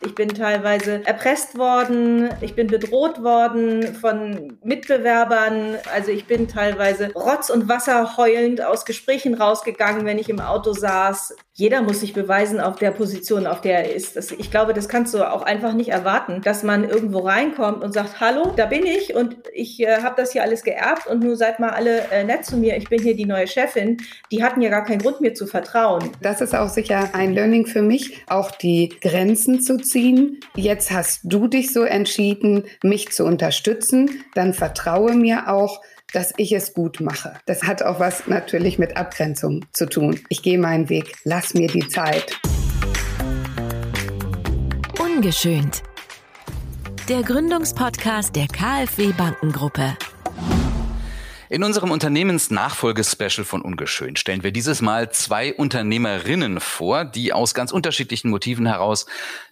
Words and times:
Ich 0.00 0.14
bin 0.14 0.28
teilweise 0.28 1.06
erpresst 1.06 1.56
worden, 1.56 2.28
ich 2.40 2.54
bin 2.54 2.66
bedroht 2.66 3.22
worden 3.22 3.94
von 3.94 4.58
Mitbewerbern. 4.62 5.76
Also 5.94 6.10
ich 6.10 6.26
bin 6.26 6.48
teilweise 6.48 7.12
Rotz 7.14 7.48
und 7.48 7.68
Wasser 7.68 8.16
heulend 8.16 8.62
aus 8.62 8.84
Gesprächen 8.84 9.34
rausgegangen, 9.34 10.04
wenn 10.04 10.18
ich 10.18 10.28
im 10.28 10.40
Auto 10.40 10.72
saß. 10.72 11.36
Jeder 11.54 11.80
muss 11.80 12.00
sich 12.00 12.12
beweisen 12.12 12.60
auf 12.60 12.76
der 12.76 12.90
Position, 12.90 13.46
auf 13.46 13.62
der 13.62 13.78
er 13.78 13.94
ist. 13.94 14.16
Das, 14.16 14.30
ich 14.30 14.50
glaube, 14.50 14.74
das 14.74 14.88
kannst 14.90 15.14
du 15.14 15.24
auch 15.24 15.40
einfach 15.40 15.72
nicht 15.72 15.88
erwarten, 15.88 16.42
dass 16.42 16.62
man 16.62 16.86
irgendwo 16.86 17.20
reinkommt 17.20 17.82
und 17.82 17.92
sagt, 17.92 18.20
hallo, 18.20 18.52
da 18.54 18.66
bin 18.66 18.84
ich 18.84 19.14
und 19.14 19.36
ich 19.54 19.80
äh, 19.80 20.02
habe 20.02 20.16
das 20.18 20.32
hier 20.32 20.42
alles 20.42 20.62
geerbt 20.62 21.06
und 21.06 21.24
nur 21.24 21.36
seid 21.36 21.58
mal 21.58 21.70
alle 21.70 22.10
äh, 22.10 22.24
nett 22.24 22.44
zu 22.44 22.58
mir. 22.58 22.76
Ich 22.76 22.90
bin 22.90 23.02
hier 23.02 23.16
die 23.16 23.24
neue 23.24 23.46
Chefin. 23.46 23.96
Die 24.30 24.44
hatten 24.44 24.60
ja 24.60 24.68
gar 24.68 24.84
keinen 24.84 24.98
Grund, 24.98 25.22
mir 25.22 25.32
zu 25.32 25.46
vertrauen. 25.46 26.10
Das 26.20 26.42
ist 26.42 26.54
auch 26.54 26.68
sicher 26.68 27.10
ein 27.14 27.32
Learning 27.32 27.64
für 27.64 27.80
mich, 27.80 28.22
auch 28.26 28.50
die 28.50 28.90
Grenzen 29.00 29.62
zu 29.62 29.78
ziehen. 29.88 30.40
Jetzt 30.54 30.90
hast 30.90 31.20
du 31.24 31.48
dich 31.48 31.72
so 31.72 31.82
entschieden, 31.82 32.64
mich 32.82 33.10
zu 33.10 33.24
unterstützen. 33.24 34.24
Dann 34.34 34.54
vertraue 34.54 35.14
mir 35.14 35.50
auch, 35.52 35.80
dass 36.12 36.32
ich 36.36 36.52
es 36.52 36.74
gut 36.74 37.00
mache. 37.00 37.34
Das 37.46 37.64
hat 37.64 37.82
auch 37.82 38.00
was 38.00 38.26
natürlich 38.26 38.78
mit 38.78 38.96
Abgrenzung 38.96 39.64
zu 39.72 39.86
tun. 39.86 40.20
Ich 40.28 40.42
gehe 40.42 40.58
meinen 40.58 40.88
Weg. 40.88 41.16
Lass 41.24 41.54
mir 41.54 41.68
die 41.68 41.86
Zeit. 41.88 42.38
Ungeschönt. 44.98 45.82
Der 47.08 47.22
Gründungspodcast 47.22 48.34
der 48.34 48.48
KfW 48.48 49.12
Bankengruppe. 49.12 49.96
In 51.48 51.62
unserem 51.62 51.92
Unternehmensnachfolgespecial 51.92 53.44
von 53.44 53.62
Ungeschön 53.62 54.16
stellen 54.16 54.42
wir 54.42 54.50
dieses 54.50 54.82
Mal 54.82 55.12
zwei 55.12 55.54
Unternehmerinnen 55.54 56.58
vor, 56.58 57.04
die 57.04 57.32
aus 57.32 57.54
ganz 57.54 57.70
unterschiedlichen 57.70 58.30
Motiven 58.30 58.66
heraus 58.66 59.06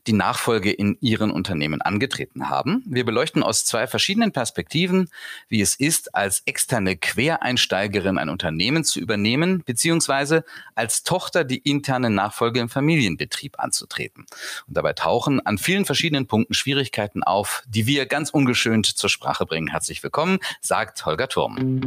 die 0.08 0.12
Nachfolge 0.12 0.72
in 0.72 0.98
ihren 1.00 1.30
Unternehmen 1.30 1.80
angetreten 1.80 2.50
haben. 2.50 2.82
Wir 2.84 3.04
beleuchten 3.04 3.44
aus 3.44 3.64
zwei 3.64 3.86
verschiedenen 3.86 4.32
Perspektiven, 4.32 5.08
wie 5.48 5.60
es 5.60 5.76
ist, 5.76 6.16
als 6.16 6.42
externe 6.46 6.96
Quereinsteigerin 6.96 8.18
ein 8.18 8.28
Unternehmen 8.28 8.82
zu 8.82 8.98
übernehmen, 8.98 9.62
beziehungsweise 9.64 10.44
als 10.74 11.04
Tochter 11.04 11.44
die 11.44 11.58
interne 11.58 12.10
Nachfolge 12.10 12.58
im 12.58 12.68
Familienbetrieb 12.68 13.60
anzutreten. 13.60 14.26
Und 14.66 14.76
dabei 14.76 14.94
tauchen 14.94 15.46
an 15.46 15.58
vielen 15.58 15.84
verschiedenen 15.84 16.26
Punkten 16.26 16.54
Schwierigkeiten 16.54 17.22
auf, 17.22 17.62
die 17.68 17.86
wir 17.86 18.06
ganz 18.06 18.30
ungeschönt 18.30 18.86
zur 18.86 19.08
Sprache 19.08 19.46
bringen. 19.46 19.68
Herzlich 19.68 20.02
willkommen, 20.02 20.40
sagt 20.60 21.06
Holger 21.06 21.28
Turm. 21.28 21.83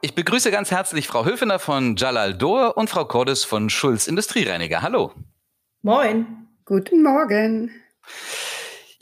Ich 0.00 0.14
begrüße 0.14 0.50
ganz 0.50 0.70
herzlich 0.70 1.06
Frau 1.06 1.24
Höfener 1.24 1.58
von 1.58 1.96
Jalal 1.96 2.34
Dor 2.34 2.76
und 2.76 2.90
Frau 2.90 3.04
Cordes 3.04 3.44
von 3.44 3.70
Schulz 3.70 4.06
Industriereiniger. 4.06 4.82
Hallo. 4.82 5.12
Moin. 5.82 6.48
Guten 6.64 7.02
Morgen. 7.02 7.70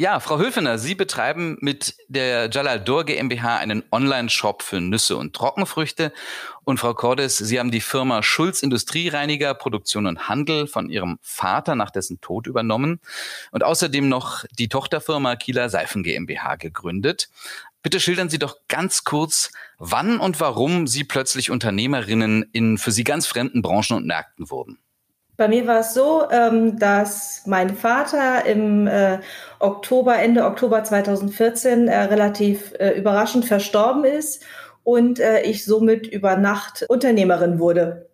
Ja, 0.03 0.19
Frau 0.19 0.41
Höfener, 0.41 0.79
Sie 0.79 0.97
betreiben 0.97 1.59
mit 1.61 1.95
der 2.09 2.51
Jalal 2.51 2.81
Dor 2.81 3.05
GmbH 3.05 3.59
einen 3.59 3.85
Online-Shop 3.93 4.65
für 4.65 4.81
Nüsse 4.81 5.17
und 5.17 5.33
Trockenfrüchte. 5.33 6.13
Und 6.65 6.81
Frau 6.81 6.93
Cordes, 6.93 7.39
Sie 7.39 7.61
haben 7.61 7.71
die 7.71 7.81
Firma 7.81 8.25
Schulz 8.25 8.65
Industriereiniger 8.65 9.55
Produktion 9.55 10.09
und 10.09 10.29
Handel 10.29 10.67
von 10.67 10.91
Ihrem 10.91 11.21
Vater 11.23 11.77
nach 11.77 11.93
dessen 11.93 12.21
Tod 12.21 12.49
übernommen 12.49 12.99
und 13.53 13.63
außerdem 13.63 14.09
noch 14.09 14.45
die 14.59 14.69
Tochterfirma 14.69 15.37
Kieler 15.37 15.69
Seifen 15.69 16.03
GmbH 16.03 16.57
gegründet. 16.57 17.29
Bitte 17.85 18.01
schildern 18.01 18.29
Sie 18.29 18.41
doch 18.41 18.57
ganz 18.67 19.05
kurz, 19.05 19.53
wann 19.79 20.19
und 20.19 20.41
warum 20.41 20.89
Sie 20.89 21.05
plötzlich 21.05 21.53
Unternehmerinnen 21.53 22.51
in 22.53 22.77
für 22.77 22.91
Sie 22.91 23.05
ganz 23.05 23.29
fremden 23.29 23.63
Branchen 23.63 23.99
und 23.99 24.07
Märkten 24.07 24.51
wurden. 24.51 24.81
Bei 25.37 25.49
mir 25.49 25.67
war 25.67 25.81
es 25.81 25.95
so, 25.95 26.25
ähm, 26.31 26.79
dass 26.79 27.43
mein 27.47 27.75
Vater 27.75 28.45
im 28.45 28.87
äh, 28.87 29.19
Oktober, 29.61 30.17
Ende 30.17 30.45
Oktober 30.45 30.85
2014 30.85 31.89
äh, 31.89 31.99
relativ 32.05 32.75
äh, 32.79 32.91
überraschend 32.91 33.45
verstorben 33.45 34.05
ist 34.05 34.45
und 34.85 35.21
ich 35.45 35.65
somit 35.65 36.09
über 36.09 36.37
Nacht 36.37 36.85
Unternehmerin 36.89 37.61
wurde 37.61 38.09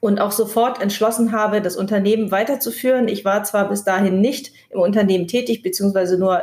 und 0.00 0.20
auch 0.20 0.32
sofort 0.32 0.80
entschlossen 0.80 1.32
habe, 1.32 1.60
das 1.60 1.76
Unternehmen 1.76 2.30
weiterzuführen. 2.30 3.08
Ich 3.08 3.26
war 3.26 3.44
zwar 3.44 3.68
bis 3.68 3.84
dahin 3.84 4.22
nicht 4.22 4.52
im 4.70 4.80
Unternehmen 4.80 5.26
tätig, 5.26 5.62
beziehungsweise 5.62 6.18
nur 6.18 6.40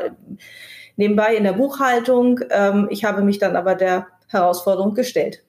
nebenbei 0.98 1.36
in 1.36 1.44
der 1.44 1.54
Buchhaltung. 1.54 2.42
Ähm, 2.52 2.88
ich 2.92 3.06
habe 3.06 3.22
mich 3.22 3.40
dann 3.40 3.56
aber 3.56 3.76
der 3.76 4.08
Herausforderung 4.28 4.94
gestellt. 4.94 5.44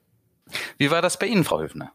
Wie 0.77 0.89
war 0.89 1.01
das 1.01 1.19
bei 1.19 1.27
Ihnen, 1.27 1.43
Frau 1.43 1.59
Höfner? 1.59 1.91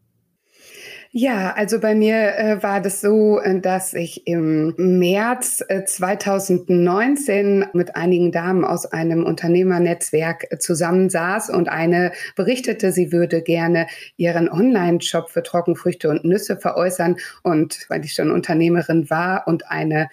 Ja, 1.15 1.53
also 1.53 1.79
bei 1.79 1.95
mir 1.95 2.39
äh, 2.39 2.63
war 2.63 2.81
das 2.81 3.03
so, 3.03 3.39
äh, 3.39 3.61
dass 3.61 3.93
ich 3.93 4.27
im 4.27 4.73
März 4.79 5.63
äh, 5.69 5.85
2019 5.85 7.67
mit 7.75 7.97
einigen 7.97 8.33
Damen 8.33 8.65
aus 8.65 8.87
einem 8.87 9.27
Unternehmernetzwerk 9.27 10.47
äh, 10.51 10.57
zusammensaß 10.57 11.51
und 11.51 11.69
eine 11.69 12.13
berichtete, 12.35 12.93
sie 12.93 13.13
würde 13.13 13.43
gerne 13.43 13.89
ihren 14.17 14.49
Online-Shop 14.49 15.29
für 15.29 15.43
Trockenfrüchte 15.43 16.09
und 16.09 16.25
Nüsse 16.25 16.57
veräußern. 16.57 17.17
Und 17.43 17.85
weil 17.91 18.07
ich 18.07 18.15
schon 18.15 18.31
Unternehmerin 18.31 19.11
war 19.11 19.47
und 19.47 19.71
eine 19.71 20.09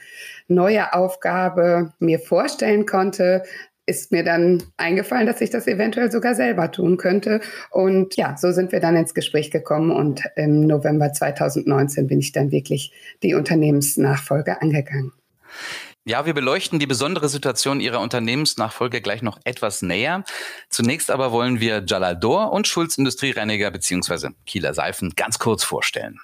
neue 0.50 0.92
Aufgabe 0.92 1.94
mir 2.00 2.20
vorstellen 2.20 2.86
konnte, 2.86 3.44
ist 3.90 4.12
mir 4.12 4.24
dann 4.24 4.64
eingefallen, 4.78 5.26
dass 5.26 5.42
ich 5.42 5.50
das 5.50 5.68
eventuell 5.68 6.12
sogar 6.12 6.36
selber 6.36 6.72
tun 6.72 6.98
könnte. 6.98 7.42
Und 7.72 8.16
ja, 8.16 8.38
so 8.38 8.52
sind 8.52 8.72
wir 8.72 8.80
dann 8.80 8.96
ins 8.96 9.14
Gespräch 9.14 9.50
gekommen 9.50 9.92
und 9.92 10.22
im 10.36 10.62
November 10.62 11.12
2019 11.12 12.08
bin 12.08 12.20
ich 12.20 12.32
dann 12.32 12.52
wirklich 12.52 12.94
die 13.24 13.34
Unternehmensnachfolge 13.34 14.62
angegangen. 14.62 15.12
Ja, 16.06 16.26
wir 16.26 16.34
beleuchten 16.34 16.80
die 16.80 16.88
besondere 16.88 17.30
Situation 17.30 17.80
Ihrer 17.80 18.00
Unternehmensnachfolge 18.00 19.02
gleich 19.02 19.22
noch 19.22 19.40
etwas 19.44 19.82
näher. 19.82 20.24
Zunächst 20.70 21.12
aber 21.12 21.32
wollen 21.32 21.60
wir 21.60 21.84
Jalador 21.86 22.52
und 22.52 22.68
Schulz 22.68 22.98
Industriereiniger 22.98 23.70
bzw. 23.70 24.30
Kieler 24.46 24.74
Seifen 24.74 25.14
ganz 25.16 25.40
kurz 25.40 25.64
vorstellen. 25.64 26.20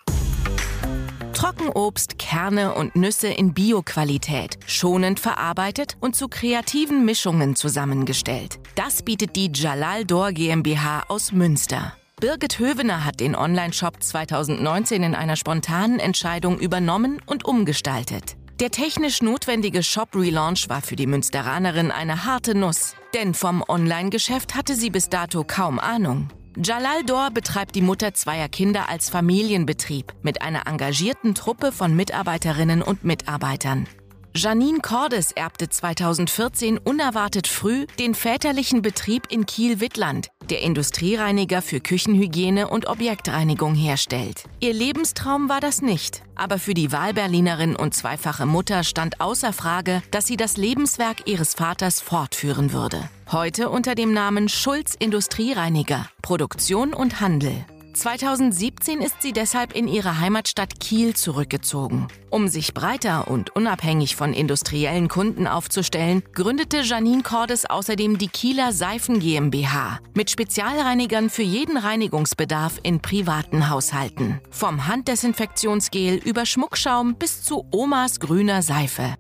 Trockenobst, 1.36 2.18
Kerne 2.18 2.74
und 2.74 2.96
Nüsse 2.96 3.28
in 3.28 3.54
Bioqualität, 3.54 4.58
schonend 4.68 5.20
verarbeitet 5.20 5.98
und 6.00 6.16
zu 6.16 6.30
kreativen 6.30 7.04
Mischungen 7.04 7.58
zusammengestellt. 7.58 8.60
Das 8.76 9.04
bietet 9.04 9.36
die 9.36 9.52
Jalal 9.54 10.06
Dor 10.06 10.32
GmbH 10.32 11.04
aus 11.10 11.34
Münster. 11.34 11.94
Birgit 12.22 12.58
Hövener 12.58 13.04
hat 13.04 13.20
den 13.20 13.36
Online-Shop 13.36 14.02
2019 14.02 15.04
in 15.04 15.14
einer 15.14 15.36
spontanen 15.36 16.00
Entscheidung 16.00 16.58
übernommen 16.58 17.22
und 17.26 17.44
umgestaltet. 17.44 18.38
Der 18.62 18.72
technisch 18.72 19.22
notwendige 19.22 19.84
Shop-Relaunch 19.84 20.70
war 20.70 20.82
für 20.82 20.96
die 20.96 21.08
Münsteranerin 21.08 21.92
eine 21.92 22.24
harte 22.24 22.56
Nuss, 22.56 22.96
denn 23.14 23.34
vom 23.34 23.62
Online-Geschäft 23.68 24.56
hatte 24.56 24.74
sie 24.74 24.90
bis 24.90 25.10
dato 25.10 25.44
kaum 25.44 25.80
Ahnung. 25.80 26.30
Jalal 26.58 27.04
Dor 27.04 27.32
betreibt 27.32 27.76
die 27.76 27.82
Mutter 27.82 28.14
zweier 28.14 28.48
Kinder 28.48 28.88
als 28.88 29.10
Familienbetrieb 29.10 30.14
mit 30.22 30.42
einer 30.42 30.68
engagierten 30.68 31.36
Truppe 31.36 31.74
von 31.74 31.94
Mitarbeiterinnen 31.94 32.82
und 32.82 33.04
Mitarbeitern. 33.04 33.88
Janine 34.38 34.80
Cordes 34.80 35.32
erbte 35.32 35.70
2014 35.70 36.78
unerwartet 36.78 37.48
früh 37.48 37.86
den 38.00 38.14
väterlichen 38.14 38.82
Betrieb 38.82 39.32
in 39.32 39.46
Kiel-Wittland, 39.46 40.28
der 40.50 40.62
Industriereiniger 40.62 41.62
für 41.62 41.80
Küchenhygiene 41.80 42.68
und 42.68 42.86
Objektreinigung 42.86 43.76
herstellt. 43.76 44.44
Ihr 44.60 44.74
Lebenstraum 44.74 45.48
war 45.48 45.62
das 45.62 45.82
nicht, 45.82 46.22
aber 46.36 46.60
für 46.60 46.74
die 46.74 46.92
Wahlberlinerin 46.92 47.78
und 47.78 47.94
zweifache 47.94 48.46
Mutter 48.46 48.84
stand 48.84 49.22
außer 49.22 49.54
Frage, 49.54 50.04
dass 50.12 50.28
sie 50.28 50.36
das 50.36 50.58
Lebenswerk 50.58 51.30
ihres 51.30 51.54
Vaters 51.54 52.02
fortführen 52.02 52.74
würde. 52.74 53.10
Heute 53.32 53.70
unter 53.70 53.96
dem 53.96 54.12
Namen 54.12 54.50
Schulz 54.50 54.96
Industriereiniger, 55.00 56.10
Produktion 56.22 56.94
und 56.94 57.22
Handel. 57.22 57.66
2017 57.96 59.02
ist 59.02 59.22
sie 59.22 59.32
deshalb 59.32 59.74
in 59.74 59.88
ihre 59.88 60.20
Heimatstadt 60.20 60.80
Kiel 60.80 61.16
zurückgezogen. 61.16 62.08
Um 62.30 62.48
sich 62.48 62.74
breiter 62.74 63.30
und 63.30 63.56
unabhängig 63.56 64.16
von 64.16 64.34
industriellen 64.34 65.08
Kunden 65.08 65.48
aufzustellen, 65.48 66.24
gründete 66.34 66.82
Janine 66.82 67.24
Cordes 67.24 67.66
außerdem 67.66 68.18
die 68.18 68.28
Kieler 68.28 68.74
Seifen 68.74 69.20
GmbH 69.20 70.00
mit 70.14 70.30
Spezialreinigern 70.30 71.30
für 71.30 71.44
jeden 71.44 71.78
Reinigungsbedarf 71.78 72.80
in 72.84 73.02
privaten 73.02 73.70
Haushalten. 73.70 74.42
Vom 74.52 74.88
Handdesinfektionsgel 74.88 76.16
über 76.16 76.46
Schmuckschaum 76.46 77.16
bis 77.16 77.44
zu 77.44 77.66
Omas 77.72 78.20
grüner 78.20 78.62
Seife. 78.62 79.16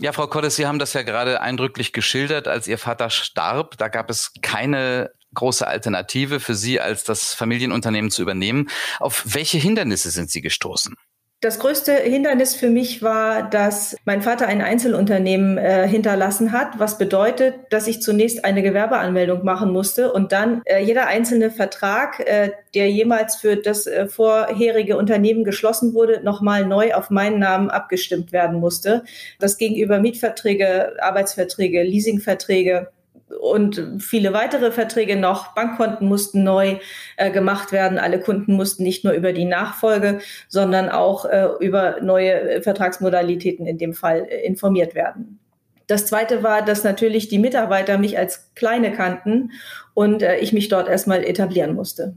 Ja, 0.00 0.12
Frau 0.12 0.26
Cordes, 0.26 0.56
Sie 0.56 0.66
haben 0.66 0.78
das 0.78 0.94
ja 0.94 1.02
gerade 1.02 1.40
eindrücklich 1.40 1.92
geschildert, 1.92 2.48
als 2.48 2.66
Ihr 2.66 2.78
Vater 2.78 3.10
starb. 3.10 3.76
Da 3.76 3.88
gab 3.88 4.10
es 4.10 4.32
keine 4.40 5.10
große 5.34 5.66
Alternative 5.66 6.40
für 6.40 6.54
Sie, 6.54 6.80
als 6.80 7.04
das 7.04 7.34
Familienunternehmen 7.34 8.10
zu 8.10 8.22
übernehmen. 8.22 8.68
Auf 9.00 9.22
welche 9.26 9.58
Hindernisse 9.58 10.10
sind 10.10 10.30
Sie 10.30 10.42
gestoßen? 10.42 10.94
Das 11.42 11.58
größte 11.58 11.92
Hindernis 11.96 12.54
für 12.54 12.70
mich 12.70 13.02
war, 13.02 13.50
dass 13.50 13.96
mein 14.04 14.22
Vater 14.22 14.46
ein 14.46 14.62
Einzelunternehmen 14.62 15.58
äh, 15.58 15.88
hinterlassen 15.88 16.52
hat, 16.52 16.78
was 16.78 16.98
bedeutet, 16.98 17.56
dass 17.70 17.88
ich 17.88 18.00
zunächst 18.00 18.44
eine 18.44 18.62
Gewerbeanmeldung 18.62 19.44
machen 19.44 19.72
musste 19.72 20.12
und 20.12 20.30
dann 20.30 20.62
äh, 20.66 20.84
jeder 20.84 21.08
einzelne 21.08 21.50
Vertrag, 21.50 22.20
äh, 22.20 22.52
der 22.76 22.92
jemals 22.92 23.34
für 23.34 23.56
das 23.56 23.88
äh, 23.88 24.06
vorherige 24.06 24.96
Unternehmen 24.96 25.42
geschlossen 25.42 25.94
wurde, 25.94 26.22
nochmal 26.22 26.64
neu 26.64 26.94
auf 26.94 27.10
meinen 27.10 27.40
Namen 27.40 27.70
abgestimmt 27.70 28.30
werden 28.30 28.60
musste. 28.60 29.02
Das 29.40 29.58
gegenüber 29.58 29.98
Mietverträge, 29.98 30.94
Arbeitsverträge, 31.02 31.82
Leasingverträge 31.82 32.92
und 33.40 33.82
viele 33.98 34.32
weitere 34.32 34.70
Verträge 34.72 35.16
noch. 35.16 35.54
Bankkonten 35.54 36.08
mussten 36.08 36.42
neu 36.42 36.78
äh, 37.16 37.30
gemacht 37.30 37.72
werden. 37.72 37.98
Alle 37.98 38.20
Kunden 38.20 38.54
mussten 38.54 38.82
nicht 38.82 39.04
nur 39.04 39.12
über 39.12 39.32
die 39.32 39.44
Nachfolge, 39.44 40.20
sondern 40.48 40.88
auch 40.88 41.24
äh, 41.24 41.48
über 41.60 42.00
neue 42.00 42.32
äh, 42.32 42.62
Vertragsmodalitäten 42.62 43.66
in 43.66 43.78
dem 43.78 43.94
Fall 43.94 44.26
äh, 44.28 44.46
informiert 44.46 44.94
werden. 44.94 45.38
Das 45.86 46.06
zweite 46.06 46.42
war, 46.42 46.64
dass 46.64 46.84
natürlich 46.84 47.28
die 47.28 47.38
Mitarbeiter 47.38 47.98
mich 47.98 48.16
als 48.16 48.50
kleine 48.54 48.92
kannten 48.92 49.50
und 49.94 50.22
äh, 50.22 50.38
ich 50.38 50.52
mich 50.52 50.68
dort 50.68 50.88
erstmal 50.88 51.24
etablieren 51.24 51.74
musste. 51.74 52.16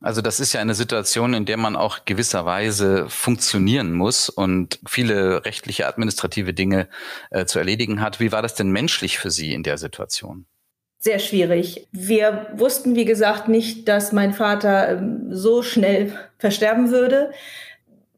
Also 0.00 0.20
das 0.20 0.40
ist 0.40 0.52
ja 0.52 0.60
eine 0.60 0.74
Situation, 0.74 1.32
in 1.34 1.46
der 1.46 1.56
man 1.56 1.74
auch 1.74 2.04
gewisserweise 2.04 3.08
funktionieren 3.08 3.92
muss 3.92 4.28
und 4.28 4.78
viele 4.86 5.44
rechtliche, 5.44 5.86
administrative 5.86 6.52
Dinge 6.52 6.88
äh, 7.30 7.46
zu 7.46 7.58
erledigen 7.58 8.00
hat. 8.00 8.20
Wie 8.20 8.32
war 8.32 8.42
das 8.42 8.54
denn 8.54 8.70
menschlich 8.70 9.18
für 9.18 9.30
Sie 9.30 9.52
in 9.52 9.62
der 9.62 9.78
Situation? 9.78 10.46
Sehr 10.98 11.18
schwierig. 11.18 11.86
Wir 11.92 12.48
wussten, 12.54 12.94
wie 12.96 13.04
gesagt, 13.04 13.48
nicht, 13.48 13.88
dass 13.88 14.12
mein 14.12 14.32
Vater 14.32 14.90
ähm, 14.90 15.28
so 15.30 15.62
schnell 15.62 16.18
versterben 16.38 16.90
würde 16.90 17.30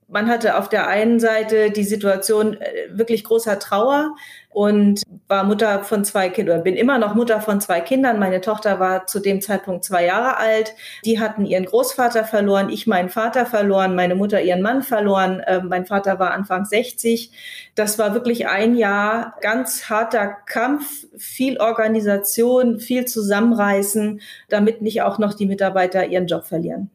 man 0.08 0.28
hatte 0.28 0.56
auf 0.56 0.68
der 0.70 0.88
einen 0.88 1.20
Seite 1.20 1.70
die 1.70 1.84
Situation 1.84 2.54
äh, 2.54 2.88
wirklich 2.90 3.24
großer 3.24 3.58
Trauer 3.58 4.16
und 4.48 5.02
war 5.28 5.44
Mutter 5.44 5.84
von 5.84 6.04
zwei 6.04 6.30
Kindern 6.30 6.62
bin 6.62 6.74
immer 6.74 6.98
noch 6.98 7.14
Mutter 7.14 7.40
von 7.42 7.60
zwei 7.60 7.80
Kindern. 7.80 8.18
Meine 8.18 8.40
Tochter 8.40 8.80
war 8.80 9.06
zu 9.06 9.20
dem 9.20 9.42
Zeitpunkt 9.42 9.84
zwei 9.84 10.06
Jahre 10.06 10.38
alt. 10.38 10.74
Die 11.04 11.20
hatten 11.20 11.44
ihren 11.44 11.66
Großvater 11.66 12.24
verloren, 12.24 12.70
ich 12.70 12.86
meinen 12.86 13.10
Vater 13.10 13.44
verloren, 13.44 13.94
meine 13.94 14.14
Mutter 14.14 14.40
ihren 14.40 14.62
Mann 14.62 14.82
verloren. 14.82 15.40
Äh, 15.40 15.60
mein 15.62 15.84
Vater 15.84 16.18
war 16.18 16.30
Anfang 16.30 16.64
60. 16.64 17.30
Das 17.74 17.98
war 17.98 18.14
wirklich 18.14 18.48
ein 18.48 18.76
Jahr 18.76 19.36
ganz 19.42 19.90
harter 19.90 20.26
Kampf, 20.46 21.06
viel 21.18 21.58
Organisation, 21.58 22.80
viel 22.80 23.04
Zusammenreißen, 23.04 24.20
damit 24.48 24.80
nicht 24.80 25.02
auch 25.02 25.18
noch 25.18 25.34
die 25.34 25.46
Mitarbeiter 25.46 26.06
ihren 26.06 26.26
Job 26.26 26.46
verlieren. 26.46 26.90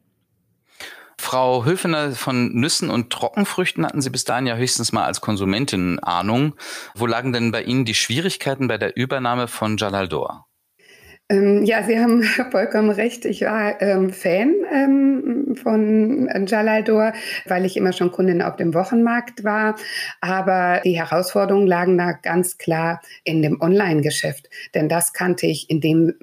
Frau 1.34 1.64
Höfener 1.64 2.12
von 2.12 2.54
Nüssen 2.54 2.90
und 2.90 3.10
Trockenfrüchten 3.10 3.84
hatten 3.84 4.00
Sie 4.00 4.10
bis 4.10 4.22
dahin 4.22 4.46
ja 4.46 4.54
höchstens 4.54 4.92
mal 4.92 5.02
als 5.02 5.20
Konsumentin 5.20 5.98
Ahnung. 5.98 6.54
Wo 6.94 7.06
lagen 7.06 7.32
denn 7.32 7.50
bei 7.50 7.64
Ihnen 7.64 7.84
die 7.84 7.94
Schwierigkeiten 7.94 8.68
bei 8.68 8.78
der 8.78 8.96
Übernahme 8.96 9.48
von 9.48 9.76
Jalaldor? 9.76 10.46
Ähm, 11.28 11.64
ja, 11.64 11.82
Sie 11.82 11.98
haben 11.98 12.22
vollkommen 12.52 12.90
recht. 12.90 13.24
Ich 13.24 13.42
war 13.42 13.82
ähm, 13.82 14.10
Fan 14.10 14.54
ähm, 14.72 15.56
von 15.60 16.28
Jalaldor, 16.46 17.14
weil 17.46 17.64
ich 17.64 17.76
immer 17.76 17.92
schon 17.92 18.12
Kundin 18.12 18.40
auf 18.40 18.54
dem 18.54 18.72
Wochenmarkt 18.72 19.42
war. 19.42 19.74
Aber 20.20 20.82
die 20.84 20.96
Herausforderungen 20.96 21.66
lagen 21.66 21.98
da 21.98 22.12
ganz 22.12 22.58
klar 22.58 23.00
in 23.24 23.42
dem 23.42 23.60
Online-Geschäft. 23.60 24.48
Denn 24.76 24.88
das 24.88 25.12
kannte 25.12 25.48
ich 25.48 25.68
in 25.68 25.80
dem 25.80 26.14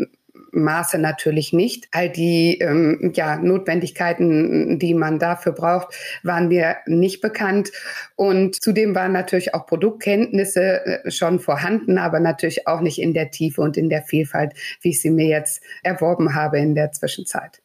Maße 0.51 0.98
natürlich 0.98 1.53
nicht. 1.53 1.88
All 1.92 2.09
die 2.09 2.59
ähm, 2.59 3.12
ja, 3.15 3.38
Notwendigkeiten, 3.38 4.80
die 4.80 4.94
man 4.94 5.19
dafür 5.19 5.53
braucht, 5.53 5.94
waren 6.24 6.48
mir 6.48 6.77
nicht 6.86 7.21
bekannt. 7.21 7.71
Und 8.15 8.62
zudem 8.62 8.95
waren 8.95 9.12
natürlich 9.12 9.53
auch 9.53 9.65
Produktkenntnisse 9.65 10.86
äh, 10.86 11.12
schon 11.12 11.39
vorhanden, 11.39 11.98
aber 11.98 12.19
natürlich 12.19 12.68
auch 12.68 12.81
nicht 12.81 13.00
in 13.00 13.13
der 13.13 13.31
Tiefe 13.31 13.62
und 13.62 13.77
in 13.77 13.89
der 13.89 14.03
Vielfalt, 14.03 14.53
wie 14.81 14.89
ich 14.89 15.01
sie 15.01 15.12
mir 15.12 15.27
jetzt 15.27 15.63
erworben 15.83 16.36
habe 16.36 16.59
in 16.59 16.75
der 16.75 16.92
Zwischenzeit. 16.92 17.62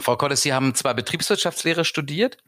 Frau 0.00 0.16
Kolles, 0.16 0.42
Sie 0.42 0.52
haben 0.52 0.74
zwar 0.74 0.94
Betriebswirtschaftslehre 0.94 1.84
studiert, 1.84 2.38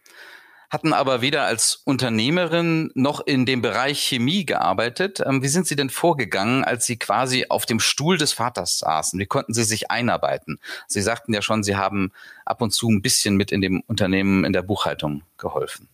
hatten 0.71 0.93
aber 0.93 1.21
weder 1.21 1.45
als 1.45 1.83
Unternehmerin 1.85 2.91
noch 2.95 3.21
in 3.27 3.45
dem 3.45 3.61
Bereich 3.61 4.01
Chemie 4.01 4.47
gearbeitet. 4.47 5.21
Ähm, 5.25 5.43
wie 5.43 5.49
sind 5.49 5.67
Sie 5.67 5.77
denn 5.77 5.91
vorgegangen, 5.91 6.65
als 6.65 6.87
Sie 6.87 6.97
quasi 6.97 7.47
auf 7.49 7.67
dem 7.67 7.81
Stuhl 7.81 8.17
des 8.17 8.33
Vaters 8.33 8.79
saßen? 8.79 9.19
Wie 9.19 9.27
konnten 9.27 9.53
Sie 9.53 9.65
sich 9.65 9.91
einarbeiten? 9.91 10.61
Sie 10.87 11.03
sagten 11.03 11.35
ja 11.35 11.43
schon, 11.43 11.65
Sie 11.65 11.77
haben 11.77 12.13
ab 12.45 12.63
und 12.63 12.71
zu 12.71 12.89
ein 12.89 13.03
bisschen 13.03 13.37
mit 13.37 13.51
in 13.51 13.61
dem 13.61 13.83
Unternehmen 13.89 14.45
in 14.45 14.53
der 14.53 14.63
Buchhaltung 14.63 15.23
geholfen. 15.39 15.89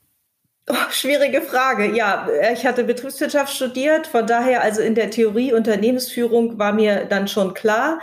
Oh, 0.68 0.74
schwierige 0.90 1.42
Frage. 1.42 1.94
Ja, 1.94 2.28
ich 2.52 2.66
hatte 2.66 2.82
Betriebswirtschaft 2.84 3.54
studiert, 3.54 4.08
von 4.08 4.26
daher 4.26 4.62
also 4.62 4.82
in 4.82 4.96
der 4.96 5.10
Theorie 5.10 5.52
Unternehmensführung 5.52 6.58
war 6.58 6.72
mir 6.72 7.04
dann 7.04 7.28
schon 7.28 7.54
klar 7.54 8.00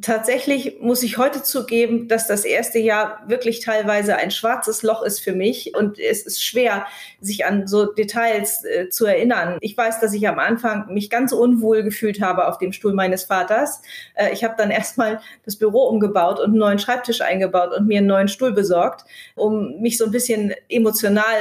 tatsächlich 0.00 0.78
muss 0.80 1.02
ich 1.02 1.18
heute 1.18 1.42
zugeben, 1.42 2.08
dass 2.08 2.26
das 2.26 2.44
erste 2.44 2.78
Jahr 2.78 3.22
wirklich 3.26 3.60
teilweise 3.60 4.16
ein 4.16 4.30
schwarzes 4.30 4.82
Loch 4.82 5.02
ist 5.02 5.20
für 5.20 5.32
mich 5.32 5.74
und 5.76 5.98
es 5.98 6.24
ist 6.24 6.42
schwer, 6.42 6.86
sich 7.20 7.44
an 7.44 7.66
so 7.66 7.92
Details 7.92 8.64
äh, 8.64 8.88
zu 8.88 9.04
erinnern. 9.06 9.58
Ich 9.60 9.76
weiß, 9.76 10.00
dass 10.00 10.14
ich 10.14 10.26
am 10.26 10.38
Anfang 10.38 10.92
mich 10.92 11.10
ganz 11.10 11.32
unwohl 11.32 11.82
gefühlt 11.82 12.20
habe 12.22 12.48
auf 12.48 12.58
dem 12.58 12.72
Stuhl 12.72 12.94
meines 12.94 13.24
Vaters. 13.24 13.82
Äh, 14.14 14.32
ich 14.32 14.44
habe 14.44 14.54
dann 14.56 14.70
erstmal 14.82 15.20
das 15.44 15.56
Büro 15.56 15.86
umgebaut 15.88 16.38
und 16.38 16.46
einen 16.46 16.58
neuen 16.58 16.78
Schreibtisch 16.78 17.20
eingebaut 17.20 17.76
und 17.76 17.86
mir 17.86 17.98
einen 17.98 18.06
neuen 18.06 18.28
Stuhl 18.28 18.52
besorgt, 18.52 19.04
um 19.34 19.80
mich 19.80 19.98
so 19.98 20.06
ein 20.06 20.10
bisschen 20.10 20.54
emotional 20.68 21.36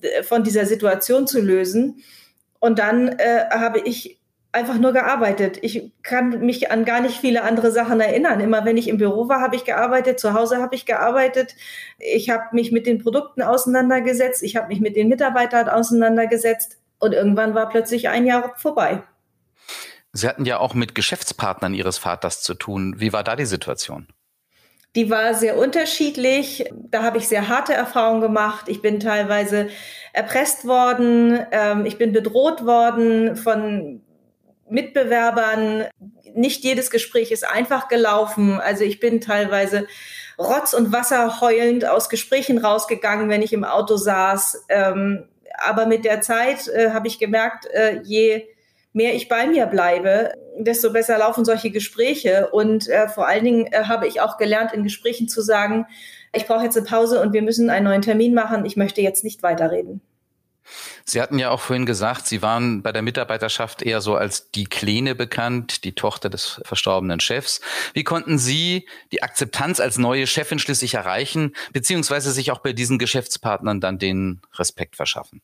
äh, 0.00 0.22
von 0.22 0.42
dieser 0.42 0.64
Situation 0.64 1.26
zu 1.26 1.40
lösen. 1.40 2.02
Und 2.60 2.78
dann 2.78 3.08
äh, 3.18 3.44
habe 3.50 3.80
ich 3.80 4.18
einfach 4.54 4.78
nur 4.78 4.92
gearbeitet. 4.92 5.58
Ich 5.62 5.92
kann 6.02 6.40
mich 6.40 6.70
an 6.70 6.84
gar 6.84 7.00
nicht 7.00 7.18
viele 7.18 7.42
andere 7.42 7.72
Sachen 7.72 8.00
erinnern. 8.00 8.40
Immer 8.40 8.64
wenn 8.64 8.76
ich 8.76 8.88
im 8.88 8.98
Büro 8.98 9.28
war, 9.28 9.40
habe 9.40 9.56
ich 9.56 9.64
gearbeitet, 9.64 10.20
zu 10.20 10.32
Hause 10.32 10.58
habe 10.58 10.74
ich 10.74 10.86
gearbeitet. 10.86 11.54
Ich 11.98 12.30
habe 12.30 12.44
mich 12.52 12.70
mit 12.70 12.86
den 12.86 13.02
Produkten 13.02 13.42
auseinandergesetzt, 13.42 14.42
ich 14.42 14.56
habe 14.56 14.68
mich 14.68 14.80
mit 14.80 14.96
den 14.96 15.08
Mitarbeitern 15.08 15.68
auseinandergesetzt 15.68 16.78
und 16.98 17.12
irgendwann 17.12 17.54
war 17.54 17.68
plötzlich 17.68 18.08
ein 18.08 18.26
Jahr 18.26 18.54
vorbei. 18.56 19.02
Sie 20.12 20.28
hatten 20.28 20.44
ja 20.44 20.58
auch 20.58 20.74
mit 20.74 20.94
Geschäftspartnern 20.94 21.74
Ihres 21.74 21.98
Vaters 21.98 22.42
zu 22.42 22.54
tun. 22.54 22.94
Wie 22.98 23.12
war 23.12 23.24
da 23.24 23.34
die 23.34 23.46
Situation? 23.46 24.06
Die 24.94 25.10
war 25.10 25.34
sehr 25.34 25.58
unterschiedlich. 25.58 26.70
Da 26.72 27.02
habe 27.02 27.18
ich 27.18 27.26
sehr 27.26 27.48
harte 27.48 27.74
Erfahrungen 27.74 28.20
gemacht. 28.20 28.68
Ich 28.68 28.80
bin 28.80 29.00
teilweise 29.00 29.68
erpresst 30.12 30.68
worden. 30.68 31.44
Ähm, 31.50 31.84
ich 31.84 31.98
bin 31.98 32.12
bedroht 32.12 32.64
worden 32.64 33.34
von 33.34 34.02
Mitbewerbern. 34.68 35.86
Nicht 36.34 36.64
jedes 36.64 36.90
Gespräch 36.90 37.30
ist 37.30 37.46
einfach 37.46 37.88
gelaufen. 37.88 38.60
Also 38.60 38.84
ich 38.84 39.00
bin 39.00 39.20
teilweise 39.20 39.86
Rotz 40.38 40.72
und 40.72 40.92
Wasser 40.92 41.40
heulend 41.40 41.84
aus 41.84 42.08
Gesprächen 42.08 42.58
rausgegangen, 42.58 43.28
wenn 43.28 43.42
ich 43.42 43.52
im 43.52 43.64
Auto 43.64 43.96
saß. 43.96 44.64
Ähm, 44.68 45.28
aber 45.58 45.86
mit 45.86 46.04
der 46.04 46.20
Zeit 46.20 46.68
äh, 46.68 46.90
habe 46.90 47.06
ich 47.06 47.18
gemerkt, 47.18 47.66
äh, 47.66 48.00
je 48.02 48.46
mehr 48.92 49.14
ich 49.14 49.28
bei 49.28 49.46
mir 49.46 49.66
bleibe, 49.66 50.32
desto 50.58 50.92
besser 50.92 51.18
laufen 51.18 51.44
solche 51.44 51.70
Gespräche. 51.70 52.48
Und 52.50 52.88
äh, 52.88 53.08
vor 53.08 53.28
allen 53.28 53.44
Dingen 53.44 53.66
äh, 53.66 53.84
habe 53.84 54.06
ich 54.06 54.20
auch 54.20 54.36
gelernt, 54.38 54.72
in 54.72 54.82
Gesprächen 54.82 55.28
zu 55.28 55.42
sagen, 55.42 55.86
ich 56.32 56.46
brauche 56.46 56.64
jetzt 56.64 56.76
eine 56.76 56.86
Pause 56.86 57.20
und 57.20 57.32
wir 57.32 57.42
müssen 57.42 57.70
einen 57.70 57.84
neuen 57.84 58.02
Termin 58.02 58.34
machen. 58.34 58.64
Ich 58.64 58.76
möchte 58.76 59.00
jetzt 59.00 59.22
nicht 59.22 59.42
weiterreden. 59.42 60.00
Sie 61.04 61.20
hatten 61.20 61.38
ja 61.38 61.50
auch 61.50 61.60
vorhin 61.60 61.86
gesagt, 61.86 62.26
Sie 62.26 62.42
waren 62.42 62.82
bei 62.82 62.92
der 62.92 63.02
Mitarbeiterschaft 63.02 63.82
eher 63.82 64.00
so 64.00 64.16
als 64.16 64.50
die 64.50 64.64
Kleine 64.64 65.14
bekannt, 65.14 65.84
die 65.84 65.94
Tochter 65.94 66.30
des 66.30 66.60
verstorbenen 66.64 67.20
Chefs. 67.20 67.60
Wie 67.92 68.04
konnten 68.04 68.38
Sie 68.38 68.88
die 69.12 69.22
Akzeptanz 69.22 69.80
als 69.80 69.98
neue 69.98 70.26
Chefin 70.26 70.58
schließlich 70.58 70.94
erreichen, 70.94 71.54
beziehungsweise 71.72 72.32
sich 72.32 72.50
auch 72.50 72.60
bei 72.60 72.72
diesen 72.72 72.98
Geschäftspartnern 72.98 73.80
dann 73.80 73.98
den 73.98 74.40
Respekt 74.54 74.96
verschaffen? 74.96 75.42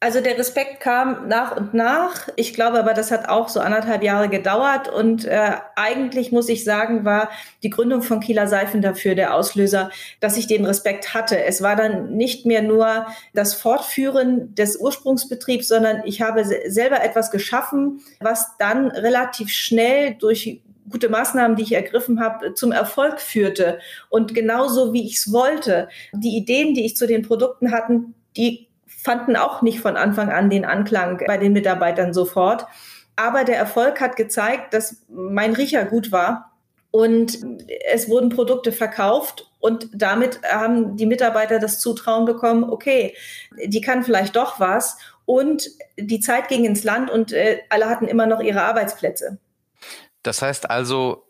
Also 0.00 0.20
der 0.20 0.38
Respekt 0.38 0.78
kam 0.78 1.26
nach 1.26 1.56
und 1.56 1.74
nach. 1.74 2.28
Ich 2.36 2.54
glaube 2.54 2.78
aber, 2.78 2.94
das 2.94 3.10
hat 3.10 3.28
auch 3.28 3.48
so 3.48 3.58
anderthalb 3.58 4.04
Jahre 4.04 4.28
gedauert. 4.28 4.88
Und 4.88 5.24
äh, 5.24 5.56
eigentlich 5.74 6.30
muss 6.30 6.48
ich 6.48 6.62
sagen, 6.62 7.04
war 7.04 7.30
die 7.64 7.70
Gründung 7.70 8.02
von 8.02 8.20
Kieler 8.20 8.46
Seifen 8.46 8.80
dafür 8.80 9.16
der 9.16 9.34
Auslöser, 9.34 9.90
dass 10.20 10.36
ich 10.36 10.46
den 10.46 10.64
Respekt 10.64 11.14
hatte. 11.14 11.42
Es 11.42 11.62
war 11.62 11.74
dann 11.74 12.16
nicht 12.16 12.46
mehr 12.46 12.62
nur 12.62 13.06
das 13.34 13.54
Fortführen 13.54 14.54
des 14.54 14.76
Ursprungsbetriebs, 14.76 15.66
sondern 15.66 16.02
ich 16.04 16.22
habe 16.22 16.44
selber 16.44 17.02
etwas 17.02 17.32
geschaffen, 17.32 18.00
was 18.20 18.56
dann 18.58 18.92
relativ 18.92 19.50
schnell 19.50 20.14
durch 20.14 20.60
gute 20.88 21.08
Maßnahmen, 21.08 21.56
die 21.56 21.64
ich 21.64 21.72
ergriffen 21.72 22.20
habe, 22.20 22.54
zum 22.54 22.70
Erfolg 22.70 23.20
führte. 23.20 23.80
Und 24.10 24.32
genauso 24.32 24.92
wie 24.92 25.04
ich 25.04 25.16
es 25.16 25.32
wollte. 25.32 25.88
Die 26.12 26.36
Ideen, 26.36 26.74
die 26.74 26.86
ich 26.86 26.96
zu 26.96 27.08
den 27.08 27.22
Produkten 27.22 27.72
hatten, 27.72 28.14
die 28.36 28.67
fanden 29.02 29.36
auch 29.36 29.62
nicht 29.62 29.80
von 29.80 29.96
Anfang 29.96 30.30
an 30.30 30.50
den 30.50 30.64
Anklang 30.64 31.22
bei 31.26 31.38
den 31.38 31.52
Mitarbeitern 31.52 32.12
sofort. 32.12 32.66
Aber 33.16 33.44
der 33.44 33.56
Erfolg 33.56 34.00
hat 34.00 34.16
gezeigt, 34.16 34.74
dass 34.74 35.04
mein 35.08 35.54
Riecher 35.54 35.84
gut 35.84 36.12
war 36.12 36.52
und 36.90 37.38
es 37.92 38.08
wurden 38.08 38.30
Produkte 38.30 38.72
verkauft 38.72 39.50
Und 39.60 39.88
damit 39.92 40.40
haben 40.42 40.96
die 40.96 41.06
Mitarbeiter 41.06 41.58
das 41.58 41.80
Zutrauen 41.80 42.24
bekommen, 42.24 42.64
okay, 42.64 43.16
die 43.64 43.80
kann 43.80 44.04
vielleicht 44.04 44.36
doch 44.36 44.60
was. 44.60 44.98
Und 45.26 45.68
die 45.98 46.20
Zeit 46.20 46.48
ging 46.48 46.64
ins 46.64 46.84
Land 46.84 47.10
und 47.10 47.32
äh, 47.32 47.60
alle 47.68 47.86
hatten 47.86 48.06
immer 48.06 48.26
noch 48.26 48.40
ihre 48.40 48.62
Arbeitsplätze. 48.62 49.38
Das 50.22 50.42
heißt 50.42 50.70
also, 50.70 51.27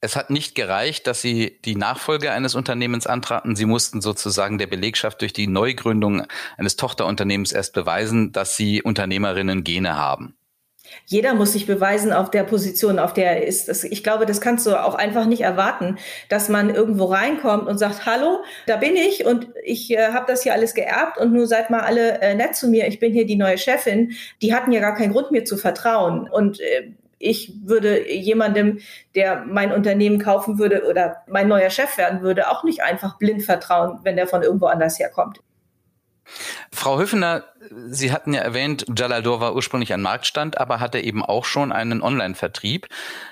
es 0.00 0.16
hat 0.16 0.30
nicht 0.30 0.54
gereicht, 0.54 1.06
dass 1.06 1.20
sie 1.20 1.58
die 1.64 1.76
Nachfolge 1.76 2.32
eines 2.32 2.54
Unternehmens 2.54 3.06
antraten. 3.06 3.54
Sie 3.54 3.66
mussten 3.66 4.00
sozusagen 4.00 4.58
der 4.58 4.66
Belegschaft 4.66 5.20
durch 5.20 5.32
die 5.32 5.46
Neugründung 5.46 6.26
eines 6.56 6.76
Tochterunternehmens 6.76 7.52
erst 7.52 7.74
beweisen, 7.74 8.32
dass 8.32 8.56
sie 8.56 8.82
Unternehmerinnen-Gene 8.82 9.96
haben. 9.96 10.34
Jeder 11.06 11.34
muss 11.34 11.52
sich 11.52 11.66
beweisen 11.66 12.12
auf 12.12 12.30
der 12.30 12.42
Position, 12.42 12.98
auf 12.98 13.12
der 13.12 13.36
er 13.36 13.46
ist. 13.46 13.84
Ich 13.84 14.02
glaube, 14.02 14.26
das 14.26 14.40
kannst 14.40 14.66
du 14.66 14.82
auch 14.82 14.94
einfach 14.94 15.26
nicht 15.26 15.42
erwarten, 15.42 15.98
dass 16.28 16.48
man 16.48 16.74
irgendwo 16.74 17.04
reinkommt 17.04 17.68
und 17.68 17.78
sagt, 17.78 18.06
hallo, 18.06 18.42
da 18.66 18.76
bin 18.76 18.96
ich 18.96 19.24
und 19.24 19.48
ich 19.62 19.92
äh, 19.92 20.08
habe 20.12 20.26
das 20.26 20.42
hier 20.42 20.52
alles 20.52 20.74
geerbt 20.74 21.18
und 21.18 21.32
nur 21.32 21.46
seid 21.46 21.70
mal 21.70 21.80
alle 21.80 22.20
äh, 22.20 22.34
nett 22.34 22.56
zu 22.56 22.68
mir, 22.68 22.88
ich 22.88 22.98
bin 22.98 23.12
hier 23.12 23.26
die 23.26 23.36
neue 23.36 23.58
Chefin. 23.58 24.12
Die 24.42 24.54
hatten 24.54 24.72
ja 24.72 24.80
gar 24.80 24.94
keinen 24.94 25.12
Grund, 25.12 25.30
mir 25.30 25.44
zu 25.44 25.56
vertrauen. 25.56 26.28
Und 26.28 26.60
äh, 26.60 26.90
ich 27.20 27.52
würde 27.62 28.10
jemandem, 28.10 28.80
der 29.14 29.44
mein 29.44 29.72
Unternehmen 29.72 30.18
kaufen 30.18 30.58
würde 30.58 30.88
oder 30.88 31.18
mein 31.28 31.48
neuer 31.48 31.70
Chef 31.70 31.98
werden 31.98 32.22
würde, 32.22 32.50
auch 32.50 32.64
nicht 32.64 32.82
einfach 32.82 33.18
blind 33.18 33.42
vertrauen, 33.42 34.00
wenn 34.02 34.16
der 34.16 34.26
von 34.26 34.42
irgendwo 34.42 34.66
anders 34.66 34.98
herkommt. 34.98 35.40
Frau 36.72 36.98
Höfener, 36.98 37.44
Sie 37.88 38.12
hatten 38.12 38.32
ja 38.32 38.40
erwähnt, 38.40 38.86
Jalador 38.96 39.40
war 39.40 39.54
ursprünglich 39.54 39.92
ein 39.92 40.00
Marktstand, 40.00 40.58
aber 40.58 40.80
hatte 40.80 41.00
eben 41.00 41.24
auch 41.24 41.44
schon 41.44 41.72
einen 41.72 42.02
Online-Vertrieb. 42.02 42.86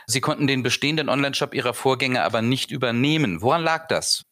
Sie 0.06 0.20
konnten 0.20 0.46
den 0.46 0.62
bestehenden 0.62 1.08
Online-Shop 1.08 1.54
Ihrer 1.54 1.74
Vorgänger 1.74 2.24
aber 2.24 2.42
nicht 2.42 2.70
übernehmen. 2.70 3.40
Woran 3.40 3.62
lag 3.62 3.88
das? 3.88 4.27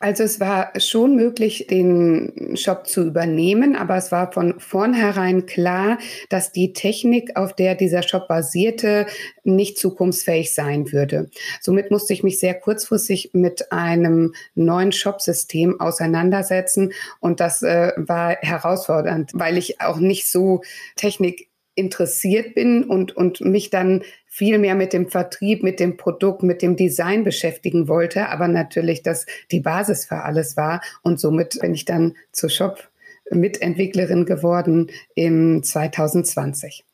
Also 0.00 0.24
es 0.24 0.40
war 0.40 0.72
schon 0.78 1.16
möglich, 1.16 1.66
den 1.68 2.56
Shop 2.56 2.86
zu 2.86 3.04
übernehmen, 3.04 3.76
aber 3.76 3.96
es 3.96 4.12
war 4.12 4.32
von 4.32 4.58
vornherein 4.60 5.46
klar, 5.46 5.98
dass 6.28 6.52
die 6.52 6.72
Technik, 6.72 7.36
auf 7.36 7.54
der 7.54 7.74
dieser 7.74 8.02
Shop 8.02 8.28
basierte, 8.28 9.06
nicht 9.44 9.78
zukunftsfähig 9.78 10.54
sein 10.54 10.92
würde. 10.92 11.30
Somit 11.60 11.90
musste 11.90 12.12
ich 12.12 12.22
mich 12.22 12.38
sehr 12.38 12.54
kurzfristig 12.54 13.30
mit 13.32 13.72
einem 13.72 14.34
neuen 14.54 14.92
Shop-System 14.92 15.80
auseinandersetzen 15.80 16.92
und 17.20 17.40
das 17.40 17.62
äh, 17.62 17.92
war 17.96 18.36
herausfordernd, 18.40 19.30
weil 19.34 19.58
ich 19.58 19.80
auch 19.80 19.98
nicht 19.98 20.30
so 20.30 20.62
Technik 20.96 21.48
interessiert 21.76 22.54
bin 22.54 22.84
und, 22.84 23.14
und 23.16 23.40
mich 23.42 23.70
dann 23.70 24.02
viel 24.36 24.58
mehr 24.58 24.74
mit 24.74 24.92
dem 24.92 25.08
Vertrieb, 25.08 25.62
mit 25.62 25.80
dem 25.80 25.96
Produkt, 25.96 26.42
mit 26.42 26.60
dem 26.60 26.76
Design 26.76 27.24
beschäftigen 27.24 27.88
wollte, 27.88 28.28
aber 28.28 28.48
natürlich 28.48 29.02
das 29.02 29.24
die 29.50 29.60
Basis 29.60 30.04
für 30.04 30.24
alles 30.24 30.58
war. 30.58 30.82
Und 31.00 31.18
somit 31.18 31.58
bin 31.62 31.72
ich 31.72 31.86
dann 31.86 32.16
zur 32.32 32.50
Shop 32.50 32.90
Mitentwicklerin 33.30 34.26
geworden 34.26 34.90
im 35.14 35.62
2020. 35.62 36.84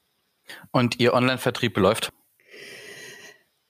Und 0.71 1.01
Ihr 1.01 1.15
Online-Vertrieb 1.15 1.77
läuft? 1.79 2.11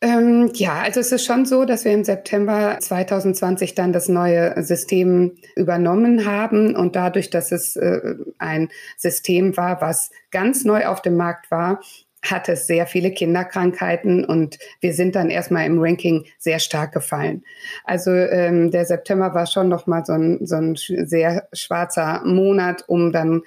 Ähm, 0.03 0.51
ja, 0.55 0.81
also 0.81 1.01
es 1.01 1.11
ist 1.11 1.25
schon 1.25 1.47
so, 1.47 1.65
dass 1.65 1.87
wir 1.87 1.93
im 1.93 2.05
September 2.05 2.77
2020 2.79 3.75
dann 3.75 3.95
das 3.95 4.09
neue 4.09 4.63
System 4.65 5.37
übernommen 5.57 6.27
haben 6.27 6.77
und 6.77 6.95
dadurch, 6.95 7.31
dass 7.31 7.53
es 7.53 7.77
äh, 7.77 8.17
ein 8.37 8.69
System 8.99 9.57
war, 9.57 9.81
was 9.81 10.11
ganz 10.31 10.65
neu 10.65 10.87
auf 10.87 11.01
dem 11.01 11.17
Markt 11.17 11.51
war, 11.51 11.81
hat 12.23 12.49
es 12.49 12.67
sehr 12.67 12.87
viele 12.87 13.11
Kinderkrankheiten 13.11 14.25
und 14.25 14.59
wir 14.81 14.95
sind 14.95 15.17
dann 15.17 15.29
erstmal 15.29 15.67
im 15.67 15.79
Ranking 15.81 16.25
sehr 16.39 16.61
stark 16.61 16.93
gefallen. 16.93 17.45
Also 17.85 18.13
ähm, 18.13 18.71
der 18.71 18.85
September 18.85 19.35
war 19.35 19.47
schon 19.47 19.69
nochmal 19.69 20.05
so 20.05 20.13
ein, 20.13 20.47
so 20.47 20.57
ein 20.57 20.77
sehr 20.77 21.49
schwarzer 21.53 22.23
Monat, 22.25 22.85
um 22.87 23.13
dann 23.13 23.43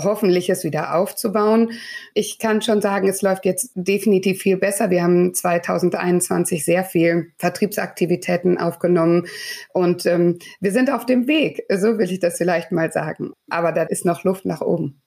hoffentlich 0.00 0.48
es 0.48 0.64
wieder 0.64 0.94
aufzubauen. 0.94 1.72
Ich 2.14 2.38
kann 2.38 2.62
schon 2.62 2.80
sagen, 2.80 3.08
es 3.08 3.22
läuft 3.22 3.44
jetzt 3.44 3.72
definitiv 3.74 4.40
viel 4.40 4.56
besser. 4.56 4.90
Wir 4.90 5.02
haben 5.02 5.34
2021 5.34 6.64
sehr 6.64 6.84
viel 6.84 7.32
Vertriebsaktivitäten 7.38 8.58
aufgenommen 8.58 9.26
und 9.72 10.06
ähm, 10.06 10.38
wir 10.60 10.72
sind 10.72 10.90
auf 10.90 11.06
dem 11.06 11.26
Weg. 11.26 11.64
So 11.68 11.98
will 11.98 12.10
ich 12.10 12.20
das 12.20 12.38
vielleicht 12.38 12.72
mal 12.72 12.90
sagen. 12.92 13.32
Aber 13.50 13.72
da 13.72 13.82
ist 13.82 14.04
noch 14.04 14.24
Luft 14.24 14.44
nach 14.44 14.60
oben. 14.60 15.02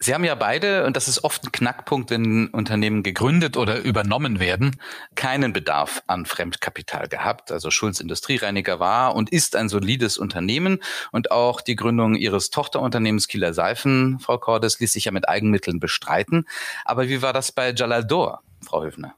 Sie 0.00 0.14
haben 0.14 0.24
ja 0.24 0.34
beide, 0.34 0.86
und 0.86 0.96
das 0.96 1.08
ist 1.08 1.24
oft 1.24 1.44
ein 1.44 1.52
Knackpunkt, 1.52 2.10
wenn 2.10 2.48
Unternehmen 2.48 3.02
gegründet 3.02 3.56
oder 3.56 3.80
übernommen 3.80 4.40
werden, 4.40 4.80
keinen 5.14 5.52
Bedarf 5.52 6.02
an 6.06 6.26
Fremdkapital 6.26 7.08
gehabt. 7.08 7.52
Also 7.52 7.70
Schulz 7.70 8.00
Industriereiniger 8.00 8.80
war 8.80 9.14
und 9.14 9.30
ist 9.30 9.56
ein 9.56 9.68
solides 9.68 10.18
Unternehmen 10.18 10.80
und 11.12 11.30
auch 11.30 11.60
die 11.60 11.76
Gründung 11.76 12.14
ihres 12.14 12.50
Tochterunternehmens 12.50 13.28
Kieler 13.28 13.54
Seifen, 13.54 14.18
Frau 14.20 14.38
Cordes, 14.38 14.80
ließ 14.80 14.92
sich 14.92 15.04
ja 15.04 15.12
mit 15.12 15.28
Eigenmitteln 15.28 15.80
bestreiten. 15.80 16.46
Aber 16.84 17.08
wie 17.08 17.22
war 17.22 17.32
das 17.32 17.52
bei 17.52 17.72
Jalaldor, 17.72 18.42
Frau 18.64 18.82
Höfner? 18.82 19.14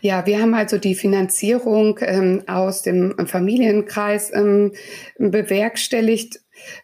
Ja, 0.00 0.24
wir 0.26 0.40
haben 0.40 0.54
also 0.54 0.78
die 0.78 0.94
Finanzierung 0.94 1.98
ähm, 2.00 2.44
aus 2.46 2.82
dem 2.82 3.26
Familienkreis 3.26 4.32
ähm, 4.32 4.72
bewerkstelligt 5.18 6.40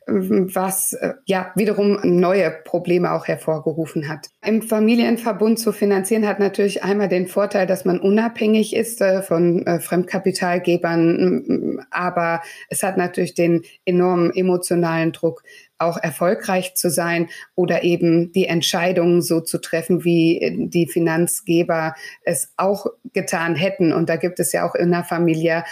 was 0.07 0.93
äh, 0.93 1.15
ja 1.25 1.53
wiederum 1.55 1.99
neue 2.03 2.51
Probleme 2.51 3.13
auch 3.13 3.27
hervorgerufen 3.27 4.09
hat. 4.09 4.29
Im 4.45 4.63
Familienverbund 4.63 5.59
zu 5.59 5.73
finanzieren 5.73 6.27
hat 6.27 6.39
natürlich 6.39 6.83
einmal 6.83 7.09
den 7.09 7.27
Vorteil, 7.27 7.67
dass 7.67 7.85
man 7.85 8.01
unabhängig 8.01 8.75
ist 8.75 9.01
äh, 9.01 9.23
von 9.23 9.67
äh, 9.67 9.81
Fremdkapitalgebern, 9.81 11.85
aber 11.91 12.43
es 12.69 12.83
hat 12.83 12.97
natürlich 12.97 13.35
den 13.35 13.63
enormen 13.85 14.33
emotionalen 14.35 15.13
Druck, 15.13 15.43
auch 15.79 15.99
erfolgreich 15.99 16.75
zu 16.75 16.91
sein 16.91 17.29
oder 17.55 17.85
eben 17.85 18.33
die 18.33 18.47
Entscheidungen 18.47 19.21
so 19.21 19.41
zu 19.41 19.59
treffen, 19.59 20.05
wie 20.05 20.69
die 20.71 20.87
Finanzgeber 20.87 21.95
es 22.23 22.53
auch 22.57 22.87
getan 23.13 23.55
hätten. 23.55 23.93
Und 23.93 24.09
da 24.09 24.17
gibt 24.17 24.41
es 24.41 24.53
ja 24.53 24.67
auch 24.67 24.75
in 24.75 24.91
der 24.91 25.05
Familie 25.05 25.65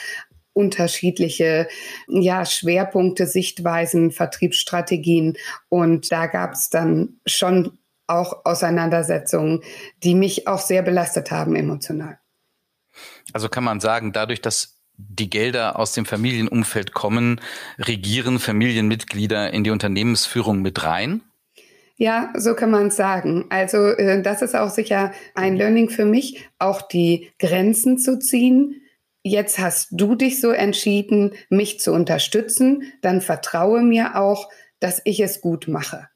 unterschiedliche 0.54 1.68
ja, 2.08 2.46
Schwerpunkte, 2.46 3.26
Sichtweisen, 3.26 4.10
Vertriebsstrategien. 4.10 5.36
Und 5.68 6.10
da 6.10 6.26
gab 6.26 6.54
es 6.54 6.70
dann 6.70 7.20
schon 7.26 7.78
auch 8.06 8.44
Auseinandersetzungen, 8.44 9.62
die 10.02 10.14
mich 10.14 10.48
auch 10.48 10.60
sehr 10.60 10.82
belastet 10.82 11.30
haben 11.30 11.56
emotional. 11.56 12.18
Also 13.32 13.48
kann 13.48 13.64
man 13.64 13.80
sagen, 13.80 14.12
dadurch, 14.12 14.40
dass 14.40 14.78
die 14.96 15.28
Gelder 15.28 15.78
aus 15.78 15.92
dem 15.92 16.06
Familienumfeld 16.06 16.94
kommen, 16.94 17.40
regieren 17.78 18.38
Familienmitglieder 18.38 19.52
in 19.52 19.64
die 19.64 19.70
Unternehmensführung 19.70 20.62
mit 20.62 20.84
rein? 20.84 21.22
Ja, 21.96 22.32
so 22.36 22.54
kann 22.54 22.70
man 22.70 22.88
es 22.88 22.96
sagen. 22.96 23.46
Also 23.50 23.86
äh, 23.86 24.20
das 24.22 24.42
ist 24.42 24.54
auch 24.54 24.70
sicher 24.70 25.12
ein 25.34 25.56
Learning 25.56 25.90
für 25.90 26.04
mich, 26.04 26.48
auch 26.58 26.82
die 26.82 27.30
Grenzen 27.38 27.98
zu 27.98 28.18
ziehen, 28.18 28.80
jetzt 29.24 29.58
hast 29.58 29.88
du 29.90 30.14
dich 30.14 30.40
so 30.40 30.50
entschieden, 30.50 31.32
mich 31.48 31.80
zu 31.80 31.92
unterstützen, 31.92 32.92
dann 33.02 33.20
vertraue 33.20 33.82
mir 33.82 34.20
auch, 34.20 34.48
dass 34.78 35.00
ich 35.04 35.18
es 35.18 35.40
gut 35.40 35.66
mache. 35.66 36.08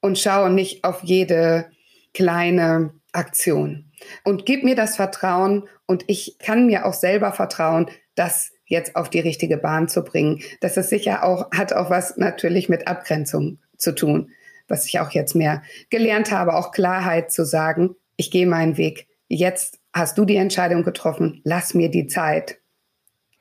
Und 0.00 0.18
schaue 0.18 0.50
nicht 0.50 0.84
auf 0.84 1.02
jede 1.02 1.70
kleine 2.12 2.92
Aktion. 3.12 3.90
Und 4.22 4.44
gib 4.44 4.62
mir 4.62 4.76
das 4.76 4.96
Vertrauen 4.96 5.66
und 5.86 6.04
ich 6.06 6.36
kann 6.38 6.66
mir 6.66 6.84
auch 6.84 6.92
selber 6.92 7.32
vertrauen, 7.32 7.90
das 8.14 8.52
jetzt 8.66 8.94
auf 8.94 9.08
die 9.08 9.20
richtige 9.20 9.56
Bahn 9.56 9.88
zu 9.88 10.02
bringen. 10.02 10.42
Das 10.60 10.76
ist 10.76 10.90
sicher 10.90 11.24
auch, 11.24 11.50
hat 11.50 11.72
auch 11.72 11.88
was 11.88 12.18
natürlich 12.18 12.68
mit 12.68 12.86
Abgrenzung 12.86 13.58
zu 13.78 13.94
tun, 13.94 14.30
was 14.68 14.86
ich 14.86 15.00
auch 15.00 15.10
jetzt 15.10 15.34
mehr 15.34 15.62
gelernt 15.88 16.30
habe, 16.30 16.54
auch 16.54 16.72
Klarheit 16.72 17.32
zu 17.32 17.44
sagen, 17.44 17.96
ich 18.16 18.30
gehe 18.30 18.46
meinen 18.46 18.76
Weg. 18.76 19.08
Jetzt 19.28 19.78
hast 19.94 20.18
du 20.18 20.24
die 20.24 20.36
Entscheidung 20.36 20.82
getroffen, 20.82 21.40
lass 21.44 21.72
mir 21.72 21.88
die 21.88 22.06
Zeit. 22.06 22.58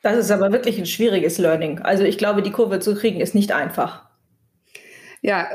Das 0.03 0.17
ist 0.17 0.31
aber 0.31 0.51
wirklich 0.51 0.77
ein 0.77 0.85
schwieriges 0.85 1.37
Learning. 1.37 1.79
Also 1.79 2.03
ich 2.03 2.17
glaube, 2.17 2.41
die 2.41 2.51
Kurve 2.51 2.79
zu 2.79 2.95
kriegen 2.95 3.19
ist 3.19 3.35
nicht 3.35 3.51
einfach. 3.51 4.05
Ja, 5.21 5.47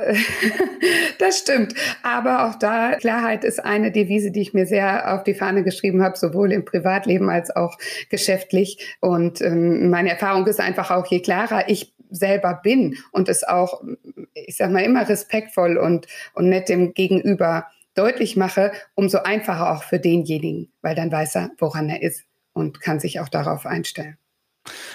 das 1.19 1.39
stimmt. 1.39 1.75
Aber 2.03 2.49
auch 2.49 2.55
da, 2.55 2.97
Klarheit 2.97 3.45
ist 3.45 3.63
eine 3.63 3.93
Devise, 3.93 4.31
die 4.31 4.41
ich 4.41 4.55
mir 4.55 4.67
sehr 4.67 5.15
auf 5.15 5.23
die 5.23 5.35
Fahne 5.35 5.63
geschrieben 5.63 6.03
habe, 6.03 6.17
sowohl 6.17 6.53
im 6.53 6.65
Privatleben 6.65 7.29
als 7.29 7.55
auch 7.55 7.77
geschäftlich. 8.09 8.97
Und 9.01 9.43
ähm, 9.43 9.91
meine 9.91 10.11
Erfahrung 10.11 10.47
ist 10.47 10.59
einfach 10.59 10.91
auch, 10.91 11.07
je 11.07 11.21
klarer 11.21 11.69
ich 11.69 11.95
selber 12.11 12.59
bin 12.63 12.97
und 13.13 13.29
es 13.29 13.45
auch, 13.45 13.83
ich 14.33 14.57
sag 14.57 14.71
mal, 14.71 14.83
immer 14.83 15.07
respektvoll 15.07 15.77
und, 15.77 16.07
und 16.33 16.49
nett 16.49 16.71
dem 16.71 16.95
Gegenüber 16.95 17.67
deutlich 17.99 18.37
mache, 18.37 18.73
umso 18.95 19.19
einfacher 19.19 19.73
auch 19.73 19.83
für 19.83 19.99
denjenigen, 19.99 20.73
weil 20.83 20.95
dann 20.95 21.11
weiß 21.11 21.37
er, 21.37 21.51
woran 21.59 21.89
er 21.89 22.03
ist 22.03 22.25
und 22.53 22.81
kann 22.81 23.01
sich 23.01 23.21
auch 23.21 23.29
darauf 23.29 23.67
einstellen. 23.67 24.17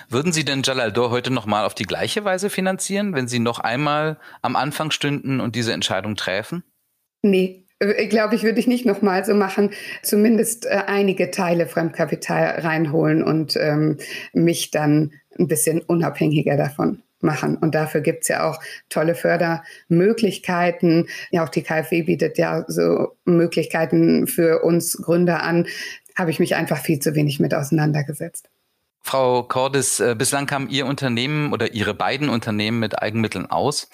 Würden 0.10 0.31
Sie 0.31 0.45
denn 0.45 0.62
Jalaldor 0.63 1.10
heute 1.10 1.31
nochmal 1.31 1.65
auf 1.65 1.74
die 1.74 1.86
gleiche 1.86 2.24
Weise 2.25 2.50
finanzieren, 2.50 3.13
wenn 3.13 3.27
Sie 3.27 3.39
noch 3.39 3.60
einmal 3.60 4.19
am 4.41 4.55
Anfang 4.55 4.91
stünden 4.91 5.39
und 5.39 5.55
diese 5.55 5.74
Entscheidung 5.74 6.15
träfen? 6.15 6.63
Nee, 7.24 7.65
äh, 7.79 8.07
glaube 8.07 8.36
ich, 8.36 8.43
würde 8.43 8.60
ich 8.60 8.67
nicht 8.67 8.86
nochmal 8.86 9.25
so 9.25 9.33
machen. 9.33 9.72
Zumindest 10.03 10.65
äh, 10.65 10.83
einige 10.86 11.31
Teile 11.31 11.67
Fremdkapital 11.67 12.60
reinholen 12.60 13.24
und 13.24 13.55
ähm, 13.55 13.98
mich 14.33 14.72
dann 14.72 15.13
ein 15.39 15.48
bisschen 15.48 15.81
unabhängiger 15.81 16.57
davon 16.57 17.01
machen. 17.23 17.57
Und 17.57 17.75
dafür 17.75 18.01
gibt's 18.01 18.27
ja 18.27 18.49
auch 18.49 18.59
tolle 18.89 19.15
Fördermöglichkeiten. 19.15 21.07
Ja, 21.31 21.43
auch 21.43 21.49
die 21.49 21.63
KfW 21.63 22.03
bietet 22.03 22.37
ja 22.37 22.65
so 22.67 23.15
Möglichkeiten 23.25 24.27
für 24.27 24.63
uns 24.63 24.97
Gründer 24.97 25.43
an. 25.43 25.67
Habe 26.15 26.31
ich 26.31 26.39
mich 26.39 26.55
einfach 26.55 26.77
viel 26.77 26.99
zu 26.99 27.15
wenig 27.15 27.39
mit 27.39 27.53
auseinandergesetzt. 27.53 28.49
Frau 29.05 29.43
Cordes, 29.43 29.99
äh, 29.99 30.15
bislang 30.17 30.45
kam 30.45 30.69
Ihr 30.69 30.85
Unternehmen 30.85 31.51
oder 31.51 31.73
Ihre 31.73 31.93
beiden 31.93 32.29
Unternehmen 32.29 32.79
mit 32.79 33.01
Eigenmitteln 33.01 33.51
aus. 33.51 33.89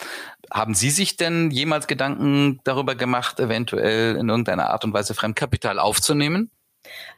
Haben 0.54 0.76
Sie 0.76 0.92
sich 0.92 1.18
denn 1.18 1.50
jemals 1.50 1.88
Gedanken 1.88 2.60
darüber 2.64 2.94
gemacht, 2.94 3.40
eventuell 3.40 4.16
in 4.16 4.30
irgendeiner 4.30 4.70
Art 4.70 4.86
und 4.86 4.94
Weise 4.94 5.16
Fremdkapital 5.16 5.80
aufzunehmen? 5.80 6.52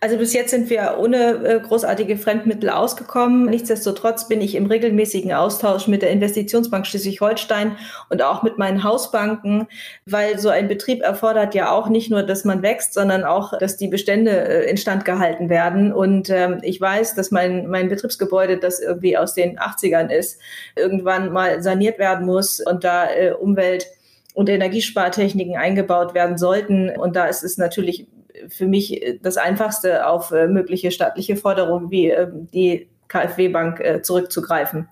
Also 0.03 0.17
bis 0.17 0.33
jetzt 0.33 0.49
sind 0.49 0.69
wir 0.71 0.97
ohne 0.99 1.45
äh, 1.45 1.59
großartige 1.59 2.17
Fremdmittel 2.17 2.71
ausgekommen. 2.71 3.45
Nichtsdestotrotz 3.45 4.27
bin 4.27 4.41
ich 4.41 4.55
im 4.55 4.65
regelmäßigen 4.65 5.31
Austausch 5.31 5.87
mit 5.87 6.01
der 6.01 6.09
Investitionsbank 6.09 6.87
Schleswig-Holstein 6.87 7.77
und 8.09 8.23
auch 8.23 8.41
mit 8.41 8.57
meinen 8.57 8.83
Hausbanken, 8.83 9.67
weil 10.07 10.39
so 10.39 10.49
ein 10.49 10.67
Betrieb 10.67 11.03
erfordert 11.03 11.53
ja 11.53 11.71
auch 11.71 11.87
nicht 11.87 12.09
nur, 12.09 12.23
dass 12.23 12.45
man 12.45 12.63
wächst, 12.63 12.95
sondern 12.95 13.23
auch, 13.23 13.57
dass 13.59 13.77
die 13.77 13.89
Bestände 13.89 14.31
äh, 14.31 14.69
instand 14.69 15.05
gehalten 15.05 15.49
werden. 15.49 15.93
Und 15.93 16.31
ähm, 16.31 16.59
ich 16.63 16.81
weiß, 16.81 17.13
dass 17.13 17.29
mein, 17.29 17.67
mein 17.67 17.87
Betriebsgebäude, 17.87 18.57
das 18.57 18.79
irgendwie 18.79 19.17
aus 19.17 19.35
den 19.35 19.59
80ern 19.59 20.09
ist, 20.09 20.39
irgendwann 20.75 21.31
mal 21.31 21.61
saniert 21.61 21.99
werden 21.99 22.25
muss 22.25 22.59
und 22.59 22.83
da 22.83 23.07
äh, 23.07 23.33
Umwelt 23.33 23.85
und 24.33 24.49
Energiespartechniken 24.49 25.57
eingebaut 25.57 26.13
werden 26.13 26.37
sollten. 26.37 26.89
Und 26.89 27.15
da 27.15 27.25
ist 27.25 27.43
es 27.43 27.57
natürlich 27.57 28.07
für 28.50 28.67
mich 28.67 29.01
äh, 29.01 29.19
das 29.21 29.38
Einfachste, 29.38 30.07
auf 30.07 30.31
äh, 30.31 30.48
mögliche 30.48 30.91
staatliche 30.91 31.36
Forderungen 31.36 31.91
wie 31.91 32.10
ähm, 32.10 32.50
die 32.53 32.89
KfW-Bank 33.07 33.79
äh, 33.79 34.01
zurückzugreifen. 34.01 34.88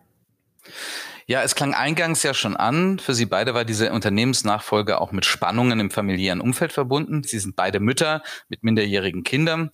Ja, 1.30 1.44
es 1.44 1.54
klang 1.54 1.76
eingangs 1.76 2.24
ja 2.24 2.34
schon 2.34 2.58
an. 2.58 2.98
Für 2.98 3.14
Sie 3.14 3.28
beide 3.28 3.54
war 3.54 3.64
diese 3.64 3.92
Unternehmensnachfolge 3.92 5.00
auch 5.00 5.12
mit 5.12 5.26
Spannungen 5.26 5.80
im 5.80 5.92
familiären 5.92 6.42
Umfeld 6.42 6.74
verbunden. 6.74 7.22
Sie 7.22 7.38
sind 7.38 7.56
beide 7.56 7.80
Mütter 7.80 8.24
mit 8.48 8.64
minderjährigen 8.64 9.22
Kindern. 9.22 9.70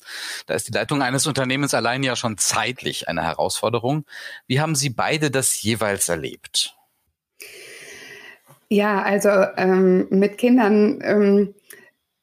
Da 0.47 0.53
ist 0.53 0.67
die 0.67 0.73
Leitung 0.73 1.01
eines 1.01 1.27
Unternehmens 1.27 1.73
allein 1.73 2.03
ja 2.03 2.17
schon 2.17 2.37
zeitlich 2.37 3.07
eine 3.07 3.23
Herausforderung. 3.23 4.05
Wie 4.47 4.59
haben 4.59 4.75
Sie 4.75 4.89
beide 4.89 5.31
das 5.31 5.61
jeweils 5.61 6.09
erlebt? 6.09 6.75
Ja, 8.67 9.01
also 9.03 9.29
ähm, 9.55 10.07
mit 10.09 10.37
Kindern 10.37 10.99
ähm, 11.03 11.55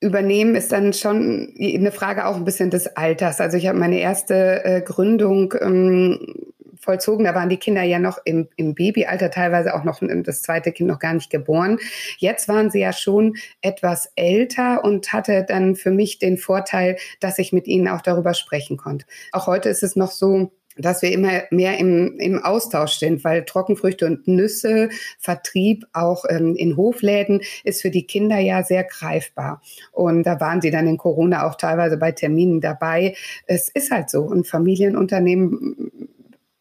übernehmen 0.02 0.56
ist 0.56 0.72
dann 0.72 0.92
schon 0.92 1.54
eine 1.58 1.92
Frage 1.92 2.26
auch 2.26 2.36
ein 2.36 2.44
bisschen 2.44 2.70
des 2.70 2.96
Alters. 2.96 3.40
Also 3.40 3.56
ich 3.56 3.68
habe 3.68 3.78
meine 3.78 4.00
erste 4.00 4.64
äh, 4.64 4.80
Gründung 4.82 5.54
ähm, 5.60 6.34
vollzogen. 6.82 7.24
Da 7.24 7.34
waren 7.34 7.48
die 7.48 7.56
Kinder 7.56 7.82
ja 7.82 8.00
noch 8.00 8.18
im, 8.24 8.48
im 8.56 8.74
Babyalter, 8.74 9.30
teilweise 9.30 9.74
auch 9.74 9.84
noch 9.84 10.00
das 10.02 10.42
zweite 10.42 10.72
Kind 10.72 10.88
noch 10.88 10.98
gar 10.98 11.14
nicht 11.14 11.30
geboren. 11.30 11.78
Jetzt 12.18 12.48
waren 12.48 12.70
sie 12.70 12.80
ja 12.80 12.92
schon 12.92 13.36
etwas 13.60 14.10
älter 14.16 14.84
und 14.84 15.12
hatte 15.12 15.44
dann 15.46 15.76
für 15.76 15.92
mich 15.92 16.18
den 16.18 16.36
Vorteil, 16.36 16.96
dass 17.20 17.38
ich 17.38 17.52
mit 17.52 17.68
ihnen 17.68 17.86
auch 17.88 18.02
darüber 18.02 18.34
sprechen 18.34 18.76
konnte. 18.76 19.06
Auch 19.30 19.46
heute 19.46 19.68
ist 19.68 19.84
es 19.84 19.94
noch 19.94 20.10
so, 20.10 20.50
dass 20.76 21.02
wir 21.02 21.12
immer 21.12 21.42
mehr 21.50 21.78
im, 21.78 22.18
im 22.18 22.42
Austausch 22.42 22.98
sind, 22.98 23.24
weil 23.24 23.44
Trockenfrüchte 23.44 24.06
und 24.06 24.26
Nüsse, 24.26 24.88
Vertrieb 25.18 25.84
auch 25.92 26.24
ähm, 26.28 26.54
in 26.56 26.76
Hofläden 26.76 27.40
ist 27.64 27.82
für 27.82 27.90
die 27.90 28.06
Kinder 28.06 28.38
ja 28.38 28.62
sehr 28.62 28.84
greifbar. 28.84 29.62
Und 29.92 30.24
da 30.24 30.40
waren 30.40 30.60
sie 30.60 30.70
dann 30.70 30.86
in 30.86 30.96
Corona 30.96 31.46
auch 31.46 31.56
teilweise 31.56 31.96
bei 31.96 32.12
Terminen 32.12 32.60
dabei. 32.60 33.14
Es 33.46 33.68
ist 33.68 33.90
halt 33.90 34.10
so. 34.10 34.30
Ein 34.30 34.44
Familienunternehmen 34.44 35.90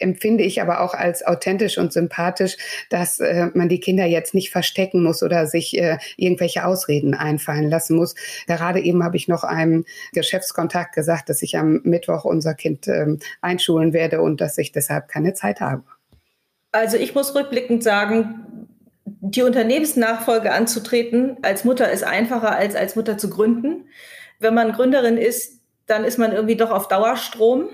empfinde 0.02 0.44
ich 0.44 0.62
aber 0.62 0.82
auch 0.82 0.94
als 0.94 1.26
authentisch 1.26 1.78
und 1.78 1.94
sympathisch, 1.94 2.58
dass 2.90 3.20
äh, 3.20 3.48
man 3.54 3.70
die 3.70 3.80
Kinder 3.80 4.06
jetzt 4.06 4.34
nicht 4.34 4.52
verstecken 4.52 5.04
muss 5.04 5.24
oder 5.24 5.48
sich 5.48 5.78
äh, 5.78 5.98
irgendwelche 6.18 6.66
Ausreden 6.66 7.14
einfallen 7.14 7.70
lassen 7.70 7.96
muss. 7.96 8.16
Gerade 8.48 8.80
eben 8.80 9.04
habe 9.04 9.18
ich 9.18 9.28
noch 9.28 9.44
einem 9.44 9.86
Geschäftskontakt 10.14 10.94
gesagt, 10.94 11.30
dass 11.30 11.42
ich 11.42 11.58
am 11.58 11.82
Mittwoch 11.84 12.26
unser 12.26 12.54
Kind 12.54 12.88
ähm, 12.88 13.20
einschulen 13.42 13.94
werde 13.94 14.22
und 14.22 14.42
dass 14.42 14.58
ich 14.58 14.72
deshalb 14.72 15.08
keine 15.08 15.34
Zeit 15.34 15.62
habe. 15.62 15.84
Also 16.72 16.98
ich 16.98 17.14
muss 17.14 17.36
rückblickend 17.36 17.84
sagen, 17.84 18.68
die 19.06 19.44
Unternehmensnachfolge 19.44 20.52
anzutreten 20.52 21.38
als 21.42 21.64
Mutter 21.64 21.92
ist 21.92 22.04
einfacher 22.04 22.56
als 22.56 22.76
als 22.76 22.96
Mutter 22.96 23.18
zu 23.18 23.30
gründen. 23.30 23.86
Wenn 24.40 24.54
man 24.54 24.72
Gründerin 24.72 25.18
ist, 25.18 25.60
dann 25.86 26.06
ist 26.06 26.18
man 26.18 26.32
irgendwie 26.32 26.56
doch 26.56 26.72
auf 26.72 26.88
Dauerstrom 26.88 27.70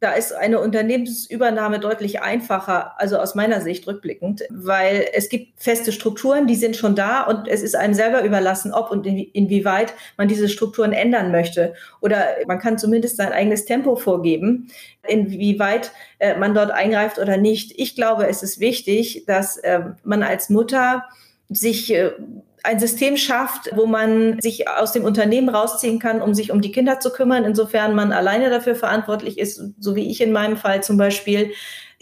da 0.00 0.12
ist 0.12 0.32
eine 0.32 0.60
Unternehmensübernahme 0.60 1.80
deutlich 1.80 2.22
einfacher, 2.22 3.00
also 3.00 3.18
aus 3.18 3.34
meiner 3.34 3.60
Sicht 3.60 3.86
rückblickend, 3.86 4.44
weil 4.50 5.08
es 5.12 5.28
gibt 5.28 5.60
feste 5.60 5.90
Strukturen, 5.90 6.46
die 6.46 6.54
sind 6.54 6.76
schon 6.76 6.94
da 6.94 7.22
und 7.22 7.48
es 7.48 7.62
ist 7.62 7.74
einem 7.74 7.94
selber 7.94 8.22
überlassen, 8.22 8.72
ob 8.72 8.92
und 8.92 9.06
inwieweit 9.06 9.94
man 10.16 10.28
diese 10.28 10.48
Strukturen 10.48 10.92
ändern 10.92 11.32
möchte. 11.32 11.74
Oder 12.00 12.24
man 12.46 12.60
kann 12.60 12.78
zumindest 12.78 13.16
sein 13.16 13.32
eigenes 13.32 13.64
Tempo 13.64 13.96
vorgeben, 13.96 14.68
inwieweit 15.06 15.90
äh, 16.20 16.36
man 16.36 16.54
dort 16.54 16.70
eingreift 16.70 17.18
oder 17.18 17.36
nicht. 17.36 17.72
Ich 17.76 17.96
glaube, 17.96 18.28
es 18.28 18.44
ist 18.44 18.60
wichtig, 18.60 19.24
dass 19.26 19.56
äh, 19.58 19.80
man 20.04 20.22
als 20.22 20.48
Mutter 20.48 21.04
sich 21.48 21.92
äh, 21.92 22.12
ein 22.62 22.78
System 22.78 23.16
schafft, 23.16 23.70
wo 23.74 23.86
man 23.86 24.40
sich 24.40 24.68
aus 24.68 24.92
dem 24.92 25.04
Unternehmen 25.04 25.48
rausziehen 25.48 25.98
kann, 25.98 26.20
um 26.22 26.34
sich 26.34 26.50
um 26.50 26.60
die 26.60 26.72
Kinder 26.72 27.00
zu 27.00 27.10
kümmern, 27.10 27.44
insofern 27.44 27.94
man 27.94 28.12
alleine 28.12 28.50
dafür 28.50 28.74
verantwortlich 28.74 29.38
ist, 29.38 29.62
so 29.78 29.96
wie 29.96 30.10
ich 30.10 30.20
in 30.20 30.32
meinem 30.32 30.56
Fall 30.56 30.82
zum 30.82 30.96
Beispiel, 30.96 31.52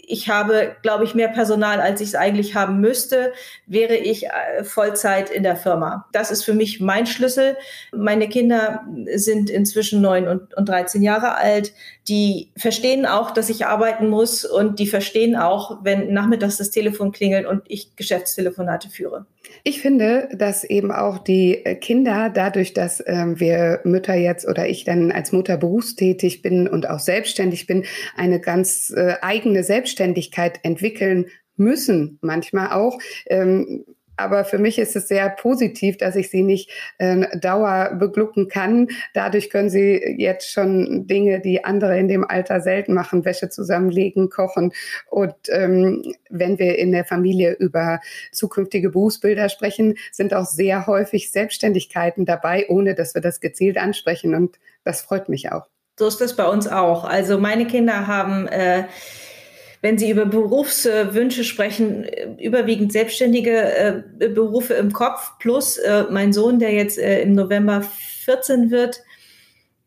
ich 0.09 0.29
habe, 0.29 0.77
glaube 0.81 1.03
ich, 1.03 1.15
mehr 1.15 1.27
Personal, 1.27 1.81
als 1.81 1.99
ich 1.99 2.07
es 2.07 2.15
eigentlich 2.15 2.55
haben 2.55 2.79
müsste, 2.79 3.33
wäre 3.65 3.95
ich 3.97 4.27
äh, 4.27 4.63
Vollzeit 4.63 5.29
in 5.29 5.43
der 5.43 5.57
Firma. 5.57 6.07
Das 6.13 6.31
ist 6.31 6.43
für 6.43 6.53
mich 6.53 6.79
mein 6.79 7.05
Schlüssel. 7.05 7.57
Meine 7.91 8.29
Kinder 8.29 8.85
sind 9.15 9.49
inzwischen 9.49 10.01
neun 10.01 10.29
und, 10.29 10.53
und 10.53 10.69
13 10.69 11.01
Jahre 11.03 11.35
alt. 11.35 11.73
Die 12.07 12.53
verstehen 12.55 13.05
auch, 13.05 13.31
dass 13.31 13.49
ich 13.49 13.65
arbeiten 13.65 14.07
muss 14.07 14.45
und 14.45 14.79
die 14.79 14.87
verstehen 14.87 15.35
auch, 15.35 15.79
wenn 15.83 16.13
nachmittags 16.13 16.55
das 16.55 16.71
Telefon 16.71 17.11
klingelt 17.11 17.45
und 17.45 17.63
ich 17.67 17.97
Geschäftstelefonate 17.97 18.89
führe. 18.89 19.25
Ich 19.63 19.81
finde, 19.81 20.29
dass 20.33 20.63
eben 20.63 20.91
auch 20.91 21.17
die 21.19 21.63
Kinder, 21.81 22.29
dadurch, 22.29 22.73
dass 22.73 23.03
ähm, 23.05 23.39
wir 23.39 23.81
Mütter 23.83 24.15
jetzt 24.15 24.47
oder 24.47 24.67
ich 24.67 24.83
dann 24.83 25.11
als 25.11 25.31
Mutter 25.31 25.57
berufstätig 25.57 26.41
bin 26.41 26.67
und 26.67 26.89
auch 26.89 26.99
selbstständig 26.99 27.67
bin, 27.67 27.85
eine 28.15 28.39
ganz 28.39 28.91
äh, 28.95 29.15
eigene 29.21 29.63
Selbstständigkeit 29.63 30.59
entwickeln 30.63 31.27
müssen, 31.55 32.19
manchmal 32.21 32.71
auch. 32.71 32.99
Ähm, 33.27 33.85
aber 34.17 34.43
für 34.43 34.57
mich 34.57 34.79
ist 34.79 34.95
es 34.95 35.07
sehr 35.07 35.29
positiv, 35.29 35.97
dass 35.97 36.15
ich 36.15 36.29
sie 36.29 36.43
nicht 36.43 36.69
äh, 36.97 37.37
Dauer 37.37 37.95
beglucken 37.97 38.47
kann. 38.47 38.87
Dadurch 39.13 39.49
können 39.49 39.69
sie 39.69 40.15
jetzt 40.17 40.51
schon 40.51 41.07
Dinge, 41.07 41.39
die 41.39 41.63
andere 41.63 41.97
in 41.97 42.07
dem 42.07 42.25
Alter 42.25 42.59
selten 42.61 42.93
machen, 42.93 43.25
Wäsche 43.25 43.49
zusammenlegen, 43.49 44.29
kochen. 44.29 44.73
Und 45.09 45.35
ähm, 45.49 46.15
wenn 46.29 46.59
wir 46.59 46.77
in 46.77 46.91
der 46.91 47.05
Familie 47.05 47.53
über 47.53 47.99
zukünftige 48.31 48.89
Berufsbilder 48.89 49.49
sprechen, 49.49 49.95
sind 50.11 50.33
auch 50.33 50.45
sehr 50.45 50.87
häufig 50.87 51.31
Selbstständigkeiten 51.31 52.25
dabei, 52.25 52.65
ohne 52.69 52.95
dass 52.95 53.13
wir 53.13 53.21
das 53.21 53.39
gezielt 53.39 53.77
ansprechen. 53.77 54.35
Und 54.35 54.57
das 54.83 55.01
freut 55.01 55.29
mich 55.29 55.51
auch. 55.51 55.67
So 55.99 56.07
ist 56.07 56.21
das 56.21 56.35
bei 56.35 56.47
uns 56.47 56.67
auch. 56.67 57.05
Also 57.05 57.39
meine 57.39 57.65
Kinder 57.65 58.05
haben 58.05 58.47
äh, 58.47 58.83
wenn 59.87 59.97
Sie 59.97 60.11
über 60.11 60.25
Berufswünsche 60.25 61.45
sprechen, 61.45 62.05
überwiegend 62.41 62.91
selbstständige 62.91 64.03
äh, 64.19 64.27
Berufe 64.27 64.73
im 64.73 64.91
Kopf, 64.91 65.39
plus 65.39 65.77
äh, 65.77 66.03
mein 66.11 66.33
Sohn, 66.33 66.59
der 66.59 66.73
jetzt 66.73 66.97
äh, 66.97 67.21
im 67.21 67.31
November 67.31 67.81
14 68.25 68.69
wird, 68.69 69.01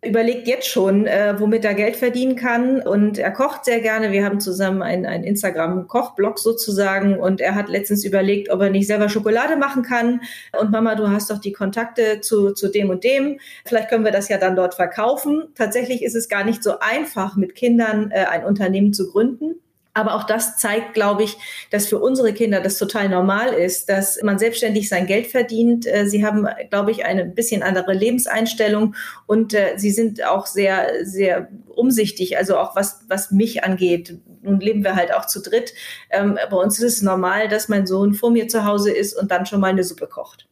überlegt 0.03 0.49
jetzt 0.49 0.69
schon, 0.69 1.07
äh, 1.07 1.35
womit 1.39 1.67
er 1.67 1.75
Geld 1.75 1.97
verdienen 1.97 2.35
kann. 2.35 2.81
Und 2.81 3.19
er 3.19 3.31
kocht 3.31 3.67
sehr 3.67 3.81
gerne. 3.83 4.11
Wir 4.11 4.25
haben 4.25 4.41
zusammen 4.41 4.81
einen, 4.81 5.05
einen 5.05 5.25
Instagram-Kochblog 5.25 6.39
sozusagen. 6.39 7.19
Und 7.19 7.43
er 7.43 7.55
hat 7.55 7.69
letztens 7.69 8.03
überlegt, 8.03 8.51
ob 8.51 8.63
er 8.63 8.71
nicht 8.71 8.87
selber 8.87 9.11
Schokolade 9.11 9.57
machen 9.57 9.83
kann. 9.83 10.23
Und 10.59 10.71
Mama, 10.71 10.95
du 10.95 11.11
hast 11.11 11.31
doch 11.31 11.41
die 11.41 11.53
Kontakte 11.53 12.23
zu, 12.23 12.55
zu 12.55 12.69
dem 12.69 12.89
und 12.89 13.05
dem. 13.05 13.39
Vielleicht 13.67 13.91
können 13.91 14.07
wir 14.07 14.13
das 14.13 14.31
ja 14.31 14.39
dann 14.39 14.57
dort 14.57 14.73
verkaufen. 14.73 15.49
Tatsächlich 15.55 16.03
ist 16.03 16.17
es 16.17 16.31
gar 16.31 16.45
nicht 16.45 16.63
so 16.63 16.79
einfach, 16.79 17.37
mit 17.37 17.55
Kindern 17.55 18.11
äh, 18.13 18.25
ein 18.25 18.47
Unternehmen 18.47 18.95
zu 18.95 19.11
gründen. 19.11 19.57
Aber 19.93 20.15
auch 20.15 20.25
das 20.25 20.57
zeigt, 20.57 20.95
glaube 20.95 21.25
ich, 21.25 21.37
dass 21.71 21.87
für 21.87 21.99
unsere 21.99 22.33
Kinder 22.33 22.61
das 22.61 22.79
total 22.79 23.09
normal 23.09 23.53
ist, 23.53 23.89
dass 23.89 24.23
man 24.23 24.39
selbstständig 24.39 24.89
sein 24.89 25.07
Geld 25.07 25.27
verdient. 25.27 25.87
Äh, 25.87 26.07
sie 26.07 26.25
haben, 26.25 26.47
glaube 26.71 26.93
ich, 26.93 27.05
eine 27.05 27.25
bisschen 27.25 27.63
andere 27.63 27.93
Lebenseinstellung 27.93 28.95
und 29.27 29.53
äh, 29.53 29.75
sie 29.77 29.91
sind 29.91 30.25
auch 30.25 30.47
sehr, 30.47 31.05
sehr 31.05 31.49
umsichtig, 31.69 32.37
also 32.37 32.57
auch 32.59 32.77
was, 32.77 33.05
was 33.09 33.31
mich 33.33 33.65
angeht. 33.65 34.19
Nun 34.43 34.61
leben 34.61 34.85
wir 34.85 34.95
halt 34.95 35.13
auch 35.13 35.27
zu 35.27 35.41
dritt. 35.41 35.75
Ähm, 36.11 36.39
bei 36.51 36.57
uns 36.57 36.79
ist 36.79 36.95
es 36.97 37.03
normal, 37.03 37.49
dass 37.49 37.69
mein 37.69 37.87
Sohn 37.87 38.15
vor 38.15 38.31
mir 38.31 38.49
zu 38.49 38.65
Hause 38.65 38.93
ist 38.93 39.15
und 39.15 39.31
dann 39.31 39.47
schon 39.47 39.61
mal 39.61 39.71
eine 39.71 39.85
Suppe 39.85 40.07
kocht. 40.07 40.50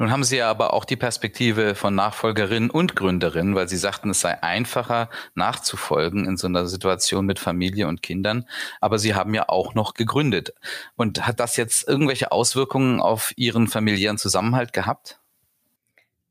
Nun 0.00 0.12
haben 0.12 0.22
Sie 0.22 0.36
ja 0.36 0.48
aber 0.48 0.74
auch 0.74 0.84
die 0.84 0.96
Perspektive 0.96 1.74
von 1.74 1.92
Nachfolgerin 1.92 2.70
und 2.70 2.94
Gründerin, 2.94 3.56
weil 3.56 3.68
Sie 3.68 3.76
sagten, 3.76 4.10
es 4.10 4.20
sei 4.20 4.40
einfacher 4.42 5.10
nachzufolgen 5.34 6.24
in 6.24 6.36
so 6.36 6.46
einer 6.46 6.66
Situation 6.66 7.26
mit 7.26 7.40
Familie 7.40 7.88
und 7.88 8.00
Kindern. 8.00 8.46
Aber 8.80 9.00
Sie 9.00 9.16
haben 9.16 9.34
ja 9.34 9.48
auch 9.48 9.74
noch 9.74 9.94
gegründet. 9.94 10.54
Und 10.94 11.26
hat 11.26 11.40
das 11.40 11.56
jetzt 11.56 11.88
irgendwelche 11.88 12.30
Auswirkungen 12.30 13.00
auf 13.00 13.32
Ihren 13.34 13.66
familiären 13.66 14.18
Zusammenhalt 14.18 14.72
gehabt? 14.72 15.18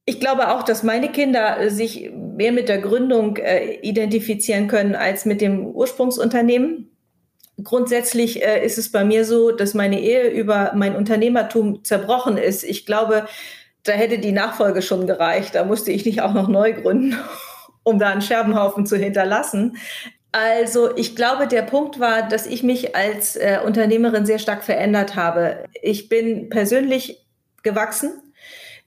Ich 0.05 0.21
glaube 0.21 0.55
auch, 0.55 0.63
dass 0.63 0.83
meine 0.83 1.11
Kinder 1.11 1.69
sich 1.69 2.09
mehr 2.13 2.53
mit 2.53 2.69
der 2.69 2.77
Gründung 2.77 3.35
äh, 3.35 3.73
identifizieren 3.81 4.69
können 4.69 4.95
als 4.95 5.25
mit 5.25 5.41
dem 5.41 5.65
Ursprungsunternehmen. 5.65 6.89
Grundsätzlich 7.61 8.41
äh, 8.41 8.65
ist 8.65 8.77
es 8.77 8.91
bei 8.91 9.03
mir 9.03 9.25
so, 9.25 9.51
dass 9.51 9.73
meine 9.73 9.99
Ehe 9.99 10.29
über 10.29 10.71
mein 10.75 10.95
Unternehmertum 10.95 11.83
zerbrochen 11.83 12.37
ist. 12.37 12.63
Ich 12.63 12.85
glaube, 12.85 13.27
da 13.87 13.93
hätte 13.93 14.19
die 14.19 14.31
Nachfolge 14.31 14.81
schon 14.81 15.07
gereicht. 15.07 15.55
Da 15.55 15.63
musste 15.63 15.91
ich 15.91 16.05
nicht 16.05 16.21
auch 16.21 16.33
noch 16.33 16.47
neu 16.47 16.73
gründen, 16.73 17.15
um 17.83 17.99
da 17.99 18.09
einen 18.09 18.21
Scherbenhaufen 18.21 18.85
zu 18.85 18.97
hinterlassen. 18.97 19.77
Also 20.31 20.95
ich 20.95 21.15
glaube, 21.15 21.47
der 21.47 21.63
Punkt 21.63 21.99
war, 21.99 22.27
dass 22.27 22.45
ich 22.45 22.61
mich 22.61 22.95
als 22.95 23.35
äh, 23.35 23.59
Unternehmerin 23.65 24.25
sehr 24.25 24.39
stark 24.39 24.63
verändert 24.63 25.15
habe. 25.15 25.63
Ich 25.81 26.09
bin 26.09 26.49
persönlich 26.49 27.25
gewachsen. 27.63 28.11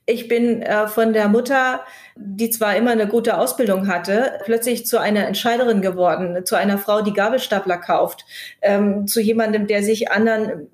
Ich 0.05 0.27
bin 0.27 0.61
äh, 0.61 0.87
von 0.87 1.13
der 1.13 1.27
Mutter, 1.27 1.81
die 2.15 2.49
zwar 2.49 2.75
immer 2.75 2.91
eine 2.91 3.07
gute 3.07 3.37
Ausbildung 3.37 3.87
hatte, 3.87 4.39
plötzlich 4.45 4.85
zu 4.85 4.99
einer 4.99 5.25
Entscheiderin 5.25 5.81
geworden, 5.81 6.45
zu 6.45 6.55
einer 6.55 6.77
Frau, 6.77 7.01
die 7.01 7.13
Gabelstapler 7.13 7.77
kauft, 7.77 8.25
ähm, 8.61 9.07
zu 9.07 9.21
jemandem, 9.21 9.67
der 9.67 9.83
sich 9.83 10.11
anderen 10.11 10.67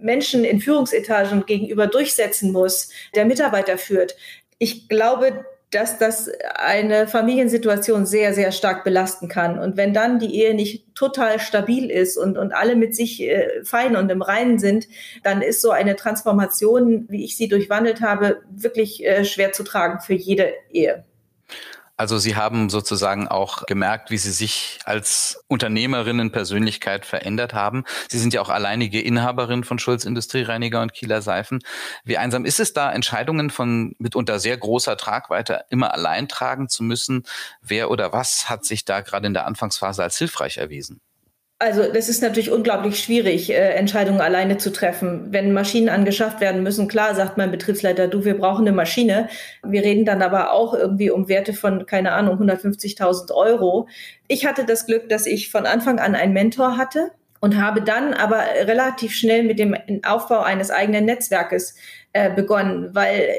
Menschen 0.00 0.44
in 0.44 0.60
Führungsetagen 0.60 1.46
gegenüber 1.46 1.86
durchsetzen 1.86 2.52
muss, 2.52 2.90
der 3.14 3.24
Mitarbeiter 3.24 3.78
führt. 3.78 4.16
Ich 4.58 4.88
glaube, 4.88 5.44
dass 5.70 5.98
das 5.98 6.28
eine 6.56 7.06
Familiensituation 7.06 8.04
sehr, 8.04 8.34
sehr 8.34 8.50
stark 8.50 8.82
belasten 8.82 9.28
kann. 9.28 9.58
Und 9.58 9.76
wenn 9.76 9.94
dann 9.94 10.18
die 10.18 10.34
Ehe 10.34 10.54
nicht 10.54 10.94
total 10.96 11.38
stabil 11.38 11.90
ist 11.90 12.16
und, 12.16 12.36
und 12.36 12.52
alle 12.52 12.74
mit 12.74 12.96
sich 12.96 13.22
äh, 13.22 13.62
fein 13.64 13.96
und 13.96 14.10
im 14.10 14.20
Reinen 14.20 14.58
sind, 14.58 14.88
dann 15.22 15.42
ist 15.42 15.62
so 15.62 15.70
eine 15.70 15.94
Transformation, 15.94 17.06
wie 17.08 17.24
ich 17.24 17.36
sie 17.36 17.48
durchwandelt 17.48 18.00
habe, 18.00 18.42
wirklich 18.50 19.06
äh, 19.06 19.24
schwer 19.24 19.52
zu 19.52 19.62
tragen 19.62 20.00
für 20.00 20.14
jede 20.14 20.52
Ehe. 20.72 21.04
Also 22.00 22.16
Sie 22.16 22.34
haben 22.34 22.70
sozusagen 22.70 23.28
auch 23.28 23.66
gemerkt, 23.66 24.10
wie 24.10 24.16
Sie 24.16 24.30
sich 24.30 24.78
als 24.86 25.44
Unternehmerinnen 25.48 26.32
Persönlichkeit 26.32 27.04
verändert 27.04 27.52
haben. 27.52 27.84
Sie 28.08 28.18
sind 28.18 28.32
ja 28.32 28.40
auch 28.40 28.48
alleinige 28.48 29.02
Inhaberin 29.02 29.64
von 29.64 29.78
Schulz 29.78 30.06
Industriereiniger 30.06 30.80
und 30.80 30.94
Kieler 30.94 31.20
Seifen. 31.20 31.58
Wie 32.02 32.16
einsam 32.16 32.46
ist 32.46 32.58
es 32.58 32.72
da, 32.72 32.90
Entscheidungen 32.90 33.50
von 33.50 33.96
mitunter 33.98 34.38
sehr 34.38 34.56
großer 34.56 34.96
Tragweite 34.96 35.66
immer 35.68 35.92
allein 35.92 36.26
tragen 36.26 36.70
zu 36.70 36.82
müssen? 36.82 37.24
Wer 37.60 37.90
oder 37.90 38.14
was 38.14 38.48
hat 38.48 38.64
sich 38.64 38.86
da 38.86 39.02
gerade 39.02 39.26
in 39.26 39.34
der 39.34 39.46
Anfangsphase 39.46 40.02
als 40.02 40.16
hilfreich 40.16 40.56
erwiesen? 40.56 41.02
Also 41.62 41.92
das 41.92 42.08
ist 42.08 42.22
natürlich 42.22 42.50
unglaublich 42.50 42.98
schwierig, 42.98 43.50
äh, 43.50 43.74
Entscheidungen 43.74 44.22
alleine 44.22 44.56
zu 44.56 44.72
treffen. 44.72 45.26
Wenn 45.30 45.52
Maschinen 45.52 45.90
angeschafft 45.90 46.40
werden 46.40 46.62
müssen, 46.62 46.88
klar 46.88 47.14
sagt 47.14 47.36
mein 47.36 47.50
Betriebsleiter, 47.50 48.08
du, 48.08 48.24
wir 48.24 48.38
brauchen 48.38 48.66
eine 48.66 48.74
Maschine. 48.74 49.28
Wir 49.62 49.82
reden 49.82 50.06
dann 50.06 50.22
aber 50.22 50.54
auch 50.54 50.72
irgendwie 50.72 51.10
um 51.10 51.28
Werte 51.28 51.52
von, 51.52 51.84
keine 51.84 52.12
Ahnung, 52.12 52.40
150.000 52.40 53.30
Euro. 53.34 53.88
Ich 54.26 54.46
hatte 54.46 54.64
das 54.64 54.86
Glück, 54.86 55.10
dass 55.10 55.26
ich 55.26 55.50
von 55.50 55.66
Anfang 55.66 55.98
an 55.98 56.14
einen 56.14 56.32
Mentor 56.32 56.78
hatte 56.78 57.10
und 57.40 57.60
habe 57.60 57.82
dann 57.82 58.14
aber 58.14 58.42
relativ 58.62 59.14
schnell 59.14 59.42
mit 59.42 59.58
dem 59.58 59.76
Aufbau 60.02 60.40
eines 60.40 60.70
eigenen 60.70 61.04
Netzwerkes 61.04 61.74
äh, 62.14 62.34
begonnen, 62.34 62.88
weil 62.94 63.34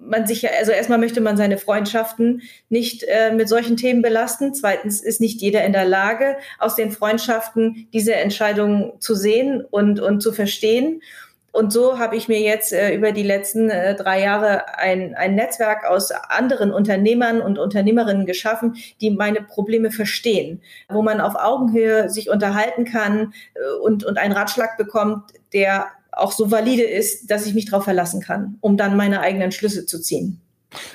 man 0.00 0.26
sich 0.26 0.42
ja, 0.42 0.50
also 0.58 0.72
erstmal 0.72 0.98
möchte 0.98 1.20
man 1.20 1.36
seine 1.36 1.58
Freundschaften 1.58 2.42
nicht 2.68 3.04
äh, 3.04 3.32
mit 3.32 3.48
solchen 3.48 3.76
Themen 3.76 4.02
belasten. 4.02 4.54
Zweitens 4.54 5.00
ist 5.00 5.20
nicht 5.20 5.40
jeder 5.40 5.64
in 5.64 5.72
der 5.72 5.84
Lage, 5.84 6.36
aus 6.58 6.76
den 6.76 6.90
Freundschaften 6.90 7.88
diese 7.92 8.14
Entscheidungen 8.14 8.92
zu 9.00 9.14
sehen 9.14 9.64
und, 9.70 10.00
und 10.00 10.22
zu 10.22 10.32
verstehen. 10.32 11.02
Und 11.50 11.72
so 11.72 11.98
habe 11.98 12.14
ich 12.14 12.28
mir 12.28 12.40
jetzt 12.40 12.72
äh, 12.72 12.94
über 12.94 13.10
die 13.10 13.22
letzten 13.22 13.70
äh, 13.70 13.96
drei 13.96 14.20
Jahre 14.20 14.78
ein, 14.78 15.14
ein 15.14 15.34
Netzwerk 15.34 15.84
aus 15.86 16.10
anderen 16.10 16.72
Unternehmern 16.72 17.40
und 17.40 17.58
Unternehmerinnen 17.58 18.26
geschaffen, 18.26 18.76
die 19.00 19.10
meine 19.10 19.40
Probleme 19.40 19.90
verstehen, 19.90 20.62
wo 20.88 21.02
man 21.02 21.20
auf 21.20 21.34
Augenhöhe 21.36 22.10
sich 22.10 22.30
unterhalten 22.30 22.84
kann 22.84 23.32
äh, 23.54 23.78
und, 23.82 24.04
und 24.04 24.18
einen 24.18 24.34
Ratschlag 24.34 24.76
bekommt, 24.76 25.32
der 25.52 25.86
auch 26.18 26.32
so 26.32 26.50
valide 26.50 26.82
ist, 26.82 27.30
dass 27.30 27.46
ich 27.46 27.54
mich 27.54 27.66
darauf 27.66 27.84
verlassen 27.84 28.20
kann, 28.20 28.56
um 28.60 28.76
dann 28.76 28.96
meine 28.96 29.20
eigenen 29.20 29.52
Schlüsse 29.52 29.86
zu 29.86 30.00
ziehen. 30.00 30.40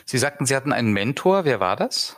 Sie 0.05 0.17
sagten, 0.17 0.45
Sie 0.45 0.55
hatten 0.55 0.73
einen 0.73 0.93
Mentor. 0.93 1.45
Wer 1.45 1.59
war 1.59 1.75
das? 1.75 2.15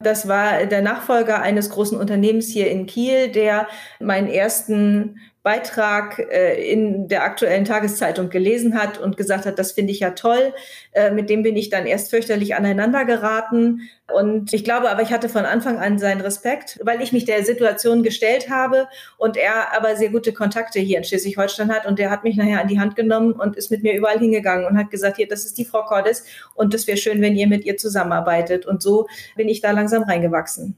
Das 0.00 0.26
war 0.26 0.66
der 0.66 0.82
Nachfolger 0.82 1.40
eines 1.40 1.70
großen 1.70 1.96
Unternehmens 1.96 2.48
hier 2.48 2.70
in 2.70 2.86
Kiel, 2.86 3.28
der 3.28 3.68
meinen 4.00 4.26
ersten 4.26 5.20
Beitrag 5.42 6.20
äh, 6.30 6.70
in 6.70 7.08
der 7.08 7.24
aktuellen 7.24 7.64
Tageszeitung 7.64 8.30
gelesen 8.30 8.78
hat 8.78 8.98
und 8.98 9.16
gesagt 9.16 9.44
hat, 9.44 9.58
das 9.58 9.72
finde 9.72 9.92
ich 9.92 10.00
ja 10.00 10.10
toll. 10.10 10.54
Äh, 10.92 11.10
mit 11.10 11.28
dem 11.30 11.42
bin 11.42 11.56
ich 11.56 11.68
dann 11.68 11.86
erst 11.86 12.10
fürchterlich 12.10 12.54
aneinander 12.54 13.04
geraten. 13.04 13.88
Und 14.12 14.52
ich 14.52 14.62
glaube 14.62 14.88
aber, 14.88 15.02
ich 15.02 15.12
hatte 15.12 15.28
von 15.28 15.44
Anfang 15.44 15.78
an 15.78 15.98
seinen 15.98 16.20
Respekt, 16.20 16.78
weil 16.84 17.02
ich 17.02 17.12
mich 17.12 17.24
der 17.24 17.44
Situation 17.44 18.04
gestellt 18.04 18.50
habe 18.50 18.86
und 19.18 19.36
er 19.36 19.76
aber 19.76 19.96
sehr 19.96 20.10
gute 20.10 20.32
Kontakte 20.32 20.78
hier 20.78 20.98
in 20.98 21.04
Schleswig-Holstein 21.04 21.74
hat. 21.74 21.86
Und 21.86 21.98
der 21.98 22.10
hat 22.10 22.22
mich 22.22 22.36
nachher 22.36 22.60
an 22.60 22.68
die 22.68 22.78
Hand 22.78 22.94
genommen 22.94 23.32
und 23.32 23.56
ist 23.56 23.72
mit 23.72 23.82
mir 23.82 23.94
überall 23.96 24.18
hingegangen 24.20 24.64
und 24.66 24.78
hat 24.78 24.90
gesagt, 24.90 25.16
hier, 25.16 25.26
das 25.26 25.44
ist 25.44 25.58
die 25.58 25.64
Frau 25.64 25.82
Cordes 25.82 26.24
und 26.54 26.72
das 26.72 26.86
wäre 26.86 26.98
schön, 26.98 27.20
wenn 27.20 27.34
ihr 27.34 27.48
mit 27.48 27.64
ihr 27.64 27.76
zusammenarbeitet. 27.76 28.64
Und 28.64 28.80
so 28.80 29.08
bin 29.34 29.48
ich 29.48 29.60
da 29.60 29.72
langsam 29.72 30.04
reingewachsen. 30.04 30.76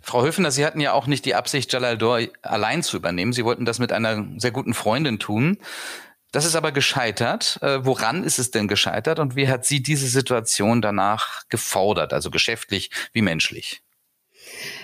Frau 0.00 0.22
Höfner, 0.22 0.50
Sie 0.50 0.64
hatten 0.64 0.80
ja 0.80 0.92
auch 0.92 1.06
nicht 1.06 1.24
die 1.24 1.34
Absicht, 1.34 1.72
Jalaldor 1.72 2.20
allein 2.42 2.82
zu 2.82 2.96
übernehmen. 2.96 3.32
Sie 3.32 3.44
wollten 3.44 3.64
das 3.64 3.78
mit 3.78 3.92
einer 3.92 4.26
sehr 4.36 4.50
guten 4.50 4.74
Freundin 4.74 5.18
tun. 5.18 5.58
Das 6.32 6.44
ist 6.44 6.54
aber 6.54 6.72
gescheitert. 6.72 7.58
Äh, 7.62 7.84
woran 7.84 8.24
ist 8.24 8.38
es 8.38 8.50
denn 8.50 8.68
gescheitert 8.68 9.18
und 9.18 9.36
wie 9.36 9.48
hat 9.48 9.64
sie 9.64 9.82
diese 9.82 10.06
Situation 10.06 10.80
danach 10.80 11.48
gefordert, 11.48 12.12
also 12.12 12.30
geschäftlich 12.30 12.90
wie 13.12 13.22
menschlich? 13.22 13.82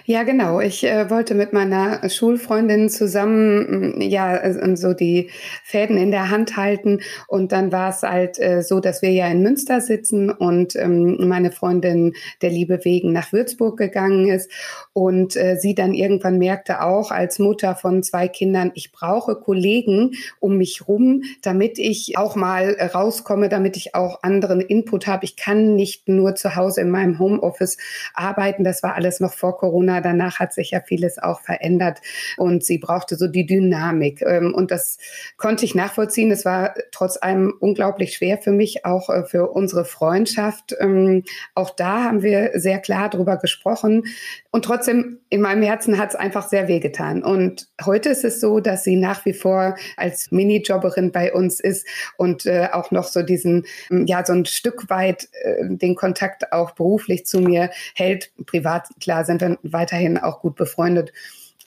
Ja, 0.04 0.22
genau. 0.22 0.60
Ich 0.60 0.84
äh, 0.84 1.10
wollte 1.10 1.34
mit 1.34 1.52
meiner 1.52 2.08
Schulfreundin 2.08 2.88
zusammen 2.88 3.96
mm, 3.96 4.00
ja 4.00 4.36
äh, 4.36 4.76
so 4.76 4.92
die 4.92 5.30
Fäden 5.64 5.96
in 5.96 6.10
der 6.10 6.30
Hand 6.30 6.56
halten 6.56 7.00
und 7.28 7.52
dann 7.52 7.72
war 7.72 7.90
es 7.90 8.02
halt 8.02 8.38
äh, 8.38 8.62
so, 8.62 8.80
dass 8.80 9.02
wir 9.02 9.10
ja 9.10 9.26
in 9.28 9.42
Münster 9.42 9.80
sitzen 9.80 10.30
und 10.30 10.76
ähm, 10.76 11.28
meine 11.28 11.50
Freundin 11.50 12.14
der 12.42 12.50
Liebe 12.50 12.84
wegen 12.84 13.12
nach 13.12 13.32
Würzburg 13.32 13.76
gegangen 13.78 14.28
ist 14.28 14.50
und 14.92 15.36
äh, 15.36 15.56
sie 15.56 15.74
dann 15.74 15.92
irgendwann 15.92 16.38
merkte 16.38 16.82
auch 16.82 17.10
als 17.10 17.38
Mutter 17.38 17.74
von 17.74 18.02
zwei 18.02 18.28
Kindern, 18.28 18.72
ich 18.74 18.92
brauche 18.92 19.36
Kollegen 19.36 20.12
um 20.40 20.56
mich 20.56 20.86
rum, 20.88 21.22
damit 21.42 21.78
ich 21.78 22.16
auch 22.16 22.36
mal 22.36 22.76
rauskomme, 22.94 23.48
damit 23.48 23.76
ich 23.76 23.94
auch 23.94 24.22
anderen 24.22 24.60
Input 24.60 25.06
habe. 25.06 25.24
Ich 25.24 25.36
kann 25.36 25.74
nicht 25.74 26.08
nur 26.08 26.34
zu 26.34 26.56
Hause 26.56 26.80
in 26.80 26.90
meinem 26.90 27.18
Homeoffice 27.18 27.76
arbeiten. 28.14 28.64
Das 28.64 28.82
war 28.82 28.94
alles 28.94 29.20
noch 29.20 29.32
vor 29.32 29.58
Corona 29.66 30.00
Danach 30.00 30.38
hat 30.38 30.52
sich 30.52 30.70
ja 30.70 30.80
vieles 30.80 31.18
auch 31.18 31.40
verändert 31.40 31.98
und 32.36 32.64
sie 32.64 32.78
brauchte 32.78 33.16
so 33.16 33.26
die 33.26 33.46
Dynamik. 33.46 34.22
Ähm, 34.22 34.54
und 34.54 34.70
das 34.70 34.98
konnte 35.38 35.64
ich 35.64 35.74
nachvollziehen. 35.74 36.30
Es 36.30 36.44
war 36.44 36.74
trotz 36.92 37.18
allem 37.20 37.52
unglaublich 37.58 38.14
schwer 38.14 38.38
für 38.38 38.52
mich, 38.52 38.84
auch 38.84 39.10
äh, 39.10 39.24
für 39.24 39.50
unsere 39.50 39.84
Freundschaft. 39.84 40.76
Ähm, 40.78 41.24
auch 41.56 41.70
da 41.70 42.04
haben 42.04 42.22
wir 42.22 42.52
sehr 42.54 42.78
klar 42.78 43.10
drüber 43.10 43.38
gesprochen. 43.38 44.04
Und 44.56 44.64
trotzdem, 44.64 45.18
in 45.28 45.42
meinem 45.42 45.62
Herzen 45.62 45.98
hat 45.98 46.08
es 46.08 46.16
einfach 46.16 46.48
sehr 46.48 46.66
wehgetan. 46.66 47.22
Und 47.22 47.68
heute 47.84 48.08
ist 48.08 48.24
es 48.24 48.40
so, 48.40 48.58
dass 48.58 48.84
sie 48.84 48.96
nach 48.96 49.26
wie 49.26 49.34
vor 49.34 49.76
als 49.98 50.30
Minijobberin 50.30 51.12
bei 51.12 51.34
uns 51.34 51.60
ist 51.60 51.86
und 52.16 52.46
äh, 52.46 52.70
auch 52.72 52.90
noch 52.90 53.04
so 53.04 53.20
diesen, 53.20 53.66
ja, 53.90 54.24
so 54.24 54.32
ein 54.32 54.46
Stück 54.46 54.88
weit 54.88 55.28
äh, 55.42 55.56
den 55.68 55.94
Kontakt 55.94 56.54
auch 56.54 56.70
beruflich 56.70 57.26
zu 57.26 57.42
mir 57.42 57.68
hält. 57.94 58.32
Privat, 58.46 58.88
klar, 58.98 59.26
sind 59.26 59.42
wir 59.42 59.58
weiterhin 59.62 60.16
auch 60.16 60.40
gut 60.40 60.56
befreundet. 60.56 61.12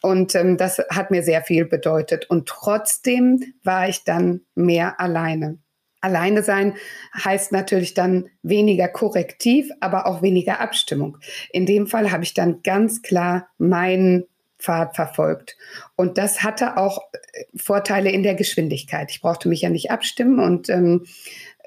Und 0.02 0.34
ähm, 0.34 0.58
das 0.58 0.80
hat 0.90 1.12
mir 1.12 1.22
sehr 1.22 1.44
viel 1.44 1.66
bedeutet. 1.66 2.28
Und 2.28 2.50
trotzdem 2.50 3.54
war 3.64 3.88
ich 3.88 4.04
dann 4.04 4.42
mehr 4.56 5.00
alleine. 5.00 5.60
Alleine 6.02 6.44
sein 6.44 6.76
heißt 7.14 7.52
natürlich 7.52 7.94
dann 7.94 8.30
weniger 8.42 8.88
Korrektiv, 8.88 9.70
aber 9.80 10.08
auch 10.08 10.22
weniger 10.22 10.62
Abstimmung. 10.62 11.18
In 11.52 11.66
dem 11.66 11.88
Fall 11.88 12.12
habe 12.12 12.24
ich 12.24 12.34
dann 12.34 12.62
ganz 12.64 13.02
klar 13.02 13.48
meinen 13.58 14.26
Pfad 14.60 14.96
verfolgt. 14.96 15.58
Und 15.96 16.18
das 16.18 16.44
hatte 16.44 16.78
auch 16.78 17.02
äh, 17.14 17.46
Vorteile 17.56 18.12
in 18.12 18.24
der 18.24 18.36
Geschwindigkeit. 18.36 19.10
Ich 19.12 19.22
brauchte 19.22 19.48
mich 19.48 19.62
ja 19.62 19.70
nicht 19.70 19.90
abstimmen 19.90 20.40
und 20.40 20.70
ähm, 20.70 21.06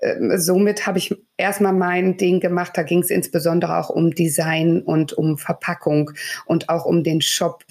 äh, 0.02 0.36
somit 0.36 0.86
habe 0.86 0.98
ich 0.98 1.16
erstmal 1.36 1.72
mein 1.72 2.16
Ding 2.18 2.40
gemacht. 2.40 2.72
Da 2.74 2.82
ging 2.82 3.00
es 3.00 3.10
insbesondere 3.10 3.78
auch 3.78 3.88
um 3.88 4.10
Design 4.10 4.82
und 4.82 5.14
um 5.14 5.38
Verpackung 5.38 6.10
und 6.44 6.68
auch 6.68 6.84
um 6.84 7.02
den 7.02 7.22
Shop. 7.22 7.64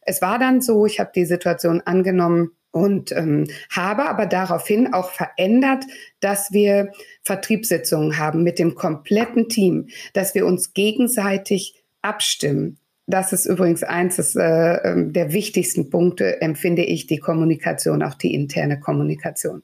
Es 0.00 0.22
war 0.22 0.38
dann 0.38 0.60
so, 0.60 0.86
ich 0.86 0.98
habe 1.00 1.12
die 1.14 1.26
Situation 1.26 1.82
angenommen, 1.82 2.52
und 2.72 3.12
ähm, 3.12 3.46
habe 3.70 4.08
aber 4.08 4.26
daraufhin 4.26 4.92
auch 4.92 5.10
verändert, 5.10 5.84
dass 6.20 6.52
wir 6.52 6.90
Vertriebssitzungen 7.22 8.18
haben 8.18 8.42
mit 8.42 8.58
dem 8.58 8.74
kompletten 8.74 9.48
Team, 9.48 9.88
dass 10.14 10.34
wir 10.34 10.46
uns 10.46 10.74
gegenseitig 10.74 11.84
abstimmen. 12.00 12.78
Das 13.06 13.32
ist 13.32 13.46
übrigens 13.46 13.82
eins 13.82 14.16
des, 14.16 14.34
äh, 14.34 14.42
ähm, 14.42 15.12
der 15.12 15.32
wichtigsten 15.32 15.90
Punkte, 15.90 16.40
empfinde 16.40 16.82
ich, 16.82 17.06
die 17.06 17.18
Kommunikation, 17.18 18.02
auch 18.02 18.14
die 18.14 18.34
interne 18.34 18.80
Kommunikation. 18.80 19.62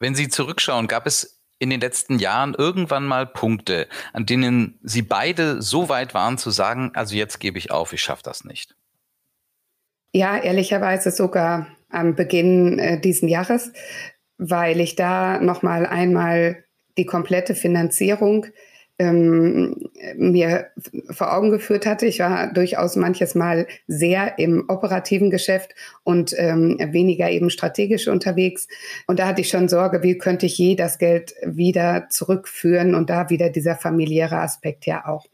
Wenn 0.00 0.14
Sie 0.14 0.28
zurückschauen, 0.28 0.88
gab 0.88 1.06
es 1.06 1.40
in 1.58 1.70
den 1.70 1.80
letzten 1.80 2.18
Jahren 2.18 2.54
irgendwann 2.54 3.06
mal 3.06 3.26
Punkte, 3.26 3.86
an 4.12 4.26
denen 4.26 4.78
Sie 4.82 5.02
beide 5.02 5.62
so 5.62 5.88
weit 5.88 6.14
waren 6.14 6.36
zu 6.36 6.50
sagen, 6.50 6.90
also 6.94 7.14
jetzt 7.14 7.38
gebe 7.38 7.58
ich 7.58 7.70
auf, 7.70 7.92
ich 7.92 8.02
schaffe 8.02 8.22
das 8.24 8.44
nicht? 8.44 8.74
Ja, 10.12 10.36
ehrlicherweise 10.36 11.10
sogar 11.10 11.66
am 11.94 12.14
Beginn 12.14 12.78
äh, 12.78 13.00
diesen 13.00 13.28
Jahres, 13.28 13.72
weil 14.38 14.80
ich 14.80 14.96
da 14.96 15.40
noch 15.40 15.62
mal 15.62 15.86
einmal 15.86 16.64
die 16.98 17.06
komplette 17.06 17.54
Finanzierung 17.54 18.46
ähm, 18.98 19.90
mir 20.16 20.68
vor 21.10 21.36
Augen 21.36 21.50
geführt 21.50 21.84
hatte. 21.84 22.06
Ich 22.06 22.20
war 22.20 22.52
durchaus 22.52 22.94
manches 22.96 23.34
Mal 23.34 23.66
sehr 23.88 24.38
im 24.38 24.64
operativen 24.68 25.30
Geschäft 25.30 25.74
und 26.04 26.34
ähm, 26.38 26.78
weniger 26.92 27.30
eben 27.30 27.50
strategisch 27.50 28.06
unterwegs. 28.06 28.68
Und 29.06 29.18
da 29.18 29.26
hatte 29.26 29.40
ich 29.40 29.48
schon 29.48 29.68
Sorge, 29.68 30.02
wie 30.02 30.16
könnte 30.16 30.46
ich 30.46 30.56
je 30.58 30.76
das 30.76 30.98
Geld 30.98 31.34
wieder 31.44 32.06
zurückführen 32.08 32.94
und 32.94 33.10
da 33.10 33.30
wieder 33.30 33.50
dieser 33.50 33.74
familiäre 33.74 34.38
Aspekt 34.38 34.86
ja 34.86 35.06
auch. 35.06 35.26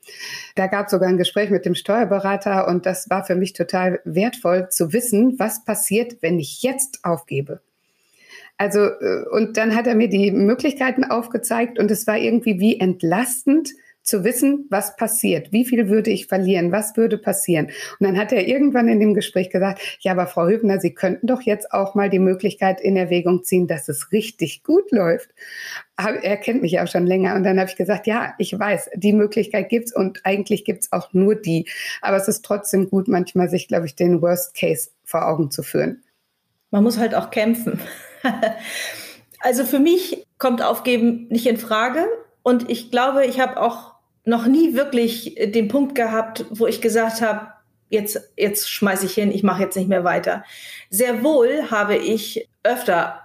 Da 0.54 0.66
gab 0.66 0.86
es 0.86 0.92
sogar 0.92 1.08
ein 1.08 1.18
Gespräch 1.18 1.50
mit 1.50 1.66
dem 1.66 1.74
Steuerberater 1.74 2.66
und 2.66 2.86
das 2.86 3.10
war 3.10 3.24
für 3.24 3.34
mich 3.34 3.52
total 3.52 4.00
wertvoll 4.04 4.68
zu 4.70 4.92
wissen, 4.92 5.38
was 5.38 5.64
passiert, 5.64 6.16
wenn 6.22 6.38
ich 6.38 6.62
jetzt 6.62 7.00
aufgebe. 7.02 7.60
Also, 8.60 8.80
äh, 8.80 9.24
und 9.30 9.56
dann 9.56 9.74
hat 9.74 9.86
er 9.86 9.94
mir 9.94 10.10
die 10.10 10.30
Möglichkeiten 10.30 11.02
aufgezeigt 11.02 11.78
und 11.78 11.90
es 11.90 12.06
war 12.06 12.18
irgendwie 12.18 12.60
wie 12.60 12.78
entlastend 12.78 13.70
zu 14.02 14.22
wissen, 14.22 14.66
was 14.68 14.96
passiert, 14.96 15.50
wie 15.50 15.64
viel 15.64 15.88
würde 15.88 16.10
ich 16.10 16.26
verlieren, 16.26 16.70
was 16.70 16.94
würde 16.94 17.16
passieren. 17.16 17.68
Und 17.98 18.06
dann 18.06 18.18
hat 18.18 18.32
er 18.32 18.46
irgendwann 18.46 18.88
in 18.88 19.00
dem 19.00 19.14
Gespräch 19.14 19.48
gesagt, 19.48 19.80
ja, 20.00 20.12
aber 20.12 20.26
Frau 20.26 20.46
Hübner, 20.46 20.78
Sie 20.78 20.92
könnten 20.92 21.26
doch 21.26 21.40
jetzt 21.40 21.72
auch 21.72 21.94
mal 21.94 22.10
die 22.10 22.18
Möglichkeit 22.18 22.82
in 22.82 22.98
Erwägung 22.98 23.44
ziehen, 23.44 23.66
dass 23.66 23.88
es 23.88 24.12
richtig 24.12 24.62
gut 24.62 24.90
läuft. 24.90 25.30
Er 25.96 26.36
kennt 26.36 26.60
mich 26.60 26.80
auch 26.80 26.88
schon 26.88 27.06
länger 27.06 27.36
und 27.36 27.44
dann 27.44 27.58
habe 27.58 27.70
ich 27.70 27.76
gesagt, 27.76 28.06
ja, 28.06 28.34
ich 28.36 28.58
weiß, 28.58 28.90
die 28.94 29.14
Möglichkeit 29.14 29.70
gibt's 29.70 29.96
und 29.96 30.20
eigentlich 30.24 30.66
gibt's 30.66 30.92
auch 30.92 31.14
nur 31.14 31.34
die. 31.34 31.66
Aber 32.02 32.18
es 32.18 32.28
ist 32.28 32.44
trotzdem 32.44 32.90
gut, 32.90 33.08
manchmal 33.08 33.48
sich, 33.48 33.68
glaube 33.68 33.86
ich, 33.86 33.96
den 33.96 34.20
Worst 34.20 34.54
Case 34.54 34.90
vor 35.02 35.26
Augen 35.26 35.50
zu 35.50 35.62
führen. 35.62 36.02
Man 36.70 36.84
muss 36.84 36.98
halt 36.98 37.14
auch 37.14 37.30
kämpfen. 37.30 37.80
also 39.40 39.64
für 39.64 39.78
mich 39.78 40.26
kommt 40.38 40.62
Aufgeben 40.62 41.26
nicht 41.28 41.46
in 41.46 41.56
Frage. 41.56 42.06
Und 42.42 42.70
ich 42.70 42.90
glaube, 42.90 43.26
ich 43.26 43.40
habe 43.40 43.60
auch 43.60 43.94
noch 44.24 44.46
nie 44.46 44.74
wirklich 44.74 45.36
den 45.38 45.68
Punkt 45.68 45.94
gehabt, 45.94 46.44
wo 46.50 46.66
ich 46.66 46.80
gesagt 46.80 47.20
habe, 47.20 47.48
jetzt, 47.88 48.32
jetzt 48.36 48.70
schmeiße 48.70 49.06
ich 49.06 49.14
hin, 49.14 49.30
ich 49.32 49.42
mache 49.42 49.62
jetzt 49.62 49.76
nicht 49.76 49.88
mehr 49.88 50.04
weiter. 50.04 50.44
Sehr 50.88 51.22
wohl 51.22 51.70
habe 51.70 51.96
ich 51.96 52.48
öfter 52.62 53.20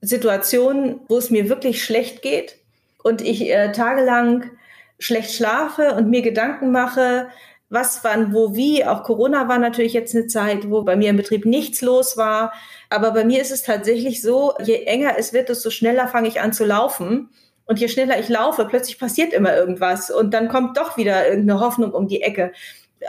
Situationen, 0.00 1.00
wo 1.08 1.16
es 1.16 1.30
mir 1.30 1.48
wirklich 1.48 1.84
schlecht 1.84 2.22
geht 2.22 2.56
und 3.02 3.22
ich 3.22 3.48
äh, 3.50 3.72
tagelang 3.72 4.50
schlecht 4.98 5.32
schlafe 5.32 5.94
und 5.94 6.10
mir 6.10 6.22
Gedanken 6.22 6.70
mache, 6.70 7.28
was, 7.72 8.04
wann, 8.04 8.32
wo, 8.34 8.54
wie. 8.54 8.84
Auch 8.84 9.02
Corona 9.02 9.48
war 9.48 9.58
natürlich 9.58 9.94
jetzt 9.94 10.14
eine 10.14 10.26
Zeit, 10.26 10.70
wo 10.70 10.82
bei 10.82 10.94
mir 10.94 11.10
im 11.10 11.16
Betrieb 11.16 11.46
nichts 11.46 11.80
los 11.80 12.16
war. 12.16 12.52
Aber 12.90 13.12
bei 13.12 13.24
mir 13.24 13.40
ist 13.40 13.50
es 13.50 13.62
tatsächlich 13.62 14.20
so, 14.20 14.54
je 14.62 14.84
enger 14.84 15.14
es 15.18 15.32
wird, 15.32 15.48
desto 15.48 15.70
schneller 15.70 16.06
fange 16.06 16.28
ich 16.28 16.40
an 16.40 16.52
zu 16.52 16.64
laufen. 16.64 17.30
Und 17.64 17.80
je 17.80 17.88
schneller 17.88 18.18
ich 18.18 18.28
laufe, 18.28 18.66
plötzlich 18.66 18.98
passiert 18.98 19.32
immer 19.32 19.56
irgendwas. 19.56 20.10
Und 20.10 20.34
dann 20.34 20.48
kommt 20.48 20.76
doch 20.76 20.96
wieder 20.96 21.26
irgendeine 21.26 21.60
Hoffnung 21.60 21.92
um 21.92 22.08
die 22.08 22.22
Ecke. 22.22 22.52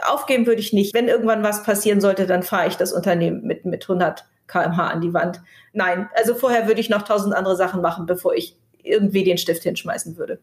Aufgeben 0.06 0.46
würde 0.46 0.60
ich 0.60 0.72
nicht. 0.72 0.94
Wenn 0.94 1.08
irgendwann 1.08 1.42
was 1.42 1.62
passieren 1.62 2.00
sollte, 2.00 2.26
dann 2.26 2.42
fahre 2.42 2.68
ich 2.68 2.76
das 2.76 2.92
Unternehmen 2.92 3.42
mit, 3.42 3.64
mit 3.66 3.82
100 3.82 4.24
kmh 4.46 4.88
an 4.88 5.00
die 5.00 5.12
Wand. 5.12 5.42
Nein, 5.72 6.08
also 6.14 6.34
vorher 6.34 6.66
würde 6.66 6.80
ich 6.80 6.88
noch 6.88 7.02
tausend 7.02 7.34
andere 7.34 7.56
Sachen 7.56 7.82
machen, 7.82 8.06
bevor 8.06 8.34
ich 8.34 8.56
irgendwie 8.82 9.24
den 9.24 9.38
Stift 9.38 9.62
hinschmeißen 9.62 10.16
würde. 10.16 10.38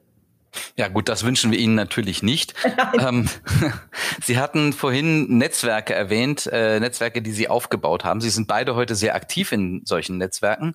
Ja 0.75 0.87
gut, 0.87 1.09
das 1.09 1.23
wünschen 1.23 1.51
wir 1.51 1.59
Ihnen 1.59 1.75
natürlich 1.75 2.23
nicht. 2.23 2.53
Ähm, 2.99 3.27
Sie 4.23 4.37
hatten 4.37 4.73
vorhin 4.73 5.37
Netzwerke 5.37 5.93
erwähnt, 5.93 6.47
äh, 6.51 6.79
Netzwerke, 6.79 7.21
die 7.21 7.31
Sie 7.31 7.47
aufgebaut 7.47 8.03
haben. 8.03 8.19
Sie 8.19 8.29
sind 8.29 8.47
beide 8.47 8.75
heute 8.75 8.95
sehr 8.95 9.15
aktiv 9.15 9.51
in 9.51 9.81
solchen 9.85 10.17
Netzwerken. 10.17 10.73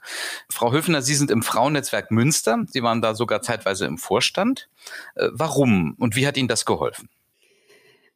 Frau 0.49 0.73
Höfner, 0.73 1.03
Sie 1.03 1.15
sind 1.15 1.31
im 1.31 1.43
Frauennetzwerk 1.43 2.11
Münster. 2.11 2.65
Sie 2.69 2.83
waren 2.83 3.03
da 3.03 3.15
sogar 3.15 3.43
zeitweise 3.43 3.87
im 3.87 3.99
Vorstand. 3.99 4.69
Äh, 5.15 5.29
warum 5.33 5.95
und 5.99 6.17
wie 6.17 6.27
hat 6.27 6.37
Ihnen 6.37 6.49
das 6.49 6.65
geholfen? 6.65 7.09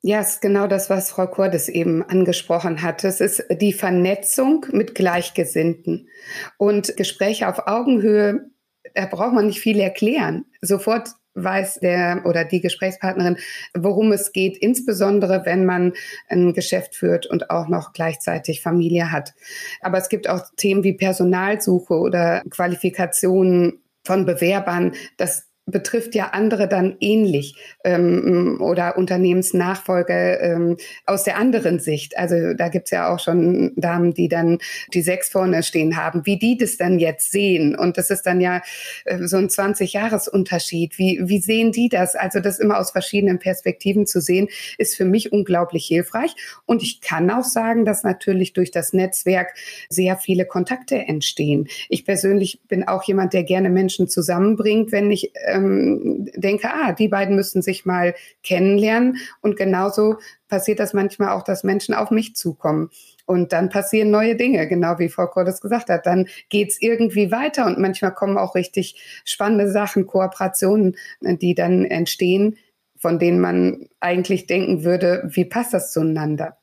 Ja, 0.02 0.20
es 0.20 0.34
ist 0.34 0.40
genau 0.40 0.66
das, 0.66 0.88
was 0.88 1.10
Frau 1.10 1.26
Cordes 1.26 1.68
eben 1.68 2.02
angesprochen 2.02 2.80
hat. 2.80 3.04
Es 3.04 3.20
ist 3.20 3.44
die 3.50 3.74
Vernetzung 3.74 4.64
mit 4.72 4.94
Gleichgesinnten 4.94 6.08
und 6.56 6.96
Gespräche 6.96 7.48
auf 7.48 7.66
Augenhöhe. 7.66 8.50
Da 8.94 9.06
braucht 9.06 9.34
man 9.34 9.46
nicht 9.46 9.60
viel 9.60 9.78
erklären. 9.78 10.46
Sofort 10.62 11.10
weiß 11.42 11.81
der 11.81 12.22
oder 12.24 12.44
die 12.44 12.61
Gesprächspartnerin, 12.61 13.37
worum 13.74 14.12
es 14.12 14.33
geht, 14.33 14.57
insbesondere 14.57 15.42
wenn 15.44 15.64
man 15.64 15.92
ein 16.29 16.53
Geschäft 16.53 16.94
führt 16.94 17.26
und 17.26 17.50
auch 17.50 17.68
noch 17.68 17.92
gleichzeitig 17.92 18.62
Familie 18.62 19.12
hat. 19.12 19.35
Aber 19.81 19.98
es 19.98 20.09
gibt 20.09 20.29
auch 20.29 20.42
Themen 20.57 20.85
wie 20.85 20.94
Personalsuche 20.94 21.94
oder 21.94 22.42
Qualifikationen 22.50 23.83
von 24.05 24.24
Bewerbern. 24.24 24.92
Das 25.16 25.49
betrifft 25.70 26.14
ja 26.14 26.30
andere 26.33 26.68
dann 26.68 26.96
ähnlich 27.00 27.54
ähm, 27.85 28.59
oder 28.61 28.96
Unternehmensnachfolge 28.96 30.38
ähm, 30.40 30.76
aus 31.06 31.24
der 31.24 31.37
anderen 31.37 31.78
Sicht. 31.78 32.16
Also 32.16 32.54
da 32.54 32.68
gibt's 32.68 32.90
ja 32.90 33.12
auch 33.12 33.18
schon 33.18 33.72
Damen, 33.76 34.14
die 34.14 34.28
dann 34.28 34.59
die 34.92 35.02
sechs 35.02 35.28
vorne 35.28 35.62
stehen 35.62 35.96
haben, 35.96 36.26
wie 36.26 36.38
die 36.38 36.56
das 36.56 36.76
dann 36.76 36.98
jetzt 36.98 37.30
sehen. 37.33 37.74
Und 37.74 37.98
das 37.98 38.11
ist 38.11 38.22
dann 38.22 38.40
ja 38.40 38.62
äh, 39.04 39.26
so 39.26 39.37
ein 39.37 39.48
20-Jahres-Unterschied. 39.48 40.98
Wie, 40.98 41.20
wie 41.22 41.40
sehen 41.40 41.72
die 41.72 41.88
das? 41.88 42.14
Also 42.14 42.40
das 42.40 42.59
immer 42.59 42.78
aus 42.78 42.90
verschiedenen 42.90 43.38
Perspektiven 43.38 44.06
zu 44.06 44.20
sehen, 44.20 44.48
ist 44.78 44.96
für 44.96 45.04
mich 45.04 45.33
unglaublich 45.33 45.87
hilfreich. 45.87 46.35
Und 46.66 46.83
ich 46.83 47.00
kann 47.00 47.30
auch 47.30 47.44
sagen, 47.44 47.85
dass 47.85 48.02
natürlich 48.02 48.52
durch 48.52 48.70
das 48.70 48.92
Netzwerk 48.92 49.54
sehr 49.88 50.16
viele 50.16 50.44
Kontakte 50.44 50.96
entstehen. 50.96 51.68
Ich 51.88 52.04
persönlich 52.04 52.61
bin 52.68 52.87
auch 52.87 53.02
jemand, 53.04 53.33
der 53.33 53.44
gerne 53.44 53.70
Menschen 53.70 54.09
zusammenbringt, 54.09 54.92
wenn 54.92 55.11
ich 55.11 55.33
äh, 55.35 55.59
ähm, 55.64 56.28
denke, 56.34 56.68
ah, 56.72 56.92
die 56.92 57.08
beiden 57.08 57.36
müssen 57.36 57.62
sich 57.62 57.84
mal 57.86 58.14
kennenlernen. 58.42 59.18
Und 59.40 59.56
genauso 59.56 60.16
passiert 60.48 60.80
das 60.80 60.92
manchmal 60.92 61.30
auch, 61.30 61.42
dass 61.42 61.64
Menschen 61.64 61.94
auf 61.94 62.10
mich 62.10 62.34
zukommen. 62.34 62.90
Und 63.26 63.52
dann 63.52 63.68
passieren 63.68 64.10
neue 64.10 64.34
Dinge, 64.34 64.66
genau 64.66 64.98
wie 64.98 65.08
Frau 65.08 65.26
Cordes 65.26 65.60
gesagt 65.60 65.88
hat. 65.88 66.06
Dann 66.06 66.26
geht's 66.48 66.78
irgendwie 66.80 67.30
weiter 67.30 67.66
und 67.66 67.78
manchmal 67.78 68.12
kommen 68.12 68.36
auch 68.36 68.54
richtig 68.54 69.00
spannende 69.24 69.70
Sachen, 69.70 70.06
Kooperationen, 70.06 70.96
die 71.20 71.54
dann 71.54 71.84
entstehen, 71.84 72.56
von 72.96 73.18
denen 73.18 73.40
man 73.40 73.88
eigentlich 74.00 74.46
denken 74.46 74.84
würde, 74.84 75.22
wie 75.32 75.44
passt 75.44 75.72
das 75.72 75.92
zueinander? 75.92 76.56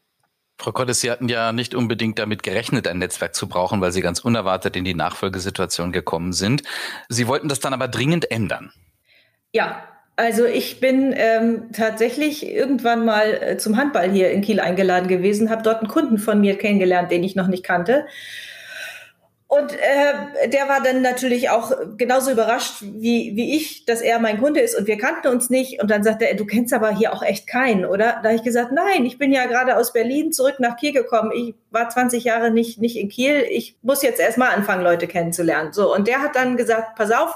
Frau 0.59 0.71
Kottes, 0.71 1.01
Sie 1.01 1.11
hatten 1.11 1.29
ja 1.29 1.51
nicht 1.51 1.75
unbedingt 1.75 2.17
damit 2.17 2.41
gerechnet, 2.41 2.87
ein 2.87 2.97
Netzwerk 2.97 3.35
zu 3.35 3.47
brauchen, 3.47 3.79
weil 3.79 3.91
Sie 3.91 4.01
ganz 4.01 4.19
unerwartet 4.19 4.75
in 4.75 4.83
die 4.83 4.95
Nachfolgesituation 4.95 5.91
gekommen 5.91 6.33
sind. 6.33 6.63
Sie 7.09 7.27
wollten 7.27 7.47
das 7.47 7.59
dann 7.59 7.73
aber 7.73 7.87
dringend 7.87 8.31
ändern. 8.31 8.71
Ja, 9.53 9.83
also 10.15 10.45
ich 10.45 10.79
bin 10.79 11.13
ähm, 11.15 11.69
tatsächlich 11.73 12.47
irgendwann 12.47 13.05
mal 13.05 13.33
äh, 13.41 13.57
zum 13.57 13.77
Handball 13.77 14.09
hier 14.09 14.31
in 14.31 14.41
Kiel 14.41 14.59
eingeladen 14.59 15.07
gewesen, 15.07 15.49
habe 15.49 15.61
dort 15.61 15.79
einen 15.79 15.89
Kunden 15.89 16.17
von 16.17 16.41
mir 16.41 16.57
kennengelernt, 16.57 17.11
den 17.11 17.23
ich 17.23 17.35
noch 17.35 17.47
nicht 17.47 17.63
kannte. 17.63 18.07
Und 19.49 19.71
äh, 19.71 20.49
der 20.49 20.67
war 20.67 20.81
dann 20.83 21.01
natürlich 21.01 21.49
auch 21.49 21.71
genauso 21.97 22.31
überrascht 22.31 22.81
wie, 22.81 23.31
wie 23.35 23.55
ich, 23.55 23.85
dass 23.85 24.01
er 24.01 24.19
mein 24.19 24.39
Kunde 24.39 24.59
ist 24.59 24.77
und 24.77 24.87
wir 24.87 24.97
kannten 24.97 25.29
uns 25.29 25.49
nicht. 25.49 25.81
Und 25.81 25.89
dann 25.89 26.03
sagte 26.03 26.27
er, 26.27 26.35
du 26.35 26.45
kennst 26.45 26.73
aber 26.73 26.89
hier 26.89 27.13
auch 27.13 27.23
echt 27.23 27.47
keinen, 27.47 27.85
oder? 27.85 28.19
Da 28.21 28.29
habe 28.29 28.35
ich 28.35 28.43
gesagt, 28.43 28.73
nein, 28.73 29.05
ich 29.05 29.17
bin 29.17 29.31
ja 29.31 29.45
gerade 29.45 29.77
aus 29.77 29.93
Berlin 29.93 30.33
zurück 30.33 30.55
nach 30.59 30.75
Kiel 30.75 30.91
gekommen. 30.91 31.31
Ich 31.33 31.55
war 31.71 31.87
20 31.87 32.25
Jahre 32.25 32.51
nicht, 32.51 32.81
nicht 32.81 32.97
in 32.97 33.07
Kiel. 33.07 33.45
Ich 33.49 33.77
muss 33.83 34.01
jetzt 34.01 34.19
erstmal 34.19 34.53
anfangen, 34.53 34.83
Leute 34.83 35.07
kennenzulernen. 35.07 35.71
So, 35.71 35.93
und 35.95 36.09
der 36.09 36.21
hat 36.21 36.35
dann 36.35 36.57
gesagt, 36.57 36.95
pass 36.97 37.11
auf, 37.11 37.33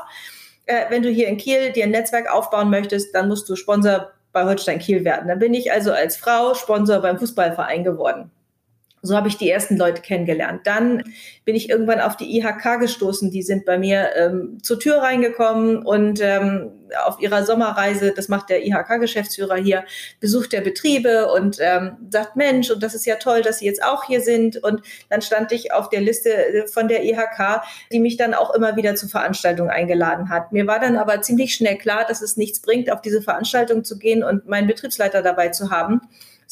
äh, 0.72 0.86
wenn 0.90 1.04
du 1.04 1.10
hier 1.10 1.28
in 1.28 1.38
Kiel 1.38 1.72
dir 1.72 1.84
ein 1.84 1.92
Netzwerk 1.92 2.32
aufbauen 2.32 2.70
möchtest, 2.70 3.14
dann 3.14 3.28
musst 3.28 3.50
du 3.50 3.56
Sponsor 3.56 4.12
bei 4.32 4.46
Holstein 4.46 4.80
Kiel 4.80 5.04
werden. 5.04 5.28
Dann 5.28 5.40
bin 5.40 5.54
ich 5.54 5.72
also 5.72 5.92
als 5.92 6.16
Frau 6.16 6.54
Sponsor 6.54 7.00
beim 7.00 7.20
Fußballverein 7.20 7.84
geworden. 7.84 8.32
So 9.02 9.16
habe 9.16 9.28
ich 9.28 9.38
die 9.38 9.50
ersten 9.50 9.78
Leute 9.78 10.02
kennengelernt. 10.02 10.62
Dann 10.66 11.04
bin 11.44 11.56
ich 11.56 11.70
irgendwann 11.70 12.00
auf 12.00 12.18
die 12.18 12.38
IHK 12.38 12.80
gestoßen. 12.80 13.32
Die 13.32 13.42
sind 13.42 13.66
bei 13.66 13.78
mir 13.78 14.10
ähm, 14.16 14.60
zur 14.62 14.80
Tür 14.80 14.98
reingekommen 14.98 15.84
und 15.84 16.22
ähm, 16.22 16.72
auf 17.06 17.20
ihrer 17.20 17.46
Sommerreise, 17.46 18.14
das 18.16 18.28
macht 18.28 18.50
der 18.50 18.66
IHK-Geschäftsführer 18.66 19.56
hier, 19.56 19.86
besucht 20.20 20.54
der 20.54 20.62
Betriebe 20.62 21.32
und 21.32 21.58
ähm, 21.60 21.98
sagt, 22.10 22.36
Mensch, 22.36 22.70
und 22.70 22.84
das 22.84 22.94
ist 22.94 23.06
ja 23.06 23.16
toll, 23.16 23.42
dass 23.42 23.60
Sie 23.60 23.66
jetzt 23.66 23.84
auch 23.84 24.04
hier 24.04 24.22
sind. 24.22 24.58
Und 24.58 24.82
dann 25.10 25.22
stand 25.22 25.52
ich 25.52 25.74
auf 25.74 25.90
der 25.90 26.02
Liste 26.02 26.30
äh, 26.30 26.68
von 26.68 26.88
der 26.88 27.04
IHK, 27.04 27.64
die 27.92 28.00
mich 28.00 28.18
dann 28.18 28.34
auch 28.34 28.54
immer 28.54 28.76
wieder 28.76 28.96
zu 28.96 29.08
Veranstaltungen 29.08 29.70
eingeladen 29.70 30.30
hat. 30.30 30.52
Mir 30.52 30.68
war 30.68 30.80
dann 30.80 30.98
aber 30.98 31.22
ziemlich 31.22 31.56
schnell 31.56 31.78
klar, 31.78 32.06
dass 32.08 32.22
es 32.22 32.38
nichts 32.38 32.60
bringt, 32.60 32.92
auf 32.92 33.02
diese 33.02 33.22
Veranstaltung 33.22 33.84
zu 33.84 33.98
gehen 33.98 34.24
und 34.24 34.48
meinen 34.48 34.68
Betriebsleiter 34.68 35.22
dabei 35.22 35.50
zu 35.50 35.72
haben 35.72 36.02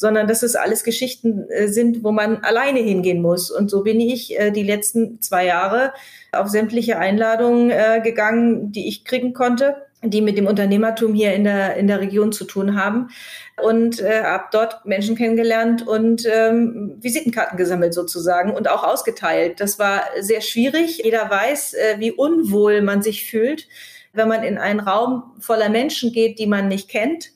sondern 0.00 0.26
dass 0.26 0.42
es 0.42 0.56
alles 0.56 0.82
Geschichten 0.82 1.44
äh, 1.50 1.68
sind, 1.68 2.02
wo 2.02 2.10
man 2.10 2.38
alleine 2.38 2.80
hingehen 2.80 3.20
muss. 3.20 3.50
Und 3.50 3.70
so 3.70 3.82
bin 3.82 4.00
ich 4.00 4.40
äh, 4.40 4.50
die 4.50 4.62
letzten 4.62 5.20
zwei 5.20 5.44
Jahre 5.44 5.92
auf 6.32 6.48
sämtliche 6.48 6.98
Einladungen 6.98 7.70
äh, 7.70 8.00
gegangen, 8.02 8.72
die 8.72 8.88
ich 8.88 9.04
kriegen 9.04 9.34
konnte 9.34 9.76
die 10.02 10.22
mit 10.22 10.38
dem 10.38 10.46
Unternehmertum 10.46 11.12
hier 11.12 11.34
in 11.34 11.44
der, 11.44 11.76
in 11.76 11.86
der 11.86 12.00
Region 12.00 12.32
zu 12.32 12.46
tun 12.46 12.74
haben. 12.74 13.08
Und 13.62 14.00
äh, 14.00 14.22
habe 14.22 14.44
dort 14.50 14.86
Menschen 14.86 15.14
kennengelernt 15.14 15.86
und 15.86 16.24
ähm, 16.24 16.96
Visitenkarten 17.02 17.58
gesammelt 17.58 17.92
sozusagen 17.92 18.54
und 18.54 18.70
auch 18.70 18.82
ausgeteilt. 18.82 19.60
Das 19.60 19.78
war 19.78 20.04
sehr 20.18 20.40
schwierig. 20.40 21.02
Jeder 21.04 21.28
weiß, 21.28 21.74
äh, 21.74 21.96
wie 21.98 22.12
unwohl 22.12 22.80
man 22.80 23.02
sich 23.02 23.26
fühlt, 23.28 23.68
wenn 24.14 24.28
man 24.28 24.42
in 24.42 24.56
einen 24.56 24.80
Raum 24.80 25.34
voller 25.38 25.68
Menschen 25.68 26.12
geht, 26.12 26.38
die 26.38 26.46
man 26.46 26.68
nicht 26.68 26.88
kennt 26.88 27.32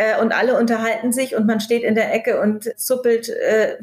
äh, 0.00 0.18
und 0.18 0.32
alle 0.32 0.58
unterhalten 0.58 1.12
sich 1.12 1.36
und 1.36 1.46
man 1.46 1.60
steht 1.60 1.82
in 1.82 1.94
der 1.94 2.12
Ecke 2.14 2.40
und 2.40 2.72
zuppelt 2.78 3.28
äh, 3.28 3.76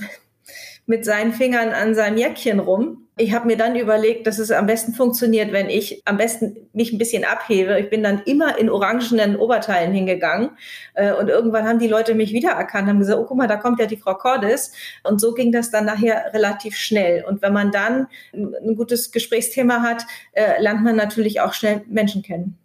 mit 0.88 1.06
seinen 1.06 1.32
Fingern 1.32 1.70
an 1.70 1.94
seinem 1.94 2.18
Jäckchen 2.18 2.60
rum. 2.60 3.04
Ich 3.18 3.34
habe 3.34 3.46
mir 3.46 3.58
dann 3.58 3.76
überlegt, 3.76 4.26
dass 4.26 4.40
es 4.40 4.52
am 4.52 4.68
besten 4.68 4.94
funktioniert, 4.94 5.52
wenn 5.52 5.70
ich 5.70 6.02
am 6.06 6.18
besten 6.18 6.70
mich 6.74 6.92
ein 6.92 6.98
bisschen 6.98 7.24
abhebe. 7.24 7.80
Ich 7.80 7.90
bin 7.90 8.02
dann 8.02 8.22
immer 8.26 8.58
in 8.58 8.70
orangenen 8.70 9.36
Oberteilen 9.36 9.92
hingegangen 9.92 10.52
äh, 10.96 11.14
und 11.14 11.30
irgendwann 11.30 11.68
haben 11.68 11.80
die 11.80 11.88
Leute 11.88 12.16
mich 12.16 12.34
wiedererkannt, 12.34 12.88
haben 12.88 13.00
gesagt, 13.00 13.20
oh 13.20 13.26
guck 13.26 13.38
mal, 13.38 13.48
da 13.48 13.58
kommt 13.58 13.80
ja 13.80 13.86
die 13.86 13.98
Frau 13.98 14.16
Cordes 14.16 14.72
und 15.04 15.22
so 15.22 15.34
ging 15.36 15.52
das 15.52 15.70
dann 15.70 15.86
nachher 15.86 16.34
relativ 16.34 16.76
schnell. 16.76 17.24
Und 17.26 17.44
wenn 17.44 17.54
man 17.54 17.72
dann 17.72 18.08
ein 18.34 18.76
gutes 18.76 19.12
Gesprächsthema 19.12 19.84
hat, 19.84 20.04
äh, 20.32 20.60
lernt 20.62 20.84
man 20.84 20.96
natürlich 20.96 21.42
auch 21.42 21.54
schnell 21.54 21.84
Menschen 21.88 22.24
kennen. 22.24 22.58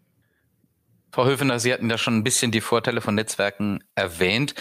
Frau 1.13 1.27
Höfener, 1.27 1.61
Sie 1.61 1.73
hatten 1.73 1.91
ja 1.91 1.99
schon 1.99 2.17
ein 2.17 2.25
bisschen 2.25 2.51
die 2.53 2.63
Vorteile 2.63 3.03
von 3.03 3.15
Netzwerken 3.15 3.85
erwähnt. 3.95 4.55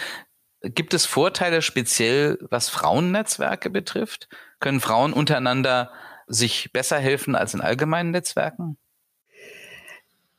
Gibt 0.60 0.92
es 0.92 1.06
Vorteile 1.06 1.62
speziell, 1.62 2.38
was 2.50 2.68
Frauennetzwerke 2.68 3.70
betrifft? 3.70 4.28
Können 4.60 4.80
Frauen 4.80 5.14
untereinander 5.14 5.90
sich 6.26 6.70
besser 6.72 6.98
helfen 6.98 7.34
als 7.34 7.54
in 7.54 7.62
allgemeinen 7.62 8.10
Netzwerken? 8.10 8.76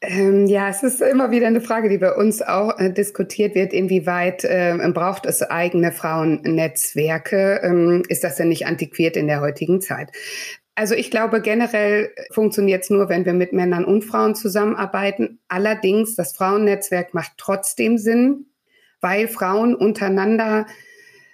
Ähm, 0.02 0.46
ja, 0.46 0.70
es 0.70 0.84
ist 0.84 1.02
immer 1.02 1.32
wieder 1.32 1.48
eine 1.48 1.62
Frage, 1.62 1.90
die 1.90 1.98
bei 1.98 2.14
uns 2.14 2.42
auch 2.42 2.78
äh, 2.78 2.92
diskutiert 2.92 3.56
wird. 3.56 3.74
Inwieweit 3.74 4.44
äh, 4.44 4.78
braucht 4.94 5.26
es 5.26 5.42
eigene 5.42 5.92
Frauennetzwerke? 5.92 7.62
Ähm, 7.64 8.04
ist 8.08 8.24
das 8.24 8.36
denn 8.36 8.50
nicht 8.50 8.68
antiquiert 8.68 9.18
in 9.18 9.28
der 9.28 9.42
heutigen 9.42 9.82
Zeit? 9.82 10.12
Also 10.76 10.96
ich 10.96 11.12
glaube, 11.12 11.42
generell 11.42 12.12
funktioniert 12.32 12.84
es 12.84 12.90
nur, 12.90 13.08
wenn 13.08 13.26
wir 13.26 13.34
mit 13.34 13.54
Männern 13.54 13.86
und 13.86 14.04
Frauen 14.04 14.34
zusammenarbeiten. 14.34 15.40
Allerdings, 15.48 16.16
das 16.16 16.36
Frauennetzwerk 16.36 17.14
macht 17.14 17.34
trotzdem 17.38 17.98
Sinn, 17.98 18.48
weil 19.00 19.28
Frauen 19.28 19.76
untereinander 19.76 20.66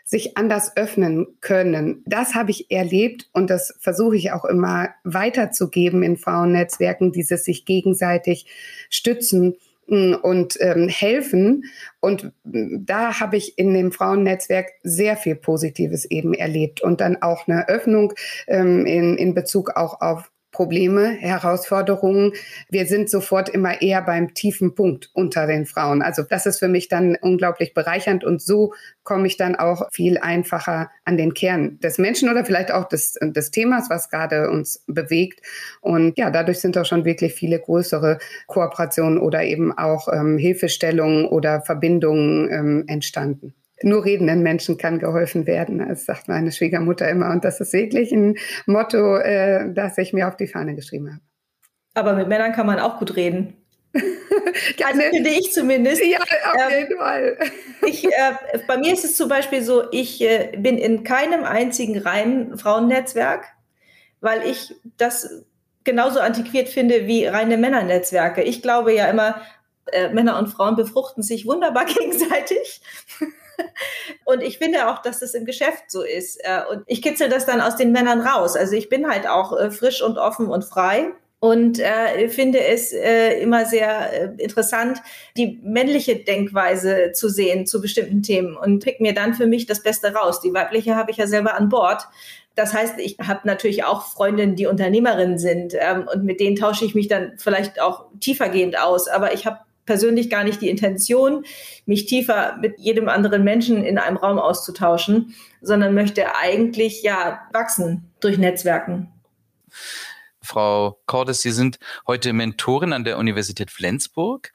sich 0.04 0.38
anders 0.38 0.76
öffnen 0.76 1.28
können. 1.40 2.04
Das 2.08 2.34
habe 2.34 2.50
ich 2.50 2.72
erlebt 2.72 3.30
und 3.32 3.52
das 3.52 3.76
versuche 3.80 4.16
ich 4.16 4.32
auch 4.32 4.44
immer 4.44 4.90
weiterzugeben 5.04 6.02
in 6.02 6.18
Frauennetzwerken, 6.18 7.12
dieses 7.12 7.46
sich 7.46 7.64
gegenseitig 7.64 8.48
stützen 8.90 9.56
und 9.90 10.58
ähm, 10.62 10.88
helfen. 10.88 11.66
Und 12.00 12.32
da 12.44 13.20
habe 13.20 13.38
ich 13.38 13.58
in 13.58 13.74
dem 13.74 13.92
Frauennetzwerk 13.92 14.72
sehr 14.84 15.18
viel 15.18 15.36
Positives 15.36 16.06
eben 16.06 16.34
erlebt 16.34 16.82
und 16.82 17.02
dann 17.02 17.22
auch 17.22 17.48
eine 17.48 17.68
Öffnung 17.68 18.14
ähm, 18.48 18.86
in, 18.86 19.18
in 19.18 19.34
Bezug 19.34 19.72
auch 19.76 20.02
auf 20.02 20.32
Probleme, 20.60 21.12
Herausforderungen. 21.12 22.34
Wir 22.70 22.86
sind 22.86 23.10
sofort 23.10 23.48
immer 23.48 23.82
eher 23.82 24.02
beim 24.02 24.34
tiefen 24.34 24.76
Punkt 24.76 25.10
unter 25.14 25.48
den 25.48 25.66
Frauen. 25.66 26.02
Also 26.02 26.22
das 26.22 26.46
ist 26.46 26.60
für 26.60 26.68
mich 26.68 26.90
dann 26.90 27.16
unglaublich 27.22 27.74
bereichernd 27.74 28.26
und 28.26 28.42
so 28.42 28.74
komme 29.04 29.28
ich 29.28 29.38
dann 29.38 29.56
auch 29.56 29.88
viel 29.94 30.18
einfacher 30.18 30.92
an 31.06 31.16
den 31.16 31.34
Kern 31.34 31.80
des 31.80 31.98
Menschen 31.98 32.28
oder 32.28 32.44
vielleicht 32.44 32.74
auch 32.74 32.90
des, 32.90 33.18
des 33.22 33.52
Themas, 33.52 33.90
was 33.90 34.10
gerade 34.10 34.50
uns 34.50 34.84
bewegt. 34.86 35.40
Und 35.80 36.18
ja, 36.18 36.30
dadurch 36.30 36.60
sind 36.60 36.78
auch 36.78 36.86
schon 36.86 37.06
wirklich 37.06 37.36
viele 37.36 37.58
größere 37.58 38.18
Kooperationen 38.48 39.18
oder 39.18 39.44
eben 39.44 39.72
auch 39.72 40.10
ähm, 40.12 40.38
Hilfestellungen 40.38 41.24
oder 41.24 41.62
Verbindungen 41.62 42.52
ähm, 42.52 42.84
entstanden 42.88 43.54
nur 43.84 44.06
redenden 44.06 44.44
Menschen 44.44 44.78
kann 44.78 45.00
geholfen 45.00 45.48
werden. 45.48 45.86
Das 45.88 46.06
sagt 46.06 46.28
meine 46.28 46.52
Schwiegermutter 46.52 47.08
immer. 47.10 47.32
Und 47.32 47.46
das 47.46 47.60
ist 47.60 47.74
wirklich 47.74 48.12
ein 48.12 48.36
Motto, 48.66 49.18
äh, 49.18 49.72
das 49.74 49.98
ich 49.98 50.14
mir 50.14 50.28
auf 50.28 50.38
die 50.38 50.48
Fahne 50.48 50.76
geschrieben 50.76 51.12
habe. 51.12 51.22
Aber 51.94 52.14
mit 52.14 52.28
Männern 52.28 52.52
kann 52.52 52.68
man 52.68 52.80
auch 52.80 53.00
gut 53.00 53.16
reden. 53.16 53.56
also 53.94 55.02
finde 55.02 55.30
ich 55.30 55.52
zumindest. 55.52 56.04
Ja, 56.06 56.20
auf 56.20 56.72
ähm, 56.72 56.80
jeden 56.80 56.98
Fall. 56.98 57.38
Ich, 57.86 58.06
äh, 58.06 58.60
bei 58.68 58.78
mir 58.78 58.94
ist 58.94 59.04
es 59.04 59.16
zum 59.16 59.30
Beispiel 59.30 59.64
so, 59.64 59.84
ich 59.92 60.22
äh, 60.22 60.56
bin 60.58 60.78
in 60.78 61.04
keinem 61.04 61.44
einzigen 61.44 61.98
reinen 61.98 62.58
Frauennetzwerk, 62.58 63.46
weil 64.22 64.46
ich 64.46 64.76
das 64.98 65.44
genauso 65.84 66.20
antiquiert 66.20 66.70
finde 66.70 67.08
wie 67.08 67.26
reine 67.26 67.58
Männernetzwerke. 67.58 68.44
Ich 68.44 68.62
glaube 68.62 68.94
ja 68.94 69.08
immer, 69.08 69.42
äh, 69.92 70.10
Männer 70.10 70.38
und 70.38 70.48
Frauen 70.48 70.76
befruchten 70.76 71.24
sich 71.24 71.46
wunderbar 71.46 71.86
gegenseitig. 71.86 72.82
Und 74.26 74.42
ich 74.42 74.58
finde 74.58 74.90
auch, 74.90 75.02
dass 75.02 75.20
das 75.20 75.34
im 75.34 75.46
Geschäft 75.46 75.90
so 75.90 76.04
ist. 76.04 76.38
Äh, 76.44 76.62
und 76.72 76.84
ich 76.88 77.02
kitzel 77.02 77.30
das 77.30 77.46
dann 77.46 77.62
aus 77.62 77.76
den 77.76 77.92
Männern 77.92 78.22
raus. 78.22 78.56
Also 78.56 78.76
ich 78.76 78.90
bin 78.90 79.10
halt 79.10 79.28
auch 79.28 79.58
äh, 79.58 79.72
frisch 79.72 80.02
und 80.02 80.18
offen 80.18 80.48
und 80.48 80.64
frei 80.64 81.12
und 81.40 81.80
äh, 81.80 82.28
finde 82.28 82.62
es 82.62 82.92
äh, 82.92 83.42
immer 83.42 83.66
sehr 83.66 84.14
äh, 84.14 84.44
interessant, 84.44 85.02
die 85.38 85.60
männliche 85.64 86.18
Denkweise 86.18 87.12
zu 87.14 87.30
sehen 87.30 87.66
zu 87.66 87.82
bestimmten 87.82 88.22
Themen 88.24 88.58
und 88.58 88.84
pick 88.84 89.00
mir 89.00 89.14
dann 89.14 89.34
für 89.34 89.48
mich 89.48 89.66
das 89.66 89.82
Beste 89.82 90.14
raus. 90.14 90.42
Die 90.42 90.54
weibliche 90.54 90.96
habe 90.96 91.12
ich 91.12 91.18
ja 91.18 91.28
selber 91.28 91.56
an 91.56 91.70
Bord. 91.70 92.04
Das 92.56 92.74
heißt, 92.74 92.96
ich 93.00 93.18
habe 93.20 93.42
natürlich 93.46 93.86
auch 93.86 94.06
Freundinnen, 94.06 94.58
die 94.58 94.66
Unternehmerinnen 94.66 95.38
sind 95.38 95.74
ähm, 95.80 96.10
und 96.14 96.26
mit 96.26 96.42
denen 96.42 96.58
tausche 96.58 96.84
ich 96.84 96.94
mich 96.94 97.08
dann 97.08 97.34
vielleicht 97.38 97.80
auch 97.80 98.08
tiefergehend 98.20 98.78
aus. 98.78 99.08
Aber 99.08 99.34
ich 99.34 99.46
habe 99.46 99.60
persönlich 99.90 100.30
gar 100.30 100.44
nicht 100.44 100.62
die 100.62 100.70
Intention, 100.70 101.44
mich 101.88 102.06
tiefer 102.06 102.58
mit 102.62 102.80
jedem 102.80 103.10
anderen 103.10 103.44
Menschen 103.44 103.84
in 103.84 103.98
einem 103.98 104.18
Raum 104.18 104.38
auszutauschen, 104.38 105.34
sondern 105.62 105.96
möchte 105.96 106.36
eigentlich 106.36 107.02
ja 107.02 107.40
wachsen 107.54 108.12
durch 108.20 108.38
Netzwerken. 108.38 109.12
Frau 110.44 111.00
Cordes, 111.08 111.42
Sie 111.42 111.50
sind 111.50 111.80
heute 112.06 112.34
Mentorin 112.34 112.94
an 112.94 113.04
der 113.04 113.18
Universität 113.18 113.72
Flensburg. 113.72 114.54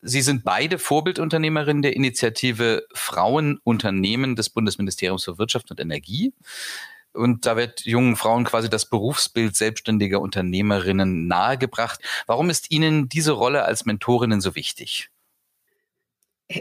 Sie 0.00 0.20
sind 0.20 0.42
beide 0.42 0.80
Vorbildunternehmerinnen 0.80 1.82
der 1.82 1.94
Initiative 1.94 2.84
Frauenunternehmen 2.92 4.34
des 4.34 4.50
Bundesministeriums 4.50 5.22
für 5.22 5.38
Wirtschaft 5.38 5.70
und 5.70 5.78
Energie. 5.78 6.34
Und 7.12 7.46
da 7.46 7.56
wird 7.56 7.80
jungen 7.84 8.16
Frauen 8.16 8.44
quasi 8.44 8.70
das 8.70 8.86
Berufsbild 8.86 9.54
selbstständiger 9.54 10.20
Unternehmerinnen 10.20 11.26
nahegebracht. 11.26 12.00
Warum 12.26 12.48
ist 12.48 12.70
Ihnen 12.70 13.08
diese 13.08 13.32
Rolle 13.32 13.64
als 13.64 13.84
Mentorinnen 13.84 14.40
so 14.40 14.54
wichtig? 14.54 15.10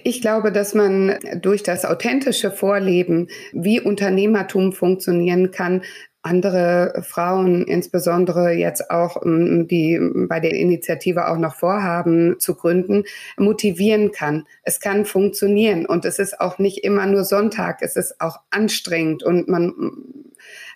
Ich 0.03 0.21
glaube, 0.21 0.51
dass 0.51 0.73
man 0.73 1.17
durch 1.41 1.63
das 1.63 1.85
authentische 1.85 2.51
Vorleben, 2.51 3.27
wie 3.51 3.81
Unternehmertum 3.81 4.73
funktionieren 4.73 5.51
kann, 5.51 5.81
andere 6.23 7.01
Frauen, 7.01 7.65
insbesondere 7.65 8.51
jetzt 8.51 8.91
auch, 8.91 9.23
ähm, 9.25 9.67
die 9.67 9.99
bei 10.27 10.39
der 10.39 10.53
Initiative 10.53 11.27
auch 11.27 11.37
noch 11.37 11.55
vorhaben 11.55 12.39
zu 12.39 12.55
gründen, 12.55 13.05
motivieren 13.37 14.11
kann. 14.11 14.45
Es 14.61 14.79
kann 14.79 15.05
funktionieren 15.05 15.85
und 15.85 16.05
es 16.05 16.19
ist 16.19 16.39
auch 16.39 16.59
nicht 16.59 16.83
immer 16.83 17.07
nur 17.07 17.23
Sonntag, 17.23 17.81
es 17.81 17.95
ist 17.95 18.21
auch 18.21 18.39
anstrengend 18.51 19.23
und 19.23 19.47
man 19.47 19.73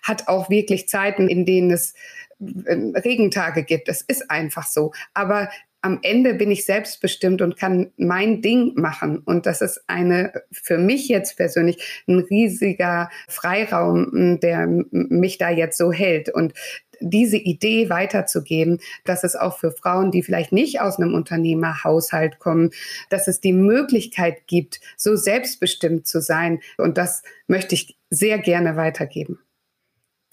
hat 0.02 0.28
auch 0.28 0.50
wirklich 0.50 0.88
Zeiten, 0.88 1.28
in 1.28 1.44
denen 1.44 1.70
es 1.70 1.94
äh, 2.40 2.74
Regentage 2.74 3.62
gibt. 3.62 3.88
Es 3.88 4.02
ist 4.02 4.30
einfach 4.30 4.66
so. 4.66 4.92
Aber 5.14 5.48
am 5.86 6.00
Ende 6.02 6.34
bin 6.34 6.50
ich 6.50 6.64
selbstbestimmt 6.64 7.42
und 7.42 7.56
kann 7.56 7.92
mein 7.96 8.42
Ding 8.42 8.72
machen. 8.74 9.18
Und 9.18 9.46
das 9.46 9.60
ist 9.60 9.84
eine, 9.86 10.32
für 10.50 10.78
mich 10.78 11.06
jetzt 11.06 11.36
persönlich, 11.36 12.02
ein 12.08 12.18
riesiger 12.18 13.08
Freiraum, 13.28 14.40
der 14.40 14.66
mich 14.90 15.38
da 15.38 15.48
jetzt 15.48 15.78
so 15.78 15.92
hält. 15.92 16.28
Und 16.28 16.54
diese 17.00 17.36
Idee 17.36 17.88
weiterzugeben, 17.88 18.80
dass 19.04 19.22
es 19.22 19.36
auch 19.36 19.58
für 19.58 19.70
Frauen, 19.70 20.10
die 20.10 20.22
vielleicht 20.22 20.50
nicht 20.50 20.80
aus 20.80 20.98
einem 20.98 21.14
Unternehmerhaushalt 21.14 22.38
kommen, 22.38 22.70
dass 23.10 23.28
es 23.28 23.40
die 23.40 23.52
Möglichkeit 23.52 24.46
gibt, 24.46 24.80
so 24.96 25.14
selbstbestimmt 25.14 26.06
zu 26.06 26.20
sein. 26.20 26.60
Und 26.78 26.98
das 26.98 27.22
möchte 27.46 27.74
ich 27.74 27.96
sehr 28.10 28.38
gerne 28.38 28.76
weitergeben. 28.76 29.38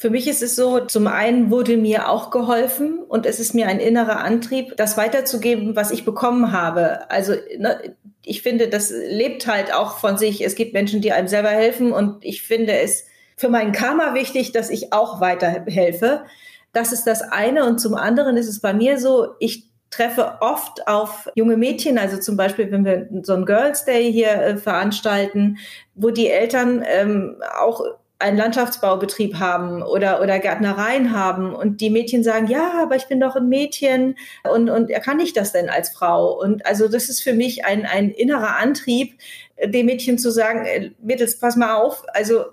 Für 0.04 0.10
mich 0.10 0.28
ist 0.28 0.44
es 0.44 0.58
so, 0.58 0.82
zum 0.82 1.08
einen 1.08 1.50
wurde 1.50 1.78
mir 1.78 2.10
auch 2.10 2.30
geholfen 2.30 3.00
und 3.08 3.26
es 3.26 3.40
ist 3.40 3.56
mir 3.56 3.68
ein 3.68 3.80
innerer 3.80 4.20
Antrieb, 4.20 4.76
das 4.76 4.98
weiterzugeben, 4.98 5.78
was 5.78 5.92
ich 5.92 6.04
bekommen 6.04 6.52
habe. 6.52 7.10
Also 7.10 7.36
ne, 7.58 7.96
ich 8.22 8.42
finde, 8.42 8.68
das 8.68 8.92
lebt 8.92 9.48
halt 9.48 9.74
auch 9.74 10.00
von 10.00 10.18
sich. 10.18 10.44
Es 10.44 10.56
gibt 10.56 10.74
Menschen, 10.74 11.00
die 11.00 11.14
einem 11.14 11.30
selber 11.30 11.52
helfen 11.52 11.94
und 11.94 12.18
ich 12.26 12.42
finde 12.42 12.74
es 12.74 13.06
für 13.38 13.48
meinen 13.48 13.72
Karma 13.72 14.14
wichtig, 14.14 14.52
dass 14.52 14.70
ich 14.70 14.92
auch 14.92 15.22
weiterhelfe. 15.22 16.26
Das 16.74 16.92
ist 16.92 17.06
das 17.06 17.22
eine. 17.22 17.66
Und 17.66 17.80
zum 17.80 17.96
anderen 17.96 18.36
ist 18.36 18.50
es 18.50 18.60
bei 18.60 18.74
mir 18.74 19.00
so, 19.00 19.30
ich 19.40 19.70
treffe 19.90 20.40
oft 20.42 20.86
auf 20.86 21.30
junge 21.36 21.56
Mädchen, 21.56 21.98
also 21.98 22.18
zum 22.18 22.36
Beispiel, 22.36 22.70
wenn 22.74 22.84
wir 22.84 23.08
so 23.22 23.36
ein 23.36 23.46
Girls 23.46 23.86
Day 23.86 24.12
hier 24.12 24.34
äh, 24.34 24.58
veranstalten, 24.58 25.60
wo 25.96 26.10
die 26.10 26.28
Eltern 26.28 26.84
ähm, 26.86 27.38
auch 27.58 27.86
einen 28.20 28.38
Landschaftsbaubetrieb 28.38 29.36
haben 29.36 29.84
oder, 29.84 30.22
oder 30.22 30.40
Gärtnereien 30.40 31.18
haben 31.18 31.54
und 31.54 31.82
die 31.82 31.90
Mädchen 31.90 32.24
sagen, 32.24 32.48
ja, 32.48 32.82
aber 32.82 32.96
ich 32.96 33.08
bin 33.08 33.20
doch 33.20 33.36
ein 33.36 33.50
Mädchen 33.50 34.16
und, 34.50 34.70
und 34.70 34.92
kann 35.04 35.20
ich 35.20 35.34
das 35.34 35.52
denn 35.52 35.70
als 35.70 35.90
Frau? 35.90 36.40
Und 36.40 36.66
also 36.66 36.88
das 36.88 37.10
ist 37.10 37.22
für 37.22 37.34
mich 37.34 37.66
ein, 37.66 37.86
ein 37.86 38.12
innerer 38.12 38.58
Antrieb, 38.58 39.20
dem 39.64 39.86
Mädchen 39.88 40.18
zu 40.18 40.32
sagen, 40.32 40.66
äh, 40.66 40.92
Mädels, 41.02 41.40
pass 41.40 41.56
mal 41.56 41.76
auf, 41.76 42.04
also 42.14 42.46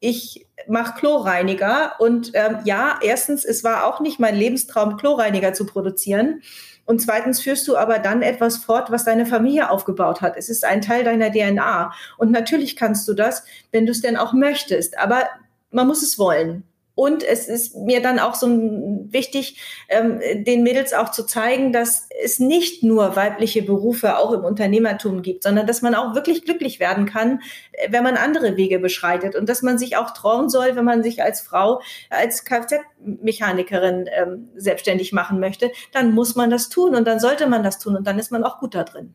ich 0.00 0.46
mache 0.68 0.98
Chlorreiniger 0.98 1.94
und 1.98 2.32
ähm, 2.34 2.58
ja, 2.64 2.98
erstens, 3.02 3.44
es 3.44 3.64
war 3.64 3.86
auch 3.86 4.00
nicht 4.00 4.20
mein 4.20 4.34
Lebenstraum, 4.34 4.96
Chlorreiniger 4.96 5.52
zu 5.52 5.66
produzieren. 5.66 6.42
Und 6.86 7.00
zweitens 7.00 7.40
führst 7.40 7.66
du 7.66 7.76
aber 7.76 7.98
dann 7.98 8.22
etwas 8.22 8.58
fort, 8.58 8.90
was 8.90 9.04
deine 9.04 9.26
Familie 9.26 9.70
aufgebaut 9.70 10.20
hat. 10.20 10.36
Es 10.36 10.48
ist 10.48 10.64
ein 10.64 10.82
Teil 10.82 11.04
deiner 11.04 11.30
DNA. 11.30 11.92
Und 12.18 12.30
natürlich 12.30 12.76
kannst 12.76 13.08
du 13.08 13.14
das, 13.14 13.44
wenn 13.72 13.86
du 13.86 13.92
es 13.92 14.02
denn 14.02 14.16
auch 14.16 14.32
möchtest. 14.32 14.98
Aber 14.98 15.24
man 15.70 15.86
muss 15.86 16.02
es 16.02 16.18
wollen. 16.18 16.64
Und 16.94 17.24
es 17.24 17.48
ist 17.48 17.74
mir 17.74 18.00
dann 18.00 18.20
auch 18.20 18.34
so 18.34 18.46
wichtig, 18.46 19.60
ähm, 19.88 20.20
den 20.44 20.62
Mädels 20.62 20.92
auch 20.92 21.10
zu 21.10 21.26
zeigen, 21.26 21.72
dass 21.72 22.08
es 22.22 22.38
nicht 22.38 22.84
nur 22.84 23.16
weibliche 23.16 23.62
Berufe 23.62 24.16
auch 24.16 24.32
im 24.32 24.44
Unternehmertum 24.44 25.22
gibt, 25.22 25.42
sondern 25.42 25.66
dass 25.66 25.82
man 25.82 25.96
auch 25.96 26.14
wirklich 26.14 26.44
glücklich 26.44 26.78
werden 26.78 27.06
kann, 27.06 27.40
äh, 27.72 27.90
wenn 27.90 28.04
man 28.04 28.16
andere 28.16 28.56
Wege 28.56 28.78
beschreitet 28.78 29.34
und 29.34 29.48
dass 29.48 29.62
man 29.62 29.76
sich 29.76 29.96
auch 29.96 30.12
trauen 30.12 30.48
soll, 30.48 30.76
wenn 30.76 30.84
man 30.84 31.02
sich 31.02 31.22
als 31.22 31.40
Frau, 31.40 31.80
als 32.10 32.44
Kfz-Mechanikerin 32.44 34.08
ähm, 34.12 34.50
selbstständig 34.54 35.12
machen 35.12 35.40
möchte, 35.40 35.72
dann 35.92 36.14
muss 36.14 36.36
man 36.36 36.50
das 36.50 36.68
tun 36.68 36.94
und 36.94 37.08
dann 37.08 37.18
sollte 37.18 37.48
man 37.48 37.64
das 37.64 37.80
tun 37.80 37.96
und 37.96 38.06
dann 38.06 38.20
ist 38.20 38.30
man 38.30 38.44
auch 38.44 38.60
gut 38.60 38.74
da 38.74 38.84
drin. 38.84 39.14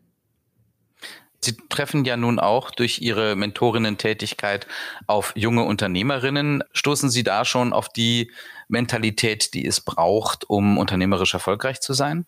Sie 1.42 1.56
treffen 1.70 2.04
ja 2.06 2.18
nun 2.18 2.40
auch 2.40 2.72
durch 2.72 3.00
Ihre 3.00 3.36
Mentorinnen-Tätigkeit 3.36 4.68
auf 5.08 5.32
junge 5.36 5.64
Unternehmerinnen. 5.64 6.64
Stoßen 6.74 7.10
Sie 7.10 7.24
da 7.24 7.46
schon 7.46 7.72
auf 7.72 7.90
die 7.90 8.32
Mentalität, 8.68 9.54
die 9.54 9.66
es 9.66 9.82
braucht, 9.82 10.50
um 10.50 10.78
unternehmerisch 10.78 11.34
erfolgreich 11.34 11.80
zu 11.80 11.94
sein? 11.94 12.26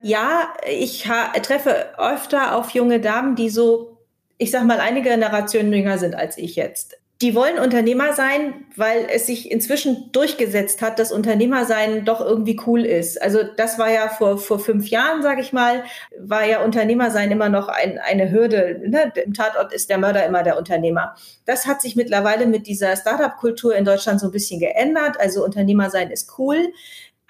Ja, 0.00 0.52
ich 0.68 1.08
treffe 1.42 1.98
öfter 1.98 2.56
auf 2.56 2.70
junge 2.70 3.00
Damen, 3.00 3.34
die 3.36 3.50
so, 3.50 3.98
ich 4.38 4.50
sag 4.50 4.64
mal, 4.64 4.80
einige 4.80 5.10
Generationen 5.10 5.72
jünger 5.72 5.98
sind 5.98 6.14
als 6.14 6.38
ich 6.38 6.56
jetzt 6.56 6.96
die 7.22 7.36
wollen 7.36 7.60
Unternehmer 7.60 8.14
sein, 8.14 8.64
weil 8.74 9.06
es 9.08 9.26
sich 9.26 9.50
inzwischen 9.52 10.10
durchgesetzt 10.10 10.82
hat, 10.82 10.98
dass 10.98 11.12
Unternehmersein 11.12 12.04
doch 12.04 12.20
irgendwie 12.20 12.60
cool 12.66 12.84
ist. 12.84 13.22
Also 13.22 13.44
das 13.56 13.78
war 13.78 13.92
ja 13.92 14.08
vor, 14.08 14.38
vor 14.38 14.58
fünf 14.58 14.88
Jahren, 14.88 15.22
sage 15.22 15.40
ich 15.40 15.52
mal, 15.52 15.84
war 16.18 16.44
ja 16.44 16.64
Unternehmersein 16.64 17.30
immer 17.30 17.48
noch 17.48 17.68
ein, 17.68 18.00
eine 18.00 18.32
Hürde. 18.32 18.80
Ne? 18.84 19.12
Im 19.24 19.34
Tatort 19.34 19.72
ist 19.72 19.88
der 19.88 19.98
Mörder 19.98 20.26
immer 20.26 20.42
der 20.42 20.58
Unternehmer. 20.58 21.14
Das 21.46 21.66
hat 21.66 21.80
sich 21.80 21.94
mittlerweile 21.94 22.46
mit 22.46 22.66
dieser 22.66 22.96
Startup-Kultur 22.96 23.76
in 23.76 23.84
Deutschland 23.84 24.18
so 24.18 24.26
ein 24.26 24.32
bisschen 24.32 24.58
geändert. 24.58 25.20
Also 25.20 25.44
Unternehmersein 25.44 26.10
ist 26.10 26.38
cool. 26.38 26.72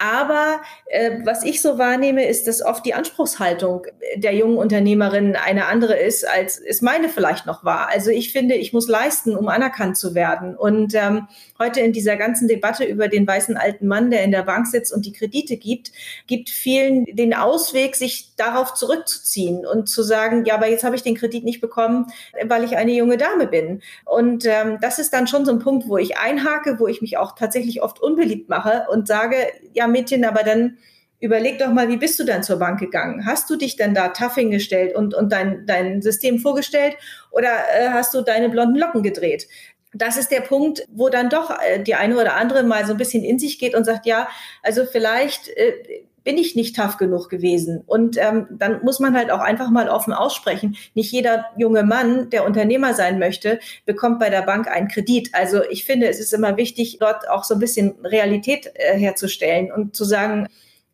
Aber 0.03 0.59
äh, 0.87 1.19
was 1.23 1.45
ich 1.45 1.61
so 1.61 1.77
wahrnehme, 1.77 2.27
ist, 2.27 2.45
dass 2.45 2.61
oft 2.61 2.85
die 2.85 2.93
Anspruchshaltung 2.93 3.87
der 4.17 4.35
jungen 4.35 4.57
Unternehmerin 4.57 5.37
eine 5.37 5.67
andere 5.67 5.95
ist, 5.95 6.27
als 6.27 6.59
es 6.59 6.81
meine 6.81 7.07
vielleicht 7.07 7.45
noch 7.45 7.63
war. 7.63 7.87
Also 7.87 8.09
ich 8.09 8.33
finde, 8.33 8.55
ich 8.55 8.73
muss 8.73 8.89
leisten, 8.89 9.33
um 9.33 9.47
anerkannt 9.47 9.97
zu 9.97 10.13
werden. 10.13 10.57
Und 10.57 10.93
ähm, 10.93 11.29
heute 11.57 11.79
in 11.79 11.93
dieser 11.93 12.17
ganzen 12.17 12.49
Debatte 12.49 12.83
über 12.83 13.07
den 13.07 13.25
weißen 13.25 13.55
alten 13.55 13.87
Mann, 13.87 14.11
der 14.11 14.25
in 14.25 14.31
der 14.31 14.43
Bank 14.43 14.67
sitzt 14.67 14.91
und 14.91 15.05
die 15.05 15.13
Kredite 15.13 15.55
gibt, 15.55 15.93
gibt 16.27 16.49
vielen 16.49 17.05
den 17.05 17.33
Ausweg, 17.33 17.95
sich 17.95 18.35
darauf 18.35 18.73
zurückzuziehen 18.73 19.65
und 19.65 19.87
zu 19.87 20.03
sagen, 20.03 20.43
ja, 20.43 20.55
aber 20.55 20.67
jetzt 20.67 20.83
habe 20.83 20.97
ich 20.97 21.03
den 21.03 21.15
Kredit 21.15 21.45
nicht 21.45 21.61
bekommen, 21.61 22.07
weil 22.45 22.65
ich 22.65 22.75
eine 22.75 22.91
junge 22.91 23.15
Dame 23.15 23.47
bin. 23.47 23.81
Und 24.03 24.45
ähm, 24.45 24.79
das 24.81 24.99
ist 24.99 25.13
dann 25.13 25.27
schon 25.27 25.45
so 25.45 25.51
ein 25.53 25.59
Punkt, 25.59 25.87
wo 25.87 25.97
ich 25.97 26.17
einhake, 26.17 26.77
wo 26.79 26.87
ich 26.87 27.01
mich 27.01 27.17
auch 27.17 27.35
tatsächlich 27.35 27.81
oft 27.81 28.01
unbeliebt 28.01 28.49
mache 28.49 28.87
und 28.91 29.07
sage, 29.07 29.37
ja, 29.71 29.92
Mädchen, 29.93 30.25
aber 30.25 30.43
dann 30.43 30.77
überleg 31.23 31.57
doch 31.57 31.71
mal, 31.71 31.87
wie 31.87 31.95
bist 31.95 32.19
du 32.19 32.25
dann 32.25 32.43
zur 32.43 32.59
Bank 32.59 32.81
gegangen? 32.81 33.25
Hast 33.25 33.49
du 33.49 33.55
dich 33.55 33.77
denn 33.77 33.93
da 33.93 34.09
tough 34.09 34.35
hingestellt 34.35 34.93
und, 34.93 35.13
und 35.13 35.31
dein, 35.31 35.65
dein 35.65 36.01
System 36.01 36.39
vorgestellt 36.39 36.97
oder 37.31 37.47
äh, 37.47 37.89
hast 37.91 38.13
du 38.13 38.21
deine 38.21 38.49
blonden 38.49 38.77
Locken 38.77 39.03
gedreht? 39.03 39.47
Das 39.93 40.17
ist 40.17 40.31
der 40.31 40.41
Punkt, 40.41 40.85
wo 40.91 41.07
dann 41.07 41.29
doch 41.29 41.49
äh, 41.61 41.81
die 41.81 41.95
eine 41.95 42.19
oder 42.19 42.35
andere 42.35 42.63
mal 42.63 42.85
so 42.85 42.91
ein 42.91 42.97
bisschen 42.97 43.23
in 43.23 43.39
sich 43.39 43.57
geht 43.57 43.73
und 43.73 43.85
sagt, 43.85 44.05
ja, 44.05 44.27
also 44.63 44.85
vielleicht 44.85 45.47
äh, 45.47 46.03
bin 46.23 46.37
ich 46.37 46.55
nicht 46.55 46.75
tough 46.75 46.97
genug 46.97 47.29
gewesen. 47.29 47.81
Und 47.85 48.17
ähm, 48.17 48.47
dann 48.51 48.83
muss 48.83 48.99
man 48.99 49.15
halt 49.15 49.31
auch 49.31 49.39
einfach 49.39 49.69
mal 49.69 49.89
offen 49.89 50.13
aussprechen. 50.13 50.77
Nicht 50.93 51.11
jeder 51.11 51.45
junge 51.57 51.83
Mann, 51.83 52.29
der 52.29 52.45
Unternehmer 52.45 52.93
sein 52.93 53.19
möchte, 53.19 53.59
bekommt 53.85 54.19
bei 54.19 54.29
der 54.29 54.41
Bank 54.41 54.67
einen 54.67 54.87
Kredit. 54.87 55.29
Also 55.33 55.63
ich 55.69 55.85
finde, 55.85 56.07
es 56.07 56.19
ist 56.19 56.33
immer 56.33 56.57
wichtig, 56.57 56.97
dort 56.99 57.29
auch 57.29 57.43
so 57.43 57.55
ein 57.55 57.59
bisschen 57.59 57.95
Realität 58.03 58.71
äh, 58.75 58.97
herzustellen 58.97 59.71
und 59.71 59.95
zu 59.95 60.05
sagen, 60.05 60.47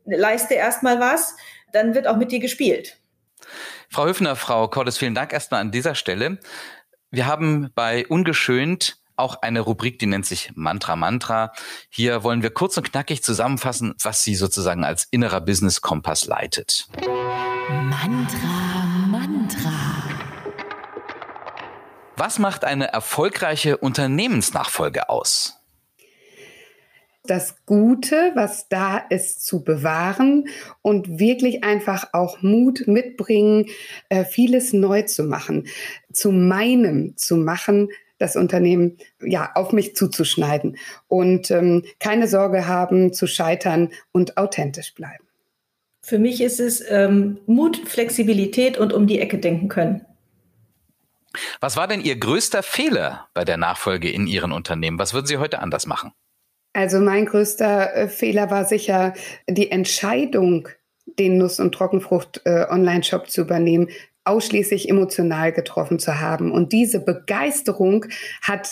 leiste 0.06 0.56
erstmal 0.56 1.00
was, 1.00 1.36
dann 1.72 1.94
wird 1.94 2.08
auch 2.08 2.18
mit 2.18 2.32
dir 2.32 2.40
gespielt. 2.40 2.98
Frau 3.90 4.06
Höfner, 4.06 4.36
Frau 4.36 4.68
Cordes, 4.68 4.98
vielen 4.98 5.16
Dank 5.16 5.34
erstmal 5.34 5.62
an 5.62 5.72
dieser 5.72 5.96
Stelle. 5.96 6.40
Wir 7.12 7.26
haben 7.26 7.72
bei 7.74 8.06
Ungeschönt 8.08 8.99
auch 9.20 9.42
eine 9.42 9.62
Rubrik, 9.62 10.00
die 10.00 10.08
nennt 10.08 10.26
sich 10.26 10.52
Mantra 10.56 10.96
Mantra. 10.96 11.52
Hier 11.90 12.24
wollen 12.24 12.42
wir 12.42 12.50
kurz 12.50 12.78
und 12.78 12.92
knackig 12.92 13.24
zusammenfassen, 13.24 13.94
was 14.02 14.24
sie 14.24 14.36
sozusagen 14.36 14.84
als 14.84 15.08
innerer 15.12 15.42
Business 15.42 15.82
Kompass 15.82 16.26
leitet. 16.26 16.88
Mantra 17.70 18.86
Mantra. 19.08 19.72
Was 22.16 22.40
macht 22.40 22.66
eine 22.66 22.92
erfolgreiche 22.92 23.78
Unternehmensnachfolge 23.78 25.10
aus? 25.10 25.60
das 27.30 27.58
Gute, 27.66 28.32
was 28.34 28.68
da 28.70 28.98
ist, 28.98 29.46
zu 29.46 29.64
bewahren 29.64 30.48
und 30.82 31.20
wirklich 31.20 31.64
einfach 31.64 32.10
auch 32.14 32.42
Mut 32.42 32.88
mitbringen, 32.88 33.68
äh, 34.10 34.26
vieles 34.26 34.74
neu 34.74 35.04
zu 35.04 35.24
machen, 35.24 35.68
zu 36.12 36.32
meinem 36.32 37.16
zu 37.18 37.38
machen, 37.38 37.90
das 38.20 38.36
Unternehmen 38.36 38.98
ja 39.22 39.52
auf 39.56 39.72
mich 39.72 39.96
zuzuschneiden 39.96 40.78
und 41.08 41.50
ähm, 41.50 41.84
keine 42.00 42.28
Sorge 42.28 42.68
haben 42.68 43.14
zu 43.14 43.26
scheitern 43.26 43.90
und 44.12 44.38
authentisch 44.38 44.94
bleiben. 44.94 45.26
Für 46.02 46.20
mich 46.20 46.42
ist 46.42 46.60
es 46.60 46.84
ähm, 46.88 47.40
Mut, 47.46 47.78
Flexibilität 47.88 48.78
und 48.78 48.94
um 48.94 49.08
die 49.08 49.20
Ecke 49.20 49.38
denken 49.38 49.68
können. 49.68 50.06
Was 51.60 51.78
war 51.78 51.88
denn 51.88 52.02
Ihr 52.02 52.18
größter 52.18 52.64
Fehler 52.64 53.28
bei 53.34 53.46
der 53.46 53.58
Nachfolge 53.58 54.10
in 54.10 54.28
Ihren 54.28 54.52
Unternehmen? 54.52 55.00
Was 55.00 55.14
würden 55.14 55.28
Sie 55.28 55.38
heute 55.38 55.60
anders 55.60 55.86
machen? 55.86 56.12
Also 56.74 57.00
mein 57.00 57.26
größter 57.26 57.96
äh, 57.96 58.08
Fehler 58.08 58.50
war 58.50 58.66
sicher 58.66 59.14
die 59.48 59.72
Entscheidung, 59.72 60.70
den 61.18 61.38
Nuss- 61.38 61.60
und 61.60 61.74
Trockenfrucht-Online-Shop 61.74 63.24
äh, 63.26 63.28
zu 63.28 63.42
übernehmen, 63.42 63.90
ausschließlich 64.26 64.90
emotional 64.90 65.52
getroffen 65.52 66.00
zu 66.00 66.20
haben. 66.20 66.52
Und 66.52 66.72
diese 66.74 67.00
Begeisterung 67.00 68.06
hat 68.42 68.70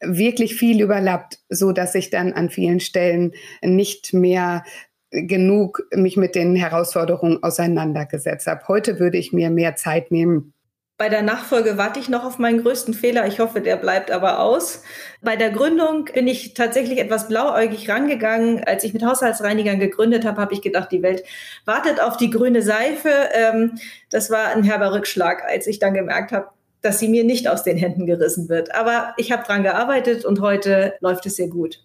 wirklich 0.00 0.54
viel 0.54 0.80
überlappt, 0.82 1.40
so 1.48 1.72
dass 1.72 1.94
ich 1.94 2.10
dann 2.10 2.32
an 2.32 2.50
vielen 2.50 2.80
Stellen 2.80 3.32
nicht 3.62 4.12
mehr 4.12 4.64
genug 5.10 5.86
mich 5.94 6.16
mit 6.16 6.34
den 6.34 6.56
Herausforderungen 6.56 7.42
auseinandergesetzt 7.42 8.46
habe. 8.46 8.66
Heute 8.68 8.98
würde 8.98 9.18
ich 9.18 9.32
mir 9.32 9.50
mehr 9.50 9.76
Zeit 9.76 10.10
nehmen, 10.10 10.52
bei 10.98 11.10
der 11.10 11.22
Nachfolge 11.22 11.76
warte 11.76 12.00
ich 12.00 12.08
noch 12.08 12.24
auf 12.24 12.38
meinen 12.38 12.62
größten 12.62 12.94
Fehler. 12.94 13.26
Ich 13.26 13.38
hoffe, 13.38 13.60
der 13.60 13.76
bleibt 13.76 14.10
aber 14.10 14.38
aus. 14.40 14.82
Bei 15.20 15.36
der 15.36 15.50
Gründung 15.50 16.06
bin 16.06 16.26
ich 16.26 16.54
tatsächlich 16.54 16.98
etwas 16.98 17.28
blauäugig 17.28 17.90
rangegangen. 17.90 18.64
Als 18.64 18.82
ich 18.82 18.94
mit 18.94 19.04
Haushaltsreinigern 19.04 19.78
gegründet 19.78 20.24
habe, 20.24 20.40
habe 20.40 20.54
ich 20.54 20.62
gedacht, 20.62 20.90
die 20.90 21.02
Welt 21.02 21.22
wartet 21.66 22.00
auf 22.00 22.16
die 22.16 22.30
grüne 22.30 22.62
Seife. 22.62 23.10
Ähm, 23.34 23.78
das 24.08 24.30
war 24.30 24.48
ein 24.48 24.62
herber 24.62 24.92
Rückschlag, 24.92 25.42
als 25.44 25.66
ich 25.66 25.78
dann 25.78 25.92
gemerkt 25.92 26.32
habe, 26.32 26.48
dass 26.80 26.98
sie 26.98 27.08
mir 27.08 27.24
nicht 27.24 27.46
aus 27.48 27.62
den 27.62 27.76
Händen 27.76 28.06
gerissen 28.06 28.48
wird. 28.48 28.74
Aber 28.74 29.12
ich 29.18 29.32
habe 29.32 29.44
dran 29.44 29.62
gearbeitet 29.62 30.24
und 30.24 30.40
heute 30.40 30.94
läuft 31.00 31.26
es 31.26 31.36
sehr 31.36 31.48
gut. 31.48 31.84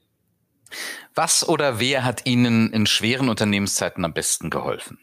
Was 1.16 1.47
oder 1.49 1.82
wer 1.82 2.05
hat 2.05 2.26
Ihnen 2.26 2.72
in 2.72 2.86
schweren 2.86 3.28
Unternehmenszeiten 3.28 4.05
am 4.05 4.14
besten 4.14 4.49
geholfen? 4.49 4.99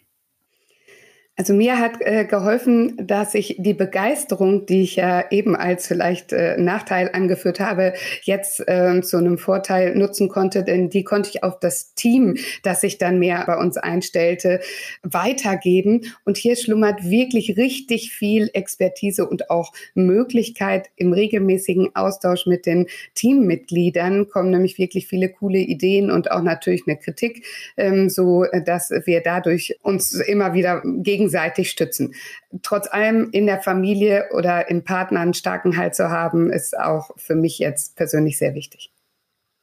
Also 1.38 1.54
mir 1.54 1.78
hat 1.78 2.00
äh, 2.00 2.24
geholfen, 2.24 2.96
dass 3.00 3.32
ich 3.34 3.54
die 3.60 3.72
Begeisterung, 3.72 4.66
die 4.66 4.82
ich 4.82 4.96
ja 4.96 5.24
eben 5.30 5.54
als 5.54 5.86
vielleicht 5.86 6.32
äh, 6.32 6.56
Nachteil 6.60 7.10
angeführt 7.12 7.60
habe, 7.60 7.92
jetzt 8.22 8.66
äh, 8.66 9.00
zu 9.02 9.18
einem 9.18 9.38
Vorteil 9.38 9.94
nutzen 9.94 10.28
konnte, 10.28 10.64
denn 10.64 10.90
die 10.90 11.04
konnte 11.04 11.30
ich 11.30 11.44
auf 11.44 11.60
das 11.60 11.94
Team, 11.94 12.36
das 12.64 12.80
sich 12.80 12.98
dann 12.98 13.20
mehr 13.20 13.44
bei 13.46 13.56
uns 13.56 13.76
einstellte, 13.76 14.58
weitergeben. 15.04 16.12
Und 16.24 16.38
hier 16.38 16.56
schlummert 16.56 17.08
wirklich 17.08 17.56
richtig 17.56 18.12
viel 18.12 18.50
Expertise 18.52 19.28
und 19.28 19.48
auch 19.48 19.72
Möglichkeit 19.94 20.90
im 20.96 21.12
regelmäßigen 21.12 21.94
Austausch 21.94 22.46
mit 22.46 22.66
den 22.66 22.88
Teammitgliedern 23.14 24.28
kommen 24.28 24.50
nämlich 24.50 24.76
wirklich 24.78 25.06
viele 25.06 25.28
coole 25.28 25.58
Ideen 25.58 26.10
und 26.10 26.32
auch 26.32 26.42
natürlich 26.42 26.82
eine 26.88 26.96
Kritik, 26.96 27.44
ähm, 27.76 28.08
so 28.08 28.44
dass 28.64 28.90
wir 29.04 29.20
dadurch 29.20 29.78
uns 29.82 30.14
immer 30.14 30.52
wieder 30.52 30.82
gegen 30.84 31.27
gegenseitig 31.28 31.70
stützen. 31.70 32.14
Trotz 32.62 32.88
allem 32.88 33.28
in 33.32 33.46
der 33.46 33.60
Familie 33.60 34.28
oder 34.32 34.68
im 34.70 34.84
Partner 34.84 35.20
einen 35.20 35.34
starken 35.34 35.76
Halt 35.76 35.94
zu 35.94 36.10
haben, 36.10 36.50
ist 36.50 36.78
auch 36.78 37.10
für 37.16 37.34
mich 37.34 37.58
jetzt 37.58 37.96
persönlich 37.96 38.38
sehr 38.38 38.54
wichtig. 38.54 38.92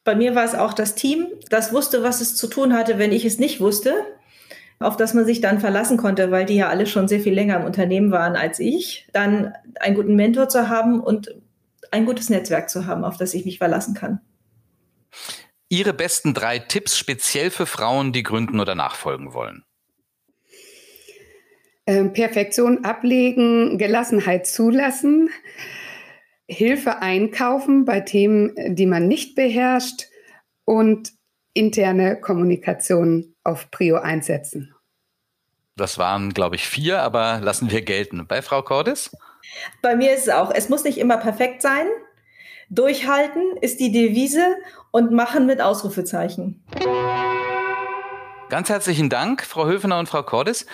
Bei 0.03 0.15
mir 0.15 0.35
war 0.35 0.45
es 0.45 0.53
auch 0.53 0.73
das 0.73 0.93
Team, 0.93 1.27
das 1.49 1.73
wusste, 1.73 2.03
was 2.03 2.21
es 2.21 2.35
zu 2.35 2.47
tun 2.47 2.73
hatte, 2.73 2.99
wenn 2.99 3.11
ich 3.11 3.25
es 3.25 3.39
nicht 3.39 3.59
wusste, 3.59 3.95
auf 4.79 4.97
das 4.97 5.15
man 5.15 5.25
sich 5.25 5.41
dann 5.41 5.59
verlassen 5.59 5.97
konnte, 5.97 6.29
weil 6.29 6.45
die 6.45 6.57
ja 6.57 6.69
alle 6.69 6.85
schon 6.85 7.07
sehr 7.07 7.21
viel 7.21 7.33
länger 7.33 7.57
im 7.57 7.65
Unternehmen 7.65 8.11
waren 8.11 8.35
als 8.35 8.59
ich. 8.59 9.07
Dann 9.13 9.53
einen 9.79 9.95
guten 9.95 10.15
Mentor 10.15 10.47
zu 10.47 10.69
haben 10.69 10.99
und 10.99 11.33
ein 11.89 12.05
gutes 12.05 12.29
Netzwerk 12.29 12.69
zu 12.69 12.85
haben, 12.85 13.03
auf 13.03 13.17
das 13.17 13.33
ich 13.33 13.45
mich 13.45 13.57
verlassen 13.57 13.95
kann. 13.95 14.19
Ihre 15.69 15.93
besten 15.93 16.35
drei 16.35 16.59
Tipps 16.59 16.97
speziell 16.97 17.49
für 17.49 17.65
Frauen, 17.65 18.13
die 18.13 18.21
gründen 18.21 18.59
oder 18.59 18.75
nachfolgen 18.75 19.33
wollen. 19.33 19.63
Ähm, 21.87 22.13
Perfektion 22.13 22.83
ablegen, 22.83 23.77
Gelassenheit 23.77 24.47
zulassen, 24.47 25.29
Hilfe 26.47 26.99
einkaufen 26.99 27.85
bei 27.85 27.99
Themen, 27.99 28.53
die 28.75 28.85
man 28.85 29.07
nicht 29.07 29.35
beherrscht 29.35 30.05
und 30.63 31.11
interne 31.53 32.19
Kommunikation 32.19 33.35
auf 33.43 33.69
Prio 33.71 33.97
einsetzen. 33.97 34.73
Das 35.75 35.97
waren, 35.97 36.33
glaube 36.33 36.55
ich, 36.55 36.67
vier, 36.67 37.01
aber 37.01 37.39
lassen 37.41 37.69
wir 37.69 37.81
gelten. 37.81 38.25
Bei 38.27 38.41
Frau 38.41 38.61
Cordes? 38.61 39.15
Bei 39.81 39.95
mir 39.95 40.13
ist 40.13 40.27
es 40.27 40.29
auch, 40.29 40.51
es 40.51 40.69
muss 40.69 40.83
nicht 40.83 40.97
immer 40.97 41.17
perfekt 41.17 41.61
sein. 41.61 41.85
Durchhalten 42.69 43.57
ist 43.61 43.79
die 43.79 43.91
Devise 43.91 44.55
und 44.91 45.11
machen 45.11 45.45
mit 45.45 45.61
Ausrufezeichen. 45.61 46.63
Ganz 48.49 48.69
herzlichen 48.69 49.09
Dank, 49.09 49.43
Frau 49.43 49.65
Höfener 49.65 49.99
und 49.99 50.07
Frau 50.07 50.23
Cordes. 50.23 50.65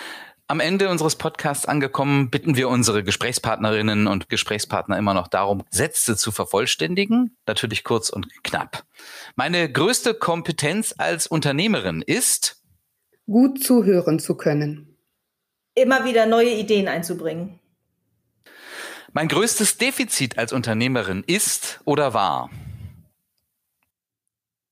Am 0.48 0.60
Ende 0.60 0.90
unseres 0.90 1.16
Podcasts 1.16 1.66
angekommen, 1.66 2.30
bitten 2.30 2.56
wir 2.56 2.68
unsere 2.68 3.02
Gesprächspartnerinnen 3.02 4.06
und 4.06 4.28
Gesprächspartner 4.28 4.98
immer 4.98 5.14
noch 5.14 5.28
darum, 5.28 5.64
Sätze 5.70 6.16
zu 6.16 6.30
vervollständigen, 6.30 7.36
natürlich 7.46 7.84
kurz 7.84 8.10
und 8.10 8.28
knapp. 8.42 8.84
Meine 9.34 9.70
größte 9.72 10.14
Kompetenz 10.14 10.94
als 10.98 11.26
Unternehmerin 11.26 12.02
ist, 12.02 12.62
gut 13.26 13.62
zuhören 13.62 14.18
zu 14.18 14.36
können. 14.36 14.98
Immer 15.74 16.04
wieder 16.04 16.26
neue 16.26 16.50
Ideen 16.50 16.88
einzubringen. 16.88 17.58
Mein 19.12 19.28
größtes 19.28 19.78
Defizit 19.78 20.38
als 20.38 20.52
Unternehmerin 20.52 21.22
ist 21.26 21.80
oder 21.84 22.14
war? 22.14 22.50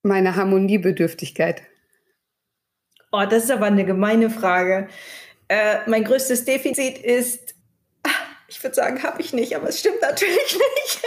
Meine 0.03 0.37
Harmoniebedürftigkeit. 0.37 1.63
Oh, 3.13 3.25
das 3.29 3.45
ist 3.45 3.51
aber 3.51 3.67
eine 3.67 3.85
gemeine 3.85 4.31
Frage. 4.31 4.89
Äh, 5.51 5.81
mein 5.91 6.05
größtes 6.05 6.45
Defizit 6.45 6.99
ist, 6.99 7.57
ich 8.47 8.63
würde 8.63 8.77
sagen, 8.77 9.03
habe 9.03 9.21
ich 9.21 9.33
nicht, 9.33 9.57
aber 9.57 9.69
es 9.69 9.81
stimmt 9.81 10.01
natürlich 10.01 10.31
nicht. 10.77 11.03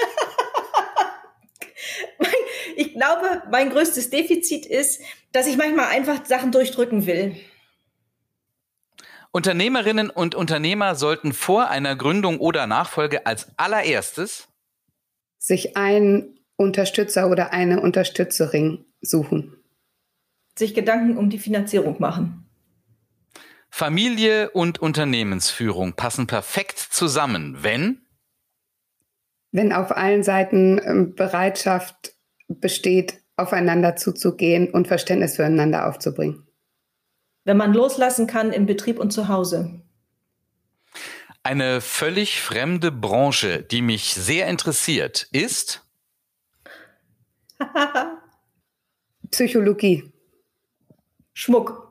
ich 2.75 2.93
glaube, 2.93 3.43
mein 3.49 3.69
größtes 3.69 4.09
Defizit 4.09 4.65
ist, 4.65 4.99
dass 5.31 5.47
ich 5.47 5.55
manchmal 5.55 5.85
einfach 5.85 6.25
Sachen 6.25 6.51
durchdrücken 6.51 7.05
will. 7.05 7.37
Unternehmerinnen 9.31 10.09
und 10.09 10.35
Unternehmer 10.35 10.95
sollten 10.95 11.31
vor 11.31 11.69
einer 11.69 11.95
Gründung 11.95 12.39
oder 12.39 12.67
Nachfolge 12.67 13.25
als 13.25 13.47
allererstes 13.55 14.49
sich 15.37 15.77
einen 15.77 16.37
Unterstützer 16.57 17.29
oder 17.29 17.53
eine 17.53 17.79
Unterstützerin 17.79 18.83
suchen. 18.99 19.55
Sich 20.59 20.73
Gedanken 20.73 21.15
um 21.17 21.29
die 21.29 21.39
Finanzierung 21.39 22.01
machen. 22.01 22.42
Familie 23.75 24.51
und 24.51 24.83
Unternehmensführung 24.83 25.93
passen 25.95 26.27
perfekt 26.27 26.77
zusammen, 26.77 27.63
wenn? 27.63 28.05
Wenn 29.51 29.73
auf 29.73 29.97
allen 29.97 30.21
Seiten 30.21 30.79
ähm, 30.85 31.15
Bereitschaft 31.15 32.13
besteht, 32.47 33.23
aufeinander 33.35 33.95
zuzugehen 33.95 34.69
und 34.69 34.87
Verständnis 34.87 35.37
füreinander 35.37 35.87
aufzubringen. 35.87 36.45
Wenn 37.45 37.57
man 37.57 37.73
loslassen 37.73 38.27
kann 38.27 38.53
im 38.53 38.67
Betrieb 38.67 38.99
und 38.99 39.09
zu 39.11 39.27
Hause. 39.27 39.81
Eine 41.41 41.81
völlig 41.81 42.41
fremde 42.41 42.91
Branche, 42.91 43.63
die 43.63 43.81
mich 43.81 44.13
sehr 44.13 44.45
interessiert, 44.49 45.27
ist? 45.31 45.83
Psychologie. 49.31 50.13
Schmuck. 51.33 51.82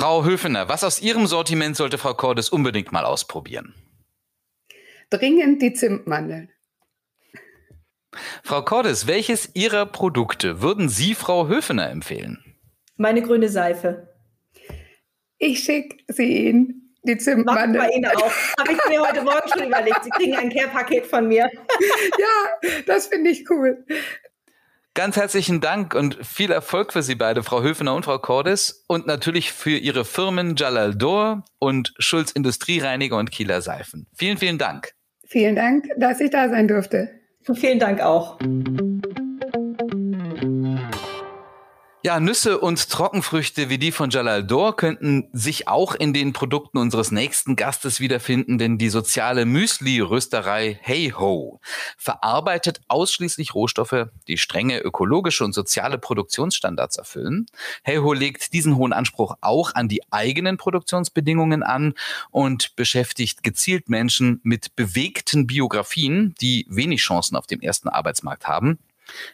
Frau 0.00 0.24
Höfener, 0.24 0.66
was 0.66 0.82
aus 0.82 1.02
Ihrem 1.02 1.26
Sortiment 1.26 1.76
sollte 1.76 1.98
Frau 1.98 2.14
Cordes 2.14 2.48
unbedingt 2.48 2.90
mal 2.90 3.04
ausprobieren? 3.04 3.74
Dringend 5.10 5.60
die 5.60 5.74
Zimtmandeln. 5.74 6.50
Frau 8.42 8.62
Cordes, 8.62 9.06
welches 9.06 9.50
Ihrer 9.52 9.84
Produkte 9.84 10.62
würden 10.62 10.88
Sie 10.88 11.14
Frau 11.14 11.48
Höfener 11.48 11.90
empfehlen? 11.90 12.42
Meine 12.96 13.20
grüne 13.20 13.50
Seife. 13.50 14.08
Ich 15.36 15.64
schicke 15.64 15.98
sie 16.08 16.48
Ihnen. 16.48 16.96
Die 17.02 17.18
Zimtmandeln. 17.18 17.72
Mach 17.72 17.86
bei 17.86 17.94
Ihnen 17.94 18.06
auch. 18.06 18.32
Habe 18.58 18.72
ich 18.72 18.78
mir 18.88 19.02
heute 19.02 19.20
Morgen 19.20 19.48
schon 19.52 19.66
überlegt. 19.66 20.04
Sie 20.04 20.10
kriegen 20.10 20.34
ein 20.34 20.50
Care-Paket 20.50 21.06
von 21.06 21.28
mir. 21.28 21.50
ja, 22.18 22.70
das 22.86 23.06
finde 23.06 23.28
ich 23.28 23.48
cool. 23.50 23.84
Ganz 25.00 25.16
herzlichen 25.16 25.62
Dank 25.62 25.94
und 25.94 26.18
viel 26.26 26.52
Erfolg 26.52 26.92
für 26.92 27.02
Sie 27.02 27.14
beide, 27.14 27.42
Frau 27.42 27.62
Höfener 27.62 27.94
und 27.94 28.04
Frau 28.04 28.18
Cordes. 28.18 28.84
Und 28.86 29.06
natürlich 29.06 29.50
für 29.50 29.78
Ihre 29.78 30.04
Firmen 30.04 30.56
Jalal 30.56 30.94
Dor 30.94 31.42
und 31.58 31.94
Schulz 31.98 32.32
Industriereiniger 32.32 33.16
und 33.16 33.30
Kieler 33.30 33.62
Seifen. 33.62 34.08
Vielen, 34.14 34.36
vielen 34.36 34.58
Dank. 34.58 34.92
Vielen 35.26 35.56
Dank, 35.56 35.86
dass 35.96 36.20
ich 36.20 36.28
da 36.28 36.50
sein 36.50 36.68
durfte. 36.68 37.08
Vielen 37.54 37.78
Dank 37.78 38.02
auch. 38.02 38.38
Ja, 42.02 42.18
Nüsse 42.18 42.58
und 42.58 42.88
Trockenfrüchte 42.88 43.68
wie 43.68 43.76
die 43.76 43.92
von 43.92 44.08
Jalal 44.08 44.42
Dor 44.42 44.74
könnten 44.74 45.28
sich 45.34 45.68
auch 45.68 45.94
in 45.94 46.14
den 46.14 46.32
Produkten 46.32 46.78
unseres 46.78 47.10
nächsten 47.10 47.56
Gastes 47.56 48.00
wiederfinden, 48.00 48.56
denn 48.56 48.78
die 48.78 48.88
soziale 48.88 49.44
Müsli-Rösterei 49.44 50.78
Hey 50.80 51.12
Ho 51.18 51.60
verarbeitet 51.98 52.80
ausschließlich 52.88 53.54
Rohstoffe, 53.54 54.06
die 54.28 54.38
strenge 54.38 54.78
ökologische 54.78 55.44
und 55.44 55.52
soziale 55.52 55.98
Produktionsstandards 55.98 56.96
erfüllen. 56.96 57.44
Hey 57.82 57.98
Ho 57.98 58.14
legt 58.14 58.54
diesen 58.54 58.76
hohen 58.76 58.94
Anspruch 58.94 59.34
auch 59.42 59.74
an 59.74 59.88
die 59.88 60.00
eigenen 60.10 60.56
Produktionsbedingungen 60.56 61.62
an 61.62 61.92
und 62.30 62.76
beschäftigt 62.76 63.42
gezielt 63.42 63.90
Menschen 63.90 64.40
mit 64.42 64.74
bewegten 64.74 65.46
Biografien, 65.46 66.34
die 66.40 66.64
wenig 66.70 67.02
Chancen 67.02 67.36
auf 67.36 67.46
dem 67.46 67.60
ersten 67.60 67.90
Arbeitsmarkt 67.90 68.48
haben 68.48 68.78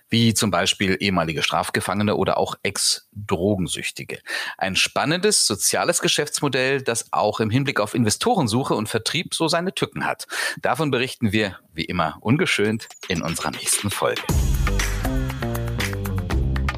wie 0.09 0.35
zum 0.35 0.51
Beispiel 0.51 0.97
ehemalige 1.01 1.43
Strafgefangene 1.43 2.17
oder 2.17 2.39
auch 2.39 2.57
Ex-Drogensüchtige. 2.63 4.21
Ein 4.59 4.77
spannendes 4.77 5.47
soziales 5.47 6.01
Geschäftsmodell, 6.01 6.83
das 6.83 7.13
auch 7.13 7.41
im 7.41 7.51
Hinblick 7.51 7.81
auf 7.81 7.95
Investorensuche 7.95 8.75
und 8.75 8.89
Vertrieb 8.89 9.35
so 9.35 9.49
seine 9.49 9.75
Tücken 9.75 10.07
hat. 10.07 10.27
Davon 10.61 10.91
berichten 10.91 11.33
wir, 11.33 11.59
wie 11.73 11.85
immer, 11.85 12.19
ungeschönt 12.21 12.89
in 13.09 13.23
unserer 13.23 13.51
nächsten 13.51 13.91
Folge. 13.91 14.23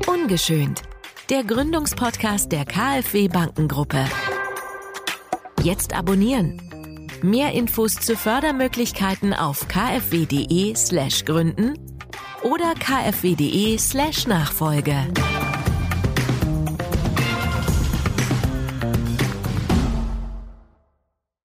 Ungeschönt. 0.07 0.83
Der 1.31 1.45
Gründungspodcast 1.45 2.51
der 2.53 2.65
KfW 2.65 3.29
Bankengruppe. 3.29 4.07
Jetzt 5.63 5.93
abonnieren. 5.93 6.63
Mehr 7.23 7.53
Infos 7.53 7.95
zu 7.95 8.17
Fördermöglichkeiten 8.17 9.35
auf 9.35 9.67
kfw.de/gründen 9.69 10.77
slash 10.77 11.25
oder 12.43 12.75
kfw.de/nachfolge. 12.75 15.48